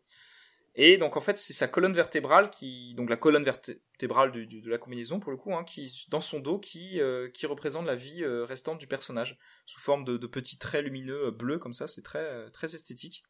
Et 0.77 0.99
donc 0.99 1.17
en 1.17 1.21
fait, 1.21 1.37
c'est 1.37 1.53
sa 1.53 1.67
colonne 1.67 1.95
vertébrale 1.95 2.49
qui, 2.49 2.95
donc 2.95 3.11
la 3.11 3.17
colonne 3.17 3.43
vertébrale 3.43 4.31
de, 4.31 4.71
la 4.71 4.79
combinaison 4.79 5.19
pour 5.19 5.33
le 5.33 5.37
coup, 5.37 5.53
hein, 5.53 5.65
qui 5.65 6.07
dans 6.11 6.21
son 6.21 6.39
dos, 6.39 6.61
qui 6.61 7.01
qui 7.35 7.47
représente 7.47 7.87
la 7.87 7.97
vie 7.97 8.25
restante 8.25 8.79
du 8.79 8.87
personnage 8.87 9.37
sous 9.67 9.81
forme 9.81 10.05
de, 10.05 10.27
petits 10.29 10.59
traits 10.59 10.85
lumineux 10.85 11.33
bleus 11.33 11.59
comme 11.59 11.75
ça. 11.75 11.89
C'est 11.89 12.03
très 12.03 12.49
très 12.53 12.77
esthétique. 12.77 13.25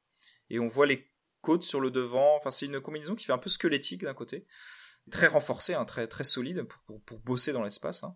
Et 0.50 0.58
on 0.58 0.68
voit 0.68 0.84
les 0.84 1.08
côtes 1.48 1.64
sur 1.64 1.80
le 1.80 1.90
devant. 1.90 2.36
Enfin, 2.36 2.50
c'est 2.50 2.66
une 2.66 2.78
combinaison 2.78 3.14
qui 3.14 3.24
fait 3.24 3.32
un 3.32 3.38
peu 3.38 3.48
squelettique 3.48 4.02
d'un 4.02 4.12
côté. 4.12 4.46
très 5.10 5.26
renforcé, 5.26 5.72
hein, 5.72 5.86
très 5.86 6.06
très 6.06 6.24
solide 6.24 6.64
pour, 6.64 6.80
pour, 6.82 7.00
pour 7.02 7.18
bosser 7.20 7.52
dans 7.52 7.62
l'espace. 7.62 8.04
Hein. 8.04 8.14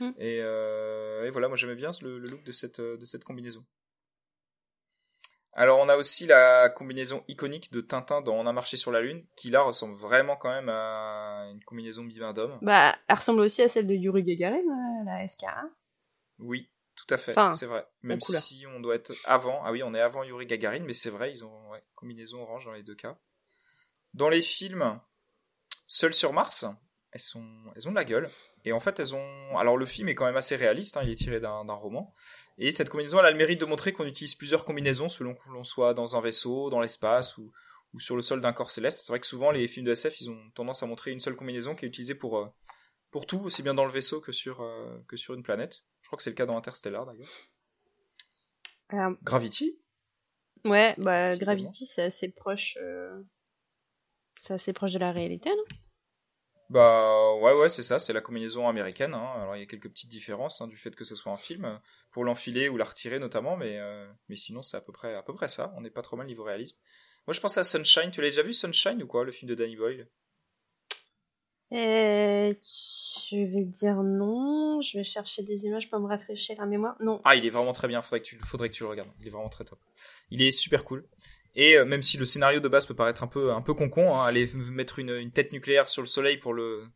Mm. 0.00 0.10
Et, 0.18 0.40
euh, 0.40 1.26
et 1.26 1.30
voilà, 1.30 1.48
moi 1.48 1.58
j'aimais 1.58 1.74
bien 1.74 1.90
le, 2.00 2.16
le 2.16 2.28
look 2.28 2.42
de 2.42 2.52
cette 2.52 2.80
de 2.80 3.04
cette 3.04 3.24
combinaison. 3.24 3.62
Alors 5.52 5.78
on 5.80 5.88
a 5.90 5.96
aussi 5.96 6.26
la 6.26 6.70
combinaison 6.70 7.22
iconique 7.28 7.70
de 7.70 7.82
Tintin 7.82 8.22
dans 8.22 8.34
On 8.34 8.46
a 8.46 8.52
marché 8.52 8.78
sur 8.78 8.92
la 8.92 9.02
lune, 9.02 9.26
qui 9.36 9.50
là 9.50 9.60
ressemble 9.60 9.94
vraiment 9.94 10.36
quand 10.36 10.50
même 10.50 10.70
à 10.70 11.48
une 11.50 11.62
combinaison 11.64 12.04
bivin 12.04 12.32
d'homme. 12.32 12.58
Bah, 12.62 12.96
elle 13.08 13.16
ressemble 13.16 13.40
aussi 13.40 13.60
à 13.60 13.68
celle 13.68 13.86
de 13.86 13.94
Yuri 13.94 14.22
Gagarin, 14.22 14.56
euh, 14.56 15.04
la 15.04 15.26
SK1. 15.26 15.68
Oui, 16.38 16.70
tout 17.06 17.14
à 17.14 17.16
fait, 17.16 17.32
Enfin, 17.32 17.52
c'est 17.52 17.66
vrai. 17.66 17.86
Même 18.02 18.20
si 18.20 18.64
on 18.66 18.80
doit 18.80 18.94
être 18.94 19.12
avant, 19.24 19.62
ah 19.64 19.72
oui, 19.72 19.82
on 19.82 19.94
est 19.94 20.00
avant 20.00 20.22
Yuri 20.22 20.46
Gagarin, 20.46 20.80
mais 20.80 20.94
c'est 20.94 21.10
vrai, 21.10 21.30
ils 21.30 21.44
ont 21.44 21.70
ouais, 21.70 21.82
combinaison 21.94 22.42
orange 22.42 22.64
dans 22.64 22.72
les 22.72 22.82
deux 22.82 22.94
cas. 22.94 23.18
Dans 24.14 24.28
les 24.28 24.42
films, 24.42 25.00
Seul 25.92 26.14
sur 26.14 26.32
Mars, 26.32 26.64
elles 27.10 27.20
sont, 27.20 27.44
elles 27.74 27.88
ont 27.88 27.90
de 27.90 27.96
la 27.96 28.04
gueule. 28.04 28.30
Et 28.64 28.70
en 28.70 28.78
fait, 28.78 29.00
elles 29.00 29.12
ont. 29.12 29.58
Alors 29.58 29.76
le 29.76 29.86
film 29.86 30.08
est 30.08 30.14
quand 30.14 30.24
même 30.24 30.36
assez 30.36 30.54
réaliste, 30.54 30.96
hein, 30.96 31.00
il 31.02 31.10
est 31.10 31.16
tiré 31.16 31.40
d'un 31.40 31.64
d'un 31.64 31.74
roman. 31.74 32.14
Et 32.58 32.70
cette 32.70 32.88
combinaison, 32.88 33.18
elle 33.18 33.26
a 33.26 33.30
le 33.32 33.36
mérite 33.36 33.58
de 33.58 33.64
montrer 33.64 33.92
qu'on 33.92 34.06
utilise 34.06 34.36
plusieurs 34.36 34.64
combinaisons 34.64 35.08
selon 35.08 35.34
que 35.34 35.48
l'on 35.48 35.64
soit 35.64 35.92
dans 35.92 36.14
un 36.14 36.20
vaisseau, 36.20 36.70
dans 36.70 36.78
l'espace 36.78 37.38
ou, 37.38 37.50
ou 37.92 37.98
sur 37.98 38.14
le 38.14 38.22
sol 38.22 38.40
d'un 38.40 38.52
corps 38.52 38.70
céleste. 38.70 39.00
C'est 39.00 39.12
vrai 39.12 39.18
que 39.18 39.26
souvent 39.26 39.50
les 39.50 39.66
films 39.66 39.86
de 39.86 39.90
SF, 39.90 40.20
ils 40.20 40.30
ont 40.30 40.50
tendance 40.54 40.84
à 40.84 40.86
montrer 40.86 41.10
une 41.10 41.18
seule 41.18 41.34
combinaison 41.34 41.74
qui 41.74 41.86
est 41.86 41.88
utilisée 41.88 42.14
pour 42.14 42.38
euh, 42.38 42.46
pour 43.10 43.26
tout, 43.26 43.40
aussi 43.40 43.64
bien 43.64 43.74
dans 43.74 43.84
le 43.84 43.90
vaisseau 43.90 44.20
que 44.20 44.30
sur 44.30 44.60
euh, 44.60 44.96
que 45.08 45.16
sur 45.16 45.34
une 45.34 45.42
planète. 45.42 45.82
Je 46.10 46.12
crois 46.12 46.16
que 46.16 46.24
c'est 46.24 46.30
le 46.30 46.34
cas 46.34 46.46
dans 46.46 46.56
Interstellar 46.56 47.06
d'ailleurs. 47.06 47.28
Euh, 48.94 49.14
Gravity? 49.22 49.78
Ouais, 50.64 50.96
bah. 50.98 51.36
Gravity, 51.36 51.86
c'est 51.86 52.02
assez 52.02 52.28
proche. 52.32 52.76
euh, 52.82 53.22
C'est 54.36 54.54
assez 54.54 54.72
proche 54.72 54.92
de 54.92 54.98
la 54.98 55.12
réalité, 55.12 55.50
non? 55.50 55.62
Bah 56.68 57.34
ouais 57.34 57.52
ouais 57.52 57.68
c'est 57.68 57.84
ça, 57.84 58.00
c'est 58.00 58.12
la 58.12 58.20
combinaison 58.20 58.68
américaine. 58.68 59.14
Hein. 59.14 59.32
Alors 59.36 59.54
il 59.54 59.60
y 59.60 59.62
a 59.62 59.66
quelques 59.66 59.88
petites 59.88 60.10
différences 60.10 60.60
hein, 60.60 60.66
du 60.66 60.76
fait 60.76 60.96
que 60.96 61.04
ce 61.04 61.14
soit 61.14 61.30
un 61.30 61.36
film 61.36 61.80
pour 62.10 62.24
l'enfiler 62.24 62.68
ou 62.68 62.76
la 62.76 62.84
retirer 62.84 63.20
notamment, 63.20 63.56
mais 63.56 63.78
euh, 63.78 64.08
mais 64.28 64.34
sinon 64.36 64.64
c'est 64.64 64.76
à 64.76 64.80
peu 64.80 64.92
près 64.92 65.14
à 65.14 65.22
peu 65.22 65.32
près 65.32 65.48
ça. 65.48 65.72
On 65.76 65.80
n'est 65.80 65.90
pas 65.90 66.02
trop 66.02 66.16
mal 66.16 66.26
niveau 66.26 66.42
réalisme. 66.42 66.76
Moi 67.28 67.34
je 67.34 67.40
pense 67.40 67.56
à 67.56 67.62
Sunshine. 67.62 68.10
Tu 68.10 68.20
l'as 68.20 68.30
déjà 68.30 68.42
vu 68.42 68.52
Sunshine 68.52 69.00
ou 69.00 69.06
quoi 69.06 69.24
le 69.24 69.30
film 69.30 69.48
de 69.48 69.54
Danny 69.54 69.76
Boyle? 69.76 70.08
Et 71.72 72.58
je 72.62 73.36
vais 73.36 73.64
dire 73.64 74.02
non. 74.02 74.80
Je 74.80 74.98
vais 74.98 75.04
chercher 75.04 75.42
des 75.42 75.66
images 75.66 75.88
pour 75.88 76.00
me 76.00 76.08
rafraîchir 76.08 76.56
la 76.58 76.66
mémoire. 76.66 76.96
Non. 77.00 77.20
Ah 77.24 77.36
il 77.36 77.46
est 77.46 77.50
vraiment 77.50 77.72
très 77.72 77.88
bien. 77.88 78.02
Faudrait 78.02 78.20
que 78.20 78.26
tu 78.26 78.38
faudrait 78.44 78.68
que 78.68 78.74
tu 78.74 78.82
le 78.82 78.88
regardes. 78.88 79.10
Il 79.20 79.26
est 79.26 79.30
vraiment 79.30 79.48
très 79.48 79.64
top. 79.64 79.78
Il 80.30 80.42
est 80.42 80.50
super 80.50 80.84
cool. 80.84 81.06
Et 81.54 81.76
euh, 81.76 81.84
même 81.84 82.02
si 82.02 82.16
le 82.16 82.24
scénario 82.24 82.60
de 82.60 82.68
base 82.68 82.86
peut 82.86 82.94
paraître 82.94 83.22
un 83.22 83.26
peu 83.26 83.52
un 83.52 83.62
peu 83.62 83.74
concon, 83.74 84.14
hein, 84.14 84.24
aller 84.24 84.48
mettre 84.54 84.98
une, 84.98 85.10
une 85.10 85.32
tête 85.32 85.52
nucléaire 85.52 85.88
sur 85.88 86.02
le 86.02 86.08
soleil 86.08 86.38
pour 86.38 86.54
le 86.54 86.86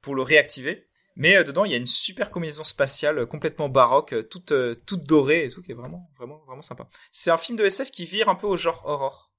pour 0.00 0.14
le 0.14 0.22
réactiver. 0.22 0.88
Mais 1.18 1.36
euh, 1.36 1.44
dedans, 1.44 1.64
il 1.64 1.72
y 1.72 1.74
a 1.74 1.78
une 1.78 1.86
super 1.86 2.30
combinaison 2.30 2.62
spatiale 2.62 3.18
euh, 3.18 3.26
complètement 3.26 3.68
baroque, 3.68 4.12
euh, 4.14 4.22
toute 4.22 4.52
euh, 4.52 4.76
toute 4.86 5.02
dorée 5.02 5.44
et 5.44 5.50
tout, 5.50 5.62
qui 5.62 5.72
est 5.72 5.74
vraiment 5.74 6.08
vraiment 6.16 6.38
vraiment 6.46 6.62
sympa. 6.62 6.88
C'est 7.10 7.32
un 7.32 7.36
film 7.36 7.58
de 7.58 7.64
SF 7.64 7.90
qui 7.90 8.06
vire 8.06 8.28
un 8.28 8.36
peu 8.36 8.46
au 8.46 8.56
genre 8.56 8.82
horror. 8.86 9.32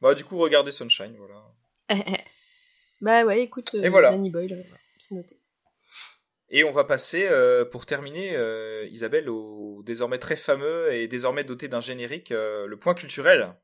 Bah 0.00 0.14
du 0.14 0.24
coup, 0.24 0.36
regardez 0.38 0.72
Sunshine, 0.72 1.16
voilà. 1.16 1.44
bah 3.00 3.24
ouais, 3.24 3.42
écoute, 3.42 3.70
euh, 3.74 3.82
Et 3.82 3.88
voilà. 3.88 4.10
Danny 4.10 4.30
Boyle, 4.30 4.64
c'est 4.98 5.14
noté. 5.14 5.38
Et 6.50 6.64
on 6.64 6.70
va 6.70 6.84
passer, 6.84 7.26
euh, 7.28 7.64
pour 7.64 7.84
terminer, 7.84 8.34
euh, 8.34 8.86
Isabelle, 8.90 9.28
au 9.28 9.82
désormais 9.84 10.18
très 10.18 10.36
fameux 10.36 10.92
et 10.92 11.06
désormais 11.06 11.44
doté 11.44 11.68
d'un 11.68 11.82
générique, 11.82 12.32
euh, 12.32 12.66
le 12.66 12.76
point 12.78 12.94
culturel. 12.94 13.54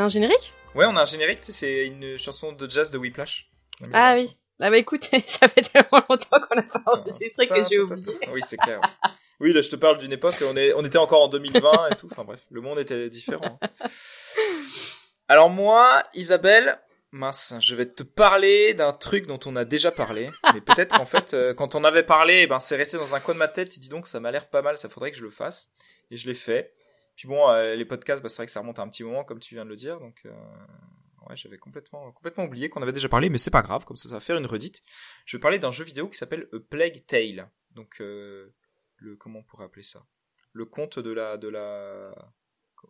A 0.00 0.04
un 0.04 0.08
générique 0.08 0.52
Ouais, 0.74 0.86
on 0.86 0.96
a 0.96 1.02
un 1.02 1.06
générique, 1.06 1.40
c'est 1.42 1.86
une 1.86 2.16
chanson 2.16 2.52
de 2.52 2.68
jazz 2.70 2.90
de 2.90 2.98
Whiplash. 2.98 3.50
Ah 3.92 4.14
oui. 4.16 4.36
Ah 4.60 4.70
bah 4.70 4.78
écoute, 4.78 5.08
ça 5.26 5.48
fait 5.48 5.62
tellement 5.62 6.04
longtemps 6.08 6.40
qu'on 6.40 6.56
n'a 6.56 6.62
pas 6.62 6.82
enregistré 6.86 7.46
que 7.46 7.62
j'ai 7.68 7.78
oublié. 7.78 8.12
Oui, 8.34 8.40
c'est 8.42 8.56
clair. 8.58 8.80
ouais. 8.80 9.10
Oui, 9.40 9.54
là, 9.54 9.62
je 9.62 9.70
te 9.70 9.76
parle 9.76 9.96
d'une 9.96 10.12
époque, 10.12 10.34
on, 10.46 10.54
est, 10.54 10.74
on 10.74 10.84
était 10.84 10.98
encore 10.98 11.22
en 11.22 11.28
2020 11.28 11.88
et 11.90 11.96
tout. 11.96 12.08
Enfin 12.10 12.24
bref, 12.24 12.40
le 12.50 12.60
monde 12.60 12.78
était 12.78 13.08
différent. 13.08 13.58
Alors 15.28 15.48
moi, 15.48 16.02
Isabelle, 16.14 16.78
mince, 17.10 17.54
je 17.60 17.74
vais 17.74 17.86
te 17.86 18.02
parler 18.02 18.74
d'un 18.74 18.92
truc 18.92 19.26
dont 19.26 19.40
on 19.46 19.56
a 19.56 19.64
déjà 19.64 19.90
parlé. 19.90 20.28
Mais 20.52 20.60
peut-être 20.60 20.94
qu'en 20.94 21.06
fait, 21.06 21.32
euh, 21.32 21.54
quand 21.54 21.74
on 21.74 21.84
avait 21.84 22.02
parlé, 22.02 22.40
eh 22.42 22.46
ben, 22.46 22.58
c'est 22.58 22.76
resté 22.76 22.98
dans 22.98 23.14
un 23.14 23.20
coin 23.20 23.32
de 23.34 23.38
ma 23.38 23.48
tête. 23.48 23.76
Et 23.76 23.80
dis 23.80 23.88
donc, 23.88 24.06
ça 24.06 24.20
m'a 24.20 24.30
l'air 24.30 24.48
pas 24.50 24.60
mal, 24.60 24.76
ça 24.76 24.90
faudrait 24.90 25.10
que 25.10 25.16
je 25.16 25.22
le 25.22 25.30
fasse. 25.30 25.70
Et 26.10 26.16
je 26.18 26.26
l'ai 26.26 26.34
fait. 26.34 26.72
Puis 27.20 27.28
bon, 27.28 27.50
euh, 27.50 27.74
les 27.74 27.84
podcasts, 27.84 28.22
bah, 28.22 28.30
c'est 28.30 28.36
vrai 28.36 28.46
que 28.46 28.52
ça 28.52 28.60
remonte 28.60 28.78
à 28.78 28.82
un 28.82 28.88
petit 28.88 29.04
moment, 29.04 29.24
comme 29.24 29.40
tu 29.40 29.54
viens 29.54 29.66
de 29.66 29.68
le 29.68 29.76
dire. 29.76 30.00
Donc, 30.00 30.22
euh, 30.24 30.32
ouais, 31.28 31.36
j'avais 31.36 31.58
complètement, 31.58 32.10
complètement 32.12 32.44
oublié 32.44 32.70
qu'on 32.70 32.80
avait 32.80 32.94
déjà 32.94 33.10
parlé, 33.10 33.28
mais 33.28 33.36
c'est 33.36 33.50
pas 33.50 33.60
grave, 33.60 33.84
comme 33.84 33.98
ça, 33.98 34.08
ça 34.08 34.14
va 34.14 34.20
faire 34.20 34.38
une 34.38 34.46
redite. 34.46 34.82
Je 35.26 35.36
vais 35.36 35.40
parler 35.42 35.58
d'un 35.58 35.70
jeu 35.70 35.84
vidéo 35.84 36.08
qui 36.08 36.16
s'appelle 36.16 36.48
A 36.54 36.58
Plague 36.60 37.04
Tale. 37.04 37.50
Donc, 37.72 38.00
euh, 38.00 38.48
le 38.96 39.16
comment 39.16 39.40
on 39.40 39.42
pourrait 39.42 39.66
appeler 39.66 39.82
ça? 39.82 40.06
Le 40.54 40.64
conte 40.64 40.98
de 40.98 41.10
la 41.10 41.36
de 41.36 41.48
la 41.48 42.32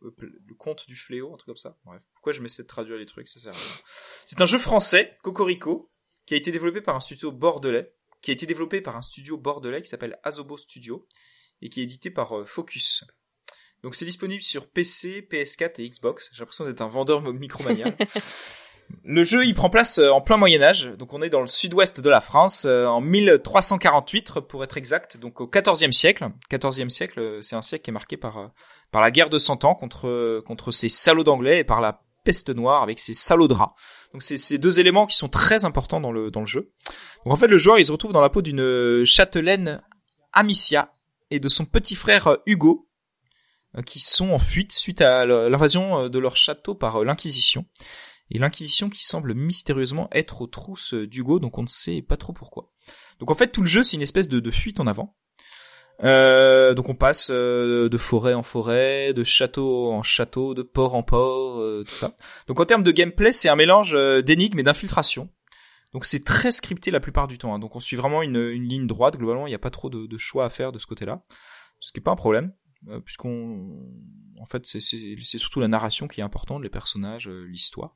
le 0.00 0.54
conte 0.56 0.86
du 0.86 0.94
fléau, 0.94 1.34
un 1.34 1.36
truc 1.36 1.46
comme 1.46 1.56
ça? 1.56 1.76
Bref, 1.84 2.00
pourquoi 2.14 2.32
je 2.32 2.40
m'essaie 2.40 2.62
de 2.62 2.68
traduire 2.68 2.98
les 2.98 3.06
trucs, 3.06 3.26
ça 3.26 3.40
sert 3.40 3.52
à 3.52 3.56
rien. 3.56 3.82
C'est 4.26 4.40
un 4.40 4.46
jeu 4.46 4.60
français, 4.60 5.18
Cocorico, 5.24 5.90
qui 6.24 6.34
a 6.34 6.36
été 6.36 6.52
développé 6.52 6.80
par 6.80 6.94
un 6.94 7.00
studio 7.00 7.32
bordelais, 7.32 7.92
qui 8.22 8.30
a 8.30 8.34
été 8.34 8.46
développé 8.46 8.80
par 8.80 8.94
un 8.94 9.02
studio 9.02 9.36
bordelais 9.36 9.82
qui 9.82 9.88
s'appelle 9.88 10.20
Azobo 10.22 10.56
Studio 10.56 11.08
et 11.62 11.68
qui 11.68 11.80
est 11.80 11.82
édité 11.82 12.12
par 12.12 12.46
Focus. 12.46 13.04
Donc 13.82 13.94
c'est 13.94 14.04
disponible 14.04 14.42
sur 14.42 14.68
PC, 14.68 15.26
PS4 15.30 15.80
et 15.80 15.88
Xbox. 15.88 16.30
J'ai 16.32 16.40
l'impression 16.40 16.64
d'être 16.64 16.82
un 16.82 16.88
vendeur 16.88 17.22
micromania. 17.22 17.94
Le 19.04 19.24
jeu, 19.24 19.46
il 19.46 19.54
prend 19.54 19.70
place 19.70 19.98
euh, 19.98 20.10
en 20.10 20.20
plein 20.20 20.36
Moyen 20.36 20.62
Âge, 20.62 20.90
donc 20.98 21.12
on 21.12 21.22
est 21.22 21.30
dans 21.30 21.40
le 21.40 21.46
sud-ouest 21.46 22.00
de 22.00 22.10
la 22.10 22.20
France, 22.20 22.64
euh, 22.66 22.86
en 22.86 23.00
1348 23.00 24.40
pour 24.40 24.64
être 24.64 24.76
exact, 24.76 25.16
donc 25.16 25.40
au 25.40 25.48
XIVe 25.48 25.92
siècle. 25.92 26.28
XIVe 26.52 26.88
siècle, 26.88 27.20
euh, 27.20 27.42
c'est 27.42 27.56
un 27.56 27.62
siècle 27.62 27.84
qui 27.84 27.90
est 27.90 27.92
marqué 27.92 28.16
par 28.16 28.50
par 28.90 29.00
la 29.00 29.10
guerre 29.10 29.30
de 29.30 29.38
Cent 29.38 29.64
Ans 29.64 29.74
contre 29.74 30.42
contre 30.44 30.72
ces 30.72 30.88
salauds 30.88 31.24
d'anglais 31.24 31.60
et 31.60 31.64
par 31.64 31.80
la 31.80 32.02
peste 32.24 32.50
noire 32.50 32.82
avec 32.82 32.98
ces 32.98 33.14
salauds 33.14 33.48
draps. 33.48 33.72
Donc 34.12 34.22
c'est 34.22 34.38
ces 34.38 34.58
deux 34.58 34.80
éléments 34.80 35.06
qui 35.06 35.16
sont 35.16 35.28
très 35.28 35.64
importants 35.64 36.00
dans 36.00 36.12
le 36.12 36.30
dans 36.30 36.40
le 36.40 36.46
jeu. 36.46 36.72
Donc 37.24 37.32
en 37.32 37.36
fait, 37.36 37.46
le 37.46 37.58
joueur, 37.58 37.78
il 37.78 37.84
se 37.86 37.92
retrouve 37.92 38.12
dans 38.12 38.20
la 38.20 38.30
peau 38.30 38.42
d'une 38.42 39.04
châtelaine 39.04 39.82
Amicia 40.32 40.92
et 41.30 41.38
de 41.38 41.48
son 41.48 41.64
petit 41.64 41.94
frère 41.94 42.38
Hugo, 42.46 42.89
qui 43.86 44.00
sont 44.00 44.30
en 44.30 44.38
fuite 44.38 44.72
suite 44.72 45.00
à 45.00 45.24
l'invasion 45.26 46.04
euh, 46.04 46.08
de 46.08 46.18
leur 46.18 46.36
château 46.36 46.74
par 46.74 46.96
euh, 46.96 47.04
l'Inquisition 47.04 47.64
et 48.30 48.38
l'Inquisition 48.38 48.88
qui 48.88 49.04
semble 49.04 49.34
mystérieusement 49.34 50.08
être 50.12 50.42
aux 50.42 50.46
trousses 50.46 50.94
d'Hugo, 50.94 51.40
donc 51.40 51.58
on 51.58 51.62
ne 51.62 51.68
sait 51.68 52.02
pas 52.02 52.16
trop 52.16 52.32
pourquoi. 52.32 52.70
Donc 53.18 53.30
en 53.30 53.34
fait 53.34 53.48
tout 53.48 53.60
le 53.60 53.66
jeu 53.66 53.82
c'est 53.82 53.96
une 53.96 54.02
espèce 54.02 54.28
de, 54.28 54.50
fuite 54.50 54.80
en 54.80 54.86
avant. 54.86 55.16
Euh, 56.02 56.72
donc 56.72 56.88
on 56.88 56.94
passe 56.94 57.28
euh, 57.30 57.90
de 57.90 57.98
forêt 57.98 58.32
en 58.32 58.42
forêt, 58.42 59.12
de 59.12 59.22
château 59.22 59.92
en 59.92 60.02
château, 60.02 60.54
de 60.54 60.62
port 60.62 60.94
en 60.94 61.02
port, 61.02 61.60
euh, 61.60 61.84
tout 61.86 61.94
ça. 61.94 62.12
Donc 62.46 62.58
en 62.60 62.64
termes 62.64 62.82
de 62.82 62.92
gameplay 62.92 63.32
c'est 63.32 63.48
un 63.48 63.56
mélange 63.56 63.94
euh, 63.94 64.22
d'énigmes 64.22 64.58
et 64.58 64.62
d'infiltration. 64.62 65.28
Donc 65.92 66.04
c'est 66.04 66.24
très 66.24 66.52
scripté 66.52 66.90
la 66.90 67.00
plupart 67.00 67.26
du 67.26 67.36
temps. 67.36 67.52
hein. 67.52 67.58
Donc 67.58 67.74
on 67.76 67.80
suit 67.80 67.96
vraiment 67.96 68.22
une, 68.22 68.48
ligne 68.48 68.86
droite. 68.86 69.16
Globalement 69.16 69.46
il 69.46 69.50
n'y 69.50 69.56
a 69.56 69.60
pas 69.60 69.70
trop 69.70 69.90
de, 69.90 70.18
choix 70.18 70.44
à 70.44 70.50
faire 70.50 70.72
de 70.72 70.78
ce 70.78 70.86
côté-là, 70.86 71.20
ce 71.80 71.92
qui 71.92 71.98
est 71.98 72.02
pas 72.02 72.12
un 72.12 72.16
problème 72.16 72.52
euh, 72.59 72.59
puisqu'on 73.04 73.78
en 74.40 74.46
fait 74.46 74.64
c'est 74.64 74.80
surtout 75.38 75.60
la 75.60 75.68
narration 75.68 76.08
qui 76.08 76.20
est 76.20 76.24
importante, 76.24 76.62
les 76.62 76.70
personnages, 76.70 77.28
euh, 77.28 77.44
l'histoire. 77.46 77.94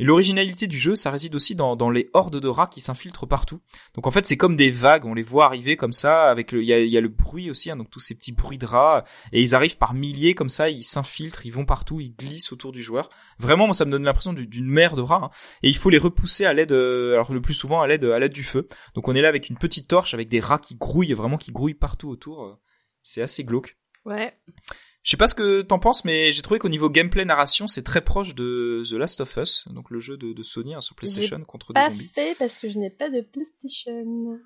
Et 0.00 0.04
l'originalité 0.04 0.66
du 0.66 0.76
jeu, 0.76 0.96
ça 0.96 1.12
réside 1.12 1.36
aussi 1.36 1.54
dans, 1.54 1.76
dans 1.76 1.88
les 1.88 2.10
hordes 2.14 2.40
de 2.40 2.48
rats 2.48 2.66
qui 2.66 2.80
s'infiltrent 2.80 3.28
partout. 3.28 3.60
Donc 3.94 4.08
en 4.08 4.10
fait, 4.10 4.26
c'est 4.26 4.36
comme 4.36 4.56
des 4.56 4.72
vagues, 4.72 5.04
on 5.04 5.14
les 5.14 5.22
voit 5.22 5.44
arriver 5.44 5.76
comme 5.76 5.92
ça, 5.92 6.30
avec 6.30 6.50
il 6.50 6.64
y 6.64 6.72
a, 6.72 6.80
y 6.84 6.96
a 6.96 7.00
le 7.00 7.08
bruit 7.08 7.48
aussi, 7.48 7.70
hein, 7.70 7.76
donc 7.76 7.90
tous 7.90 8.00
ces 8.00 8.16
petits 8.16 8.32
bruits 8.32 8.58
de 8.58 8.66
rats, 8.66 9.04
et 9.32 9.40
ils 9.40 9.54
arrivent 9.54 9.78
par 9.78 9.94
milliers 9.94 10.34
comme 10.34 10.48
ça, 10.48 10.68
ils 10.68 10.82
s'infiltrent, 10.82 11.46
ils 11.46 11.52
vont 11.52 11.64
partout, 11.64 12.00
ils 12.00 12.14
glissent 12.16 12.50
autour 12.52 12.72
du 12.72 12.82
joueur. 12.82 13.08
Vraiment, 13.38 13.66
moi, 13.66 13.74
ça 13.74 13.84
me 13.84 13.92
donne 13.92 14.04
l'impression 14.04 14.32
du- 14.32 14.48
d'une 14.48 14.66
mer 14.66 14.96
de 14.96 15.02
rats, 15.02 15.20
hein. 15.24 15.30
et 15.62 15.68
il 15.68 15.76
faut 15.76 15.90
les 15.90 15.98
repousser 15.98 16.44
à 16.44 16.52
l'aide, 16.54 16.72
euh, 16.72 17.12
alors 17.12 17.32
le 17.32 17.40
plus 17.40 17.54
souvent 17.54 17.80
à 17.82 17.86
l'aide, 17.86 18.04
à 18.04 18.18
l'aide 18.18 18.32
du 18.32 18.42
feu. 18.44 18.66
Donc 18.94 19.06
on 19.06 19.14
est 19.14 19.20
là 19.20 19.28
avec 19.28 19.48
une 19.48 19.58
petite 19.58 19.86
torche, 19.86 20.12
avec 20.12 20.28
des 20.28 20.40
rats 20.40 20.58
qui 20.58 20.74
grouillent, 20.74 21.12
vraiment 21.12 21.38
qui 21.38 21.52
grouillent 21.52 21.74
partout 21.74 22.08
autour. 22.08 22.42
euh, 22.42 22.54
C'est 23.02 23.22
assez 23.22 23.44
glauque. 23.44 23.76
Ouais. 24.04 24.32
Je 25.02 25.10
sais 25.10 25.16
pas 25.16 25.26
ce 25.26 25.34
que 25.34 25.62
t'en 25.62 25.78
penses, 25.78 26.04
mais 26.04 26.32
j'ai 26.32 26.40
trouvé 26.42 26.58
qu'au 26.58 26.70
niveau 26.70 26.88
gameplay 26.88 27.24
narration, 27.24 27.66
c'est 27.66 27.82
très 27.82 28.02
proche 28.02 28.34
de 28.34 28.82
The 28.88 28.92
Last 28.92 29.20
of 29.20 29.36
Us, 29.36 29.64
donc 29.68 29.90
le 29.90 30.00
jeu 30.00 30.16
de, 30.16 30.32
de 30.32 30.42
Sony 30.42 30.74
hein, 30.74 30.80
sur 30.80 30.96
PlayStation 30.96 31.38
contre 31.44 31.74
des 31.74 31.82
zombies. 31.82 32.08
Pas 32.08 32.22
fait 32.22 32.34
parce 32.38 32.58
que 32.58 32.70
je 32.70 32.78
n'ai 32.78 32.90
pas 32.90 33.10
de 33.10 33.20
PlayStation. 33.20 34.38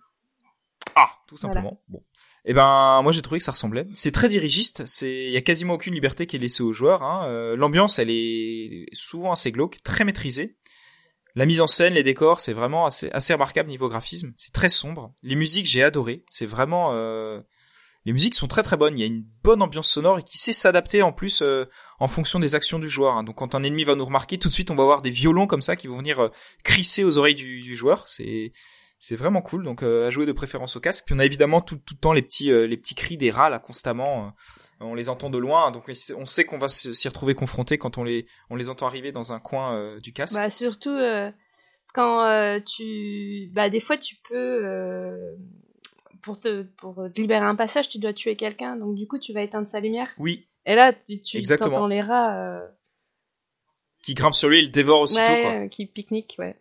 Ah, 0.96 1.10
tout 1.28 1.36
simplement. 1.36 1.80
Bon. 1.88 2.02
Eh 2.44 2.54
ben, 2.54 3.02
moi 3.02 3.12
j'ai 3.12 3.22
trouvé 3.22 3.38
que 3.38 3.44
ça 3.44 3.52
ressemblait. 3.52 3.86
C'est 3.94 4.10
très 4.10 4.28
dirigiste. 4.28 4.84
C'est, 4.86 5.26
il 5.26 5.30
y 5.30 5.36
a 5.36 5.42
quasiment 5.42 5.74
aucune 5.74 5.94
liberté 5.94 6.26
qui 6.26 6.34
est 6.34 6.40
laissée 6.40 6.64
aux 6.64 6.72
joueurs. 6.72 7.04
Hein. 7.04 7.28
Euh, 7.28 7.56
l'ambiance, 7.56 8.00
elle 8.00 8.10
est 8.10 8.86
souvent 8.92 9.30
assez 9.30 9.52
glauque, 9.52 9.80
très 9.84 10.04
maîtrisée. 10.04 10.56
La 11.36 11.46
mise 11.46 11.60
en 11.60 11.68
scène, 11.68 11.94
les 11.94 12.02
décors, 12.02 12.40
c'est 12.40 12.52
vraiment 12.52 12.86
assez, 12.86 13.10
assez 13.10 13.32
remarquable 13.32 13.68
niveau 13.68 13.88
graphisme. 13.88 14.32
C'est 14.34 14.52
très 14.52 14.68
sombre. 14.68 15.14
Les 15.22 15.36
musiques, 15.36 15.66
j'ai 15.66 15.84
adoré. 15.84 16.24
C'est 16.26 16.46
vraiment, 16.46 16.94
euh, 16.94 17.40
les 18.08 18.14
musiques 18.14 18.34
sont 18.34 18.46
très 18.46 18.62
très 18.62 18.78
bonnes. 18.78 18.96
Il 18.96 19.02
y 19.02 19.04
a 19.04 19.06
une 19.06 19.26
bonne 19.44 19.60
ambiance 19.60 19.88
sonore 19.88 20.18
et 20.18 20.22
qui 20.22 20.38
sait 20.38 20.54
s'adapter 20.54 21.02
en 21.02 21.12
plus 21.12 21.42
euh, 21.42 21.66
en 21.98 22.08
fonction 22.08 22.40
des 22.40 22.54
actions 22.54 22.78
du 22.78 22.88
joueur. 22.88 23.12
Hein. 23.18 23.22
Donc 23.22 23.36
quand 23.36 23.54
un 23.54 23.62
ennemi 23.62 23.84
va 23.84 23.96
nous 23.96 24.04
remarquer, 24.06 24.38
tout 24.38 24.48
de 24.48 24.52
suite 24.54 24.70
on 24.70 24.74
va 24.74 24.82
avoir 24.82 25.02
des 25.02 25.10
violons 25.10 25.46
comme 25.46 25.60
ça 25.60 25.76
qui 25.76 25.88
vont 25.88 25.98
venir 25.98 26.18
euh, 26.18 26.28
crisser 26.64 27.04
aux 27.04 27.18
oreilles 27.18 27.34
du, 27.34 27.76
joueur. 27.76 28.08
C'est 28.08 28.54
c'est 28.98 29.14
vraiment 29.14 29.42
cool. 29.42 29.62
Donc 29.62 29.82
euh, 29.82 30.08
à 30.08 30.10
jouer 30.10 30.24
de 30.24 30.32
préférence 30.32 30.74
au 30.74 30.80
casque. 30.80 31.04
Puis 31.04 31.14
on 31.14 31.18
a 31.18 31.26
évidemment 31.26 31.60
tout, 31.60 31.76
tout 31.76 31.92
le 31.92 32.00
temps 32.00 32.14
les 32.14 32.22
petits 32.22 32.48
les 32.48 32.78
petits 32.78 32.94
cris 32.94 33.18
des 33.18 33.30
rats 33.30 33.50
là 33.50 33.58
constamment. 33.58 34.32
on 34.80 34.94
les 34.94 35.10
entend 35.10 35.28
de 35.28 35.36
loin, 35.36 35.70
donc 35.70 35.84
on 36.16 36.24
sait 36.24 36.46
qu'on 36.46 36.58
va 36.58 36.68
s'y 36.68 37.08
retrouver 37.08 37.34
confronté 37.34 37.76
quand 37.76 37.98
on 37.98 38.04
les 38.04 38.24
on 38.48 38.56
les 38.56 38.70
entend 38.70 38.86
arriver 38.86 39.12
dans 39.12 39.34
un 39.34 39.38
coin 39.38 39.98
du 39.98 40.14
casque. 40.14 40.34
Bah 40.34 40.48
surtout 40.48 40.98
quand 41.92 42.58
tu 42.64 43.50
bah 43.52 43.68
des 43.68 43.80
fois 43.80 43.98
tu 43.98 44.16
peux 44.30 45.36
pour 46.22 46.40
te, 46.40 46.62
pour 46.62 47.04
libérer 47.16 47.44
un 47.44 47.56
passage, 47.56 47.88
tu 47.88 47.98
dois 47.98 48.12
tuer 48.12 48.36
quelqu'un, 48.36 48.76
donc 48.76 48.94
du 48.94 49.06
coup, 49.06 49.18
tu 49.18 49.32
vas 49.32 49.42
éteindre 49.42 49.68
sa 49.68 49.80
lumière. 49.80 50.08
Oui. 50.18 50.46
Et 50.66 50.74
là, 50.74 50.92
tu, 50.92 51.20
tu 51.20 51.42
entends 51.52 51.86
les 51.86 52.00
rats. 52.00 52.36
Euh, 52.36 52.66
qui 54.02 54.14
grimpent 54.14 54.34
sur 54.34 54.48
lui, 54.48 54.60
ils 54.60 54.66
le 54.66 54.70
dévorent 54.70 55.00
aussitôt. 55.00 55.22
Ouais, 55.22 55.42
quoi. 55.42 55.50
Euh, 55.52 55.68
qui 55.68 55.86
pique-nique, 55.86 56.36
ouais. 56.38 56.56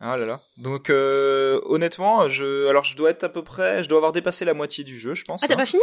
Ah 0.00 0.16
là 0.16 0.26
là. 0.26 0.40
Donc 0.56 0.90
euh, 0.90 1.60
honnêtement, 1.64 2.28
je 2.28 2.66
alors 2.66 2.82
je 2.82 2.96
dois 2.96 3.10
être 3.10 3.22
à 3.22 3.28
peu 3.28 3.44
près, 3.44 3.84
je 3.84 3.88
dois 3.88 3.98
avoir 3.98 4.10
dépassé 4.10 4.44
la 4.44 4.52
moitié 4.52 4.82
du 4.82 4.98
jeu, 4.98 5.14
je 5.14 5.24
pense. 5.24 5.44
Ah 5.44 5.46
t'as 5.46 5.54
hein. 5.54 5.58
pas 5.58 5.64
fini? 5.64 5.82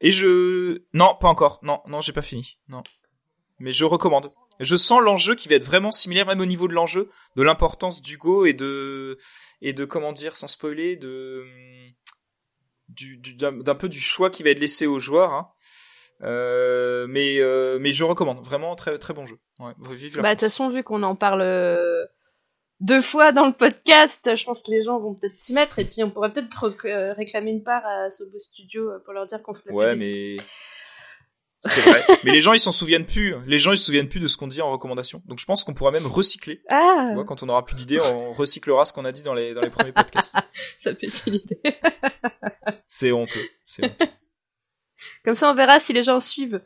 Et 0.00 0.10
je 0.10 0.80
non, 0.94 1.14
pas 1.20 1.28
encore. 1.28 1.60
Non, 1.62 1.82
non, 1.86 2.00
j'ai 2.00 2.14
pas 2.14 2.22
fini. 2.22 2.56
Non. 2.68 2.82
Mais 3.58 3.72
je 3.72 3.84
recommande. 3.84 4.30
Je 4.60 4.76
sens 4.76 5.00
l'enjeu 5.00 5.34
qui 5.34 5.48
va 5.48 5.54
être 5.54 5.64
vraiment 5.64 5.90
similaire 5.90 6.26
même 6.26 6.40
au 6.40 6.46
niveau 6.46 6.68
de 6.68 6.74
l'enjeu, 6.74 7.10
de 7.36 7.42
l'importance 7.42 8.02
d'Hugo 8.02 8.44
et 8.46 8.52
de 8.52 9.18
et 9.60 9.72
de 9.72 9.84
comment 9.84 10.12
dire 10.12 10.36
sans 10.36 10.48
spoiler 10.48 10.96
de 10.96 11.44
du, 12.88 13.18
d'un 13.34 13.74
peu 13.74 13.88
du 13.88 14.00
choix 14.00 14.30
qui 14.30 14.42
va 14.42 14.50
être 14.50 14.60
laissé 14.60 14.86
aux 14.86 15.00
joueurs. 15.00 15.32
Hein. 15.32 15.48
Euh, 16.22 17.06
mais 17.08 17.38
euh, 17.38 17.78
mais 17.80 17.92
je 17.92 18.02
recommande 18.02 18.44
vraiment 18.44 18.74
très 18.74 18.98
très 18.98 19.14
bon 19.14 19.26
jeu. 19.26 19.38
Ouais, 19.60 19.72
bah 19.78 19.88
de 19.88 20.30
toute 20.30 20.40
façon 20.40 20.68
vu 20.68 20.82
qu'on 20.82 21.04
en 21.04 21.14
parle 21.14 21.42
euh, 21.42 22.04
deux 22.80 23.00
fois 23.00 23.30
dans 23.30 23.46
le 23.46 23.52
podcast, 23.52 24.34
je 24.34 24.44
pense 24.44 24.62
que 24.62 24.72
les 24.72 24.82
gens 24.82 24.98
vont 24.98 25.14
peut-être 25.14 25.40
s'y 25.40 25.52
mettre 25.52 25.78
et 25.78 25.84
puis 25.84 26.02
on 26.02 26.10
pourrait 26.10 26.32
peut-être 26.32 26.74
réclamer 27.14 27.52
une 27.52 27.62
part 27.62 27.86
à 27.86 28.10
Sobo 28.10 28.38
Studio 28.38 28.90
pour 29.04 29.12
leur 29.12 29.26
dire 29.26 29.42
qu'on 29.42 29.54
fait 29.54 29.68
la 29.68 29.74
Ouais 29.74 29.94
mais 29.94 30.36
c'est 31.64 31.80
vrai. 31.80 32.04
Mais 32.24 32.32
les 32.32 32.40
gens, 32.40 32.52
ils 32.52 32.60
s'en 32.60 32.72
souviennent 32.72 33.06
plus. 33.06 33.34
Les 33.46 33.58
gens, 33.58 33.72
ils 33.72 33.78
se 33.78 33.84
souviennent 33.84 34.08
plus 34.08 34.20
de 34.20 34.28
ce 34.28 34.36
qu'on 34.36 34.46
dit 34.46 34.60
en 34.60 34.70
recommandation. 34.70 35.22
Donc, 35.26 35.38
je 35.38 35.44
pense 35.44 35.64
qu'on 35.64 35.74
pourra 35.74 35.90
même 35.90 36.06
recycler. 36.06 36.62
Ah. 36.70 37.10
vois, 37.14 37.24
quand 37.24 37.42
on 37.42 37.48
aura 37.48 37.64
plus 37.64 37.76
d'idées, 37.76 38.00
on 38.00 38.32
recyclera 38.32 38.84
ce 38.84 38.92
qu'on 38.92 39.04
a 39.04 39.12
dit 39.12 39.22
dans 39.22 39.34
les, 39.34 39.54
dans 39.54 39.60
les 39.60 39.70
premiers 39.70 39.92
podcasts. 39.92 40.34
ça 40.78 40.92
peut 40.94 41.06
être 41.06 41.22
une 41.26 41.34
idée. 41.34 41.60
c'est 42.88 43.12
honteux. 43.12 43.48
C'est 43.66 43.84
honteux. 43.84 44.06
Comme 45.24 45.34
ça, 45.34 45.50
on 45.50 45.54
verra 45.54 45.80
si 45.80 45.92
les 45.92 46.02
gens 46.02 46.20
suivent. 46.20 46.62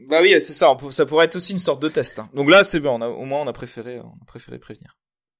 Bah 0.00 0.20
oui, 0.20 0.32
c'est 0.40 0.52
ça. 0.52 0.76
Ça 0.90 1.06
pourrait 1.06 1.26
être 1.26 1.36
aussi 1.36 1.52
une 1.52 1.58
sorte 1.58 1.82
de 1.82 1.88
test. 1.88 2.18
Hein. 2.18 2.30
Donc 2.34 2.50
là, 2.50 2.62
c'est. 2.62 2.84
On 2.84 3.00
a, 3.00 3.08
au 3.08 3.24
moins, 3.24 3.40
on 3.40 3.46
a 3.46 3.52
préféré, 3.52 4.00
on 4.00 4.16
a 4.22 4.24
préféré 4.26 4.58
prévenir. 4.58 4.96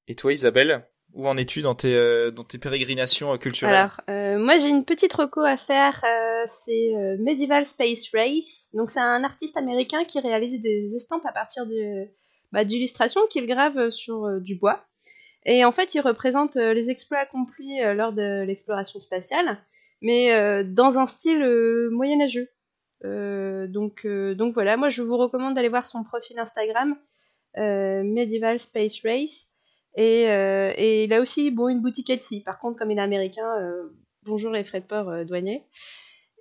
Et 0.08 0.14
toi, 0.14 0.32
Isabelle? 0.32 0.88
Où 1.18 1.26
en 1.26 1.36
es-tu 1.36 1.62
dans 1.62 1.74
tes, 1.74 1.94
euh, 1.94 2.30
pérégrinations 2.60 3.34
euh, 3.34 3.36
culturelles? 3.38 3.74
Alors, 3.74 4.00
euh, 4.08 4.38
moi 4.38 4.56
j'ai 4.56 4.68
une 4.68 4.84
petite 4.84 5.12
reco 5.12 5.40
à 5.40 5.56
faire, 5.56 6.02
c'est 6.46 6.92
Medieval 7.18 7.66
Space 7.66 8.08
Race. 8.14 8.70
Donc 8.72 8.90
c'est 8.90 9.00
un 9.00 9.24
artiste 9.24 9.56
américain 9.56 10.04
qui 10.04 10.20
réalise 10.20 10.62
des 10.62 10.94
estampes 10.94 11.26
à 11.26 11.32
partir 11.32 11.66
bah, 12.52 12.64
d'illustrations 12.64 13.20
qu'il 13.28 13.46
grave 13.46 13.90
sur 13.90 14.40
du 14.40 14.56
bois. 14.56 14.84
Et 15.44 15.64
en 15.64 15.72
fait, 15.72 15.94
il 15.94 16.00
représente 16.00 16.54
les 16.56 16.90
exploits 16.90 17.18
accomplis 17.18 17.80
lors 17.94 18.12
de 18.12 18.44
l'exploration 18.44 19.00
spatiale, 19.00 19.58
mais 20.00 20.64
dans 20.64 20.98
un 20.98 21.06
style 21.06 21.44
moyenâgeux. 21.90 22.48
donc, 23.02 24.06
donc 24.06 24.52
voilà, 24.52 24.76
moi 24.76 24.88
je 24.88 25.02
vous 25.02 25.16
recommande 25.16 25.54
d'aller 25.54 25.68
voir 25.68 25.86
son 25.86 26.04
profil 26.04 26.38
Instagram, 26.38 26.96
Medieval 27.56 28.60
Space 28.60 29.00
Race. 29.04 29.48
Et, 29.99 30.30
euh, 30.30 30.72
et, 30.76 31.05
il 31.05 31.12
a 31.12 31.20
aussi 31.20 31.51
bon, 31.51 31.68
une 31.68 31.82
boutique 31.82 32.09
Etsy. 32.09 32.40
Par 32.40 32.61
contre, 32.61 32.78
comme 32.78 32.92
il 32.92 32.99
est 32.99 33.03
américain, 33.03 33.49
euh, 33.59 33.88
bonjour 34.22 34.53
les 34.53 34.62
frais 34.62 34.80
de 34.80 34.86
port 34.86 35.09
euh, 35.09 35.24
douaniers. 35.24 35.64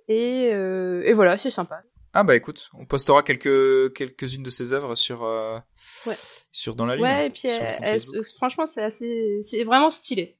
Et, 0.06 0.44
et 0.46 1.12
voilà, 1.12 1.36
c'est 1.36 1.50
sympa. 1.50 1.82
Ah 2.14 2.22
bah 2.22 2.34
écoute, 2.34 2.70
on 2.72 2.86
postera 2.86 3.22
quelques 3.22 3.92
quelques-unes 3.92 4.42
de 4.42 4.48
ses 4.48 4.72
œuvres 4.72 4.94
sur 4.94 5.24
euh, 5.24 5.58
ouais. 6.06 6.14
sur 6.50 6.76
dans 6.76 6.86
la 6.86 6.96
ligne. 6.96 7.04
Ouais, 7.04 7.26
et 7.26 7.30
puis 7.30 7.48
elle, 7.48 8.00
franchement 8.36 8.64
c'est 8.64 8.82
assez 8.82 9.40
c'est 9.42 9.64
vraiment 9.64 9.90
stylé. 9.90 10.38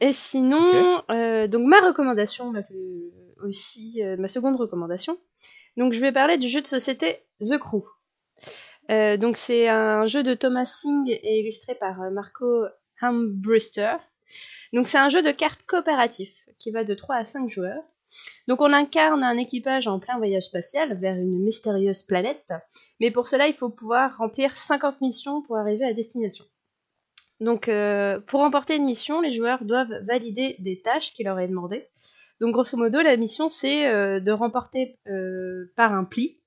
Et 0.00 0.12
sinon, 0.12 0.98
okay. 0.98 1.12
euh, 1.12 1.48
donc 1.48 1.66
ma 1.66 1.80
recommandation, 1.80 2.52
ma, 2.52 2.60
aussi 3.42 4.00
ma 4.18 4.28
seconde 4.28 4.54
recommandation. 4.56 5.18
Donc 5.76 5.92
je 5.92 6.00
vais 6.00 6.12
parler 6.12 6.38
du 6.38 6.46
jeu 6.46 6.60
de 6.60 6.68
société 6.68 7.18
The 7.40 7.58
Crew. 7.58 7.82
Euh, 8.92 9.16
donc 9.16 9.36
c'est 9.36 9.68
un 9.68 10.06
jeu 10.06 10.22
de 10.22 10.34
Thomas 10.34 10.66
Singh 10.66 11.08
et 11.08 11.40
illustré 11.40 11.74
par 11.74 12.10
Marco 12.10 12.66
Hambruster. 13.00 13.96
Donc 14.72 14.88
c'est 14.88 14.98
un 14.98 15.08
jeu 15.08 15.22
de 15.22 15.30
cartes 15.30 15.62
coopératif 15.64 16.30
qui 16.58 16.70
va 16.70 16.84
de 16.84 16.94
3 16.94 17.16
à 17.16 17.24
5 17.24 17.48
joueurs. 17.48 17.82
Donc 18.46 18.60
on 18.60 18.72
incarne 18.72 19.24
un 19.24 19.38
équipage 19.38 19.88
en 19.88 19.98
plein 19.98 20.18
voyage 20.18 20.44
spatial 20.44 20.98
vers 20.98 21.16
une 21.16 21.42
mystérieuse 21.42 22.02
planète, 22.02 22.52
mais 23.00 23.10
pour 23.10 23.26
cela 23.26 23.48
il 23.48 23.54
faut 23.54 23.70
pouvoir 23.70 24.16
remplir 24.18 24.56
50 24.56 25.00
missions 25.00 25.42
pour 25.42 25.56
arriver 25.56 25.86
à 25.86 25.94
destination. 25.94 26.44
Donc 27.40 27.68
euh, 27.68 28.20
pour 28.20 28.40
remporter 28.40 28.76
une 28.76 28.84
mission, 28.84 29.20
les 29.20 29.30
joueurs 29.30 29.64
doivent 29.64 30.04
valider 30.06 30.56
des 30.58 30.80
tâches 30.82 31.14
qui 31.14 31.24
leur 31.24 31.38
est 31.40 31.48
demandées. 31.48 31.88
Donc 32.40 32.52
grosso 32.52 32.76
modo 32.76 33.00
la 33.00 33.16
mission 33.16 33.48
c'est 33.48 33.86
euh, 33.86 34.20
de 34.20 34.32
remporter 34.32 34.98
euh, 35.08 35.72
par 35.76 35.92
un 35.92 36.04
pli 36.04 36.36
euh, 36.36 36.41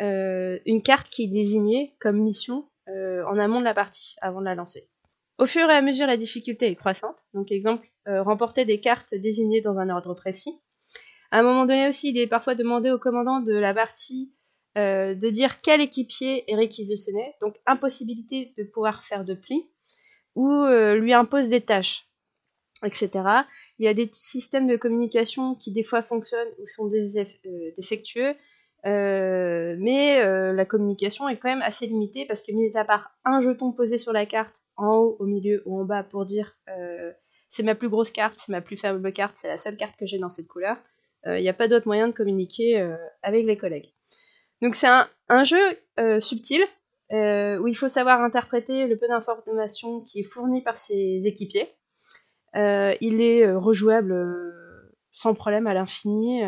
une 0.00 0.82
carte 0.82 1.10
qui 1.10 1.24
est 1.24 1.28
désignée 1.28 1.94
comme 1.98 2.18
mission 2.18 2.68
euh, 2.88 3.24
en 3.26 3.38
amont 3.38 3.58
de 3.58 3.64
la 3.64 3.74
partie, 3.74 4.16
avant 4.20 4.40
de 4.40 4.44
la 4.44 4.54
lancer. 4.54 4.88
Au 5.38 5.46
fur 5.46 5.68
et 5.68 5.74
à 5.74 5.82
mesure, 5.82 6.06
la 6.06 6.16
difficulté 6.16 6.66
est 6.66 6.76
croissante. 6.76 7.16
Donc, 7.34 7.50
exemple, 7.50 7.86
euh, 8.08 8.22
remporter 8.22 8.64
des 8.64 8.80
cartes 8.80 9.14
désignées 9.14 9.60
dans 9.60 9.78
un 9.78 9.90
ordre 9.90 10.14
précis. 10.14 10.58
À 11.30 11.40
un 11.40 11.42
moment 11.42 11.66
donné 11.66 11.88
aussi, 11.88 12.10
il 12.10 12.18
est 12.18 12.28
parfois 12.28 12.54
demandé 12.54 12.90
au 12.90 12.98
commandant 12.98 13.40
de 13.40 13.52
la 13.52 13.74
partie 13.74 14.32
euh, 14.78 15.14
de 15.14 15.28
dire 15.30 15.60
quel 15.60 15.80
équipier 15.80 16.50
est 16.50 16.54
réquisitionné. 16.54 17.34
Donc, 17.40 17.56
impossibilité 17.66 18.54
de 18.56 18.64
pouvoir 18.64 19.04
faire 19.04 19.24
de 19.24 19.34
pli. 19.34 19.68
Ou 20.36 20.50
euh, 20.50 20.94
lui 20.94 21.12
impose 21.12 21.48
des 21.48 21.62
tâches, 21.62 22.06
etc. 22.84 23.10
Il 23.78 23.84
y 23.84 23.88
a 23.88 23.94
des 23.94 24.10
systèmes 24.12 24.66
de 24.66 24.76
communication 24.76 25.54
qui 25.54 25.72
des 25.72 25.82
fois 25.82 26.02
fonctionnent 26.02 26.52
ou 26.60 26.68
sont 26.68 26.90
défectueux. 27.76 28.34
Euh, 28.84 29.74
mais 29.78 30.20
euh, 30.20 30.52
la 30.52 30.64
communication 30.64 31.28
est 31.28 31.38
quand 31.38 31.48
même 31.48 31.62
assez 31.62 31.86
limitée 31.86 32.24
parce 32.26 32.42
que 32.42 32.52
mis 32.52 32.76
à 32.76 32.84
part 32.84 33.10
un 33.24 33.40
jeton 33.40 33.72
posé 33.72 33.98
sur 33.98 34.12
la 34.12 34.26
carte 34.26 34.62
en 34.76 34.94
haut, 34.94 35.16
au 35.18 35.26
milieu 35.26 35.62
ou 35.66 35.80
en 35.80 35.84
bas 35.84 36.04
pour 36.04 36.24
dire 36.24 36.56
euh, 36.68 37.12
c'est 37.48 37.62
ma 37.62 37.74
plus 37.74 37.88
grosse 37.88 38.10
carte, 38.10 38.38
c'est 38.38 38.52
ma 38.52 38.60
plus 38.60 38.76
faible 38.76 39.12
carte, 39.12 39.36
c'est 39.36 39.48
la 39.48 39.56
seule 39.56 39.76
carte 39.76 39.96
que 39.96 40.06
j'ai 40.06 40.18
dans 40.18 40.30
cette 40.30 40.46
couleur, 40.46 40.76
il 41.24 41.40
n'y 41.40 41.48
a 41.48 41.54
pas 41.54 41.66
d'autre 41.66 41.88
moyen 41.88 42.06
de 42.06 42.12
communiquer 42.12 42.80
avec 43.22 43.46
les 43.46 43.56
collègues. 43.56 43.92
Donc 44.62 44.76
c'est 44.76 44.86
un, 44.86 45.08
un, 45.28 45.42
jeu 45.42 45.58
subtil 46.20 46.62
où 47.10 47.66
il 47.66 47.74
faut 47.74 47.88
savoir 47.88 48.20
interpréter 48.20 48.86
le 48.86 48.96
peu 48.96 49.08
d'informations 49.08 50.02
qui 50.02 50.20
est 50.20 50.22
fourni 50.22 50.62
par 50.62 50.76
ses 50.76 51.22
équipiers. 51.24 51.68
il 52.54 53.20
est 53.20 53.50
rejouable 53.52 54.14
sans 55.10 55.34
problème 55.34 55.66
à 55.66 55.74
l'infini. 55.74 56.42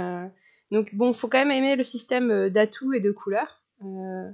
Donc 0.71 0.95
bon, 0.95 1.13
faut 1.13 1.29
quand 1.29 1.39
même 1.39 1.51
aimer 1.51 1.77
le 1.77 1.85
système 1.85 2.49
d'atouts 2.51 2.93
et 2.93 3.01
de 3.01 3.11
couleurs. 3.11 3.59
Euh, 3.85 4.31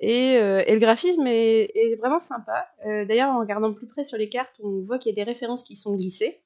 et, 0.00 0.36
euh, 0.36 0.64
et, 0.66 0.74
le 0.74 0.80
graphisme 0.80 1.26
est, 1.26 1.96
vraiment 1.98 2.18
sympa. 2.18 2.66
Euh, 2.86 3.04
D'ailleurs, 3.04 3.30
en 3.30 3.40
regardant 3.40 3.72
plus 3.72 3.86
près 3.86 4.04
sur 4.04 4.18
les 4.18 4.28
cartes, 4.28 4.60
on 4.62 4.80
voit 4.82 4.98
qu'il 4.98 5.10
y 5.10 5.14
a 5.14 5.24
des 5.24 5.28
références 5.28 5.62
qui 5.62 5.76
sont 5.76 5.96
glissées. 5.96 6.42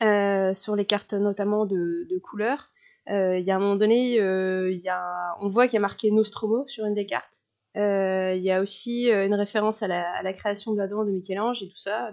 sur 0.00 0.76
les 0.76 0.84
cartes 0.84 1.14
notamment 1.14 1.66
de, 1.66 2.18
couleurs. 2.18 2.66
Il 3.08 3.40
y 3.40 3.50
a 3.50 3.56
un 3.56 3.58
moment 3.58 3.76
donné, 3.76 4.20
on 4.20 5.48
voit 5.48 5.66
qu'il 5.66 5.74
y 5.74 5.78
a 5.78 5.80
marqué 5.80 6.10
Nostromo 6.10 6.66
sur 6.66 6.84
une 6.84 6.94
des 6.94 7.06
cartes. 7.06 7.30
Il 7.74 8.42
y 8.42 8.50
a 8.50 8.60
aussi 8.60 9.08
une 9.10 9.34
référence 9.34 9.82
à 9.82 9.88
la, 9.88 10.32
création 10.34 10.72
de 10.72 10.78
la 10.78 10.86
de 10.86 11.10
Michel-Ange 11.10 11.62
et 11.62 11.68
tout 11.68 11.76
ça. 11.76 12.10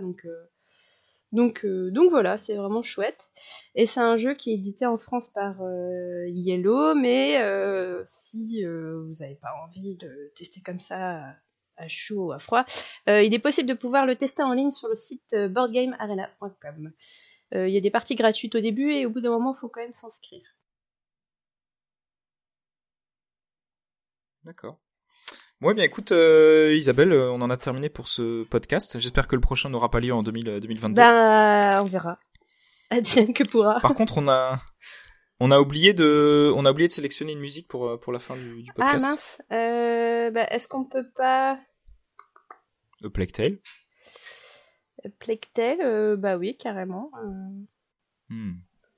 Donc, 1.32 1.66
donc 1.66 2.10
voilà, 2.10 2.38
c'est 2.38 2.56
vraiment 2.56 2.82
chouette. 2.82 3.32
Et 3.76 3.86
c'est 3.86 4.00
un 4.02 4.16
jeu 4.16 4.34
qui 4.34 4.52
est 4.52 4.56
édité 4.56 4.86
en 4.86 4.98
France 4.98 5.30
par 5.30 5.56
Yellow, 6.28 6.96
mais 6.96 7.40
si 8.06 8.64
vous 8.66 9.14
n'avez 9.20 9.36
pas 9.36 9.54
envie 9.64 9.96
de 9.96 10.32
tester 10.36 10.62
comme 10.62 10.80
ça 10.80 11.36
à 11.78 11.88
chaud 11.88 12.28
ou 12.28 12.32
à 12.32 12.40
froid, 12.40 12.66
il 13.08 13.34
est 13.34 13.40
possible 13.40 13.70
de 13.70 13.74
pouvoir 13.74 14.06
le 14.06 14.16
tester 14.16 14.44
en 14.44 14.54
ligne 14.54 14.72
sur 14.72 14.90
le 14.90 14.96
site 14.96 15.36
boardgamearena.com. 15.36 16.92
Il 17.54 17.70
y 17.70 17.78
a 17.78 17.82
des 17.82 17.92
parties 17.92 18.16
gratuites 18.16 18.56
au 18.56 18.62
début 18.62 18.92
et 18.92 19.06
au 19.06 19.10
bout 19.10 19.22
d'un 19.22 19.32
moment, 19.32 19.54
il 19.54 19.60
faut 19.60 19.70
quand 19.70 19.82
même 19.82 19.94
s'inscrire. 19.94 20.44
D'accord. 24.44 24.78
Ouais, 25.62 25.76
bien 25.76 25.84
écoute, 25.84 26.12
euh, 26.12 26.74
Isabelle, 26.76 27.14
euh, 27.14 27.32
on 27.32 27.40
en 27.40 27.52
a 27.52 27.56
terminé 27.56 27.88
pour 27.88 28.08
ce 28.08 28.44
podcast. 28.48 28.98
J'espère 28.98 29.28
que 29.28 29.36
le 29.36 29.42
prochain 29.42 29.70
n'aura 29.70 29.92
pas 29.92 30.00
lieu 30.00 30.12
en 30.12 30.24
2022. 30.24 30.96
Ben, 30.96 31.80
on 31.80 31.86
verra. 31.86 32.18
Adieu 32.90 33.28
que 33.32 33.44
pourra. 33.44 33.80
Par 33.80 33.94
contre, 33.94 34.18
on 34.18 34.28
a, 34.28 34.60
on 35.40 35.52
a 35.52 35.60
oublié 35.60 35.94
de, 35.94 36.52
on 36.56 36.66
a 36.66 36.72
oublié 36.72 36.88
de 36.88 36.94
sélectionner 36.94 37.34
une 37.34 37.40
musique 37.40 37.68
pour, 37.68 37.88
euh, 37.88 37.98
pour 37.98 38.12
la 38.12 38.18
fin 38.18 38.36
du, 38.36 38.64
du 38.64 38.74
podcast. 38.74 39.06
Ah 39.06 39.08
mince. 39.08 39.42
Euh, 39.52 40.32
bah, 40.32 40.48
est-ce 40.50 40.68
qu'on 40.68 40.84
peut 40.84 41.08
pas... 41.16 41.60
A 43.04 43.10
Plague 43.12 43.32
Tale. 43.32 43.60
Plague 45.20 45.46
Tale, 45.54 46.16
bah 46.18 46.38
oui, 46.38 46.58
carrément. 46.58 47.12
Hmm. 48.30 48.54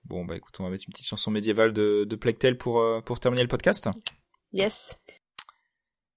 Bon, 0.05 0.23
bah 0.23 0.37
écoute, 0.37 0.55
on 0.61 0.63
va 0.63 0.69
mettre 0.69 0.85
une 0.87 0.93
petite 0.93 1.07
chanson 1.07 1.29
médiévale 1.29 1.73
de, 1.73 2.05
de 2.05 2.15
Plague 2.15 2.37
Tale 2.37 2.57
pour, 2.57 2.81
pour 3.03 3.19
terminer 3.19 3.43
le 3.43 3.49
podcast. 3.49 3.89
Yes. 4.53 5.02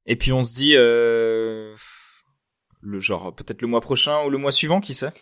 Et 0.06 0.16
puis 0.16 0.32
on 0.32 0.42
se 0.42 0.52
dit 0.52 0.74
euh, 0.76 1.74
le 2.80 3.00
genre 3.00 3.34
peut-être 3.34 3.62
le 3.62 3.68
mois 3.68 3.80
prochain 3.80 4.24
ou 4.24 4.30
le 4.30 4.38
mois 4.38 4.52
suivant, 4.52 4.80
qui 4.80 4.94
sait? 4.94 5.12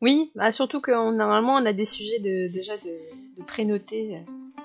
Oui, 0.00 0.30
bah 0.34 0.50
surtout 0.50 0.80
que 0.80 0.90
normalement 0.90 1.54
on 1.54 1.66
a 1.66 1.72
des 1.72 1.84
sujets 1.84 2.20
de, 2.20 2.50
déjà 2.52 2.76
de, 2.78 3.38
de 3.38 3.44
prénoter 3.44 4.14
euh, 4.14 4.18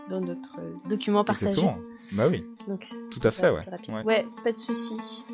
dans 0.09 0.21
notre 0.21 0.59
document 0.87 1.23
partagé. 1.23 1.49
Exactement. 1.49 1.77
Bah 2.13 2.27
oui. 2.29 2.43
Donc, 2.67 2.87
Tout 3.11 3.19
à 3.23 3.31
fait, 3.31 3.49
ouais. 3.49 3.65
ouais. 3.89 4.03
ouais. 4.03 4.25
pas 4.43 4.51
de 4.51 4.57
souci. 4.57 5.25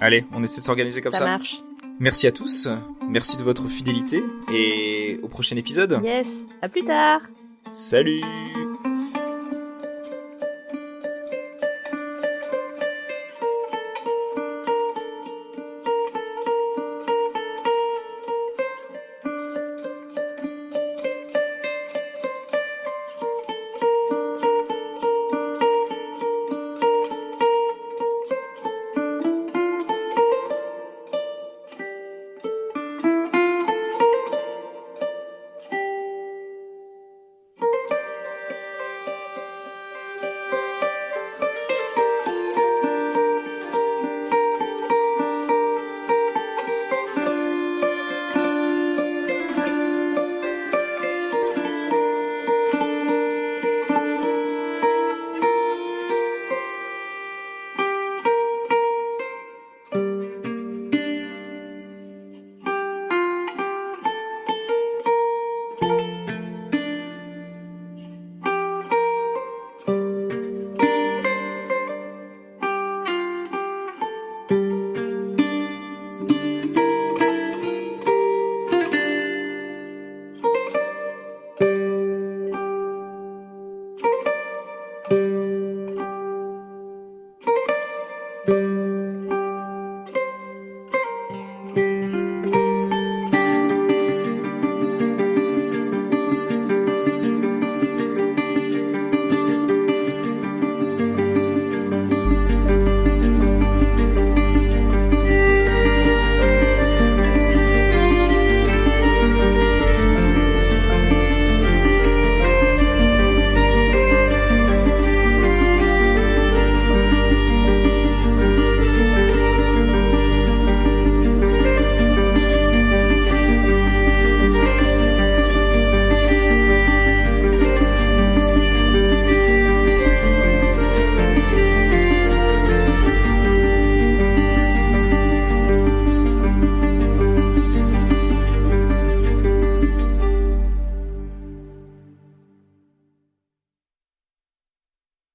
Allez, 0.00 0.24
on 0.32 0.42
essaie 0.42 0.60
de 0.60 0.66
s'organiser 0.66 1.00
comme 1.00 1.12
ça. 1.12 1.20
Ça 1.20 1.24
marche. 1.24 1.62
Merci 2.00 2.26
à 2.26 2.32
tous, 2.32 2.68
merci 3.06 3.36
de 3.36 3.42
votre 3.42 3.68
fidélité 3.68 4.24
et 4.50 5.20
au 5.22 5.28
prochain 5.28 5.56
épisode. 5.56 6.00
Yes, 6.02 6.46
à 6.62 6.68
plus 6.68 6.84
tard. 6.84 7.20
Salut 7.70 8.22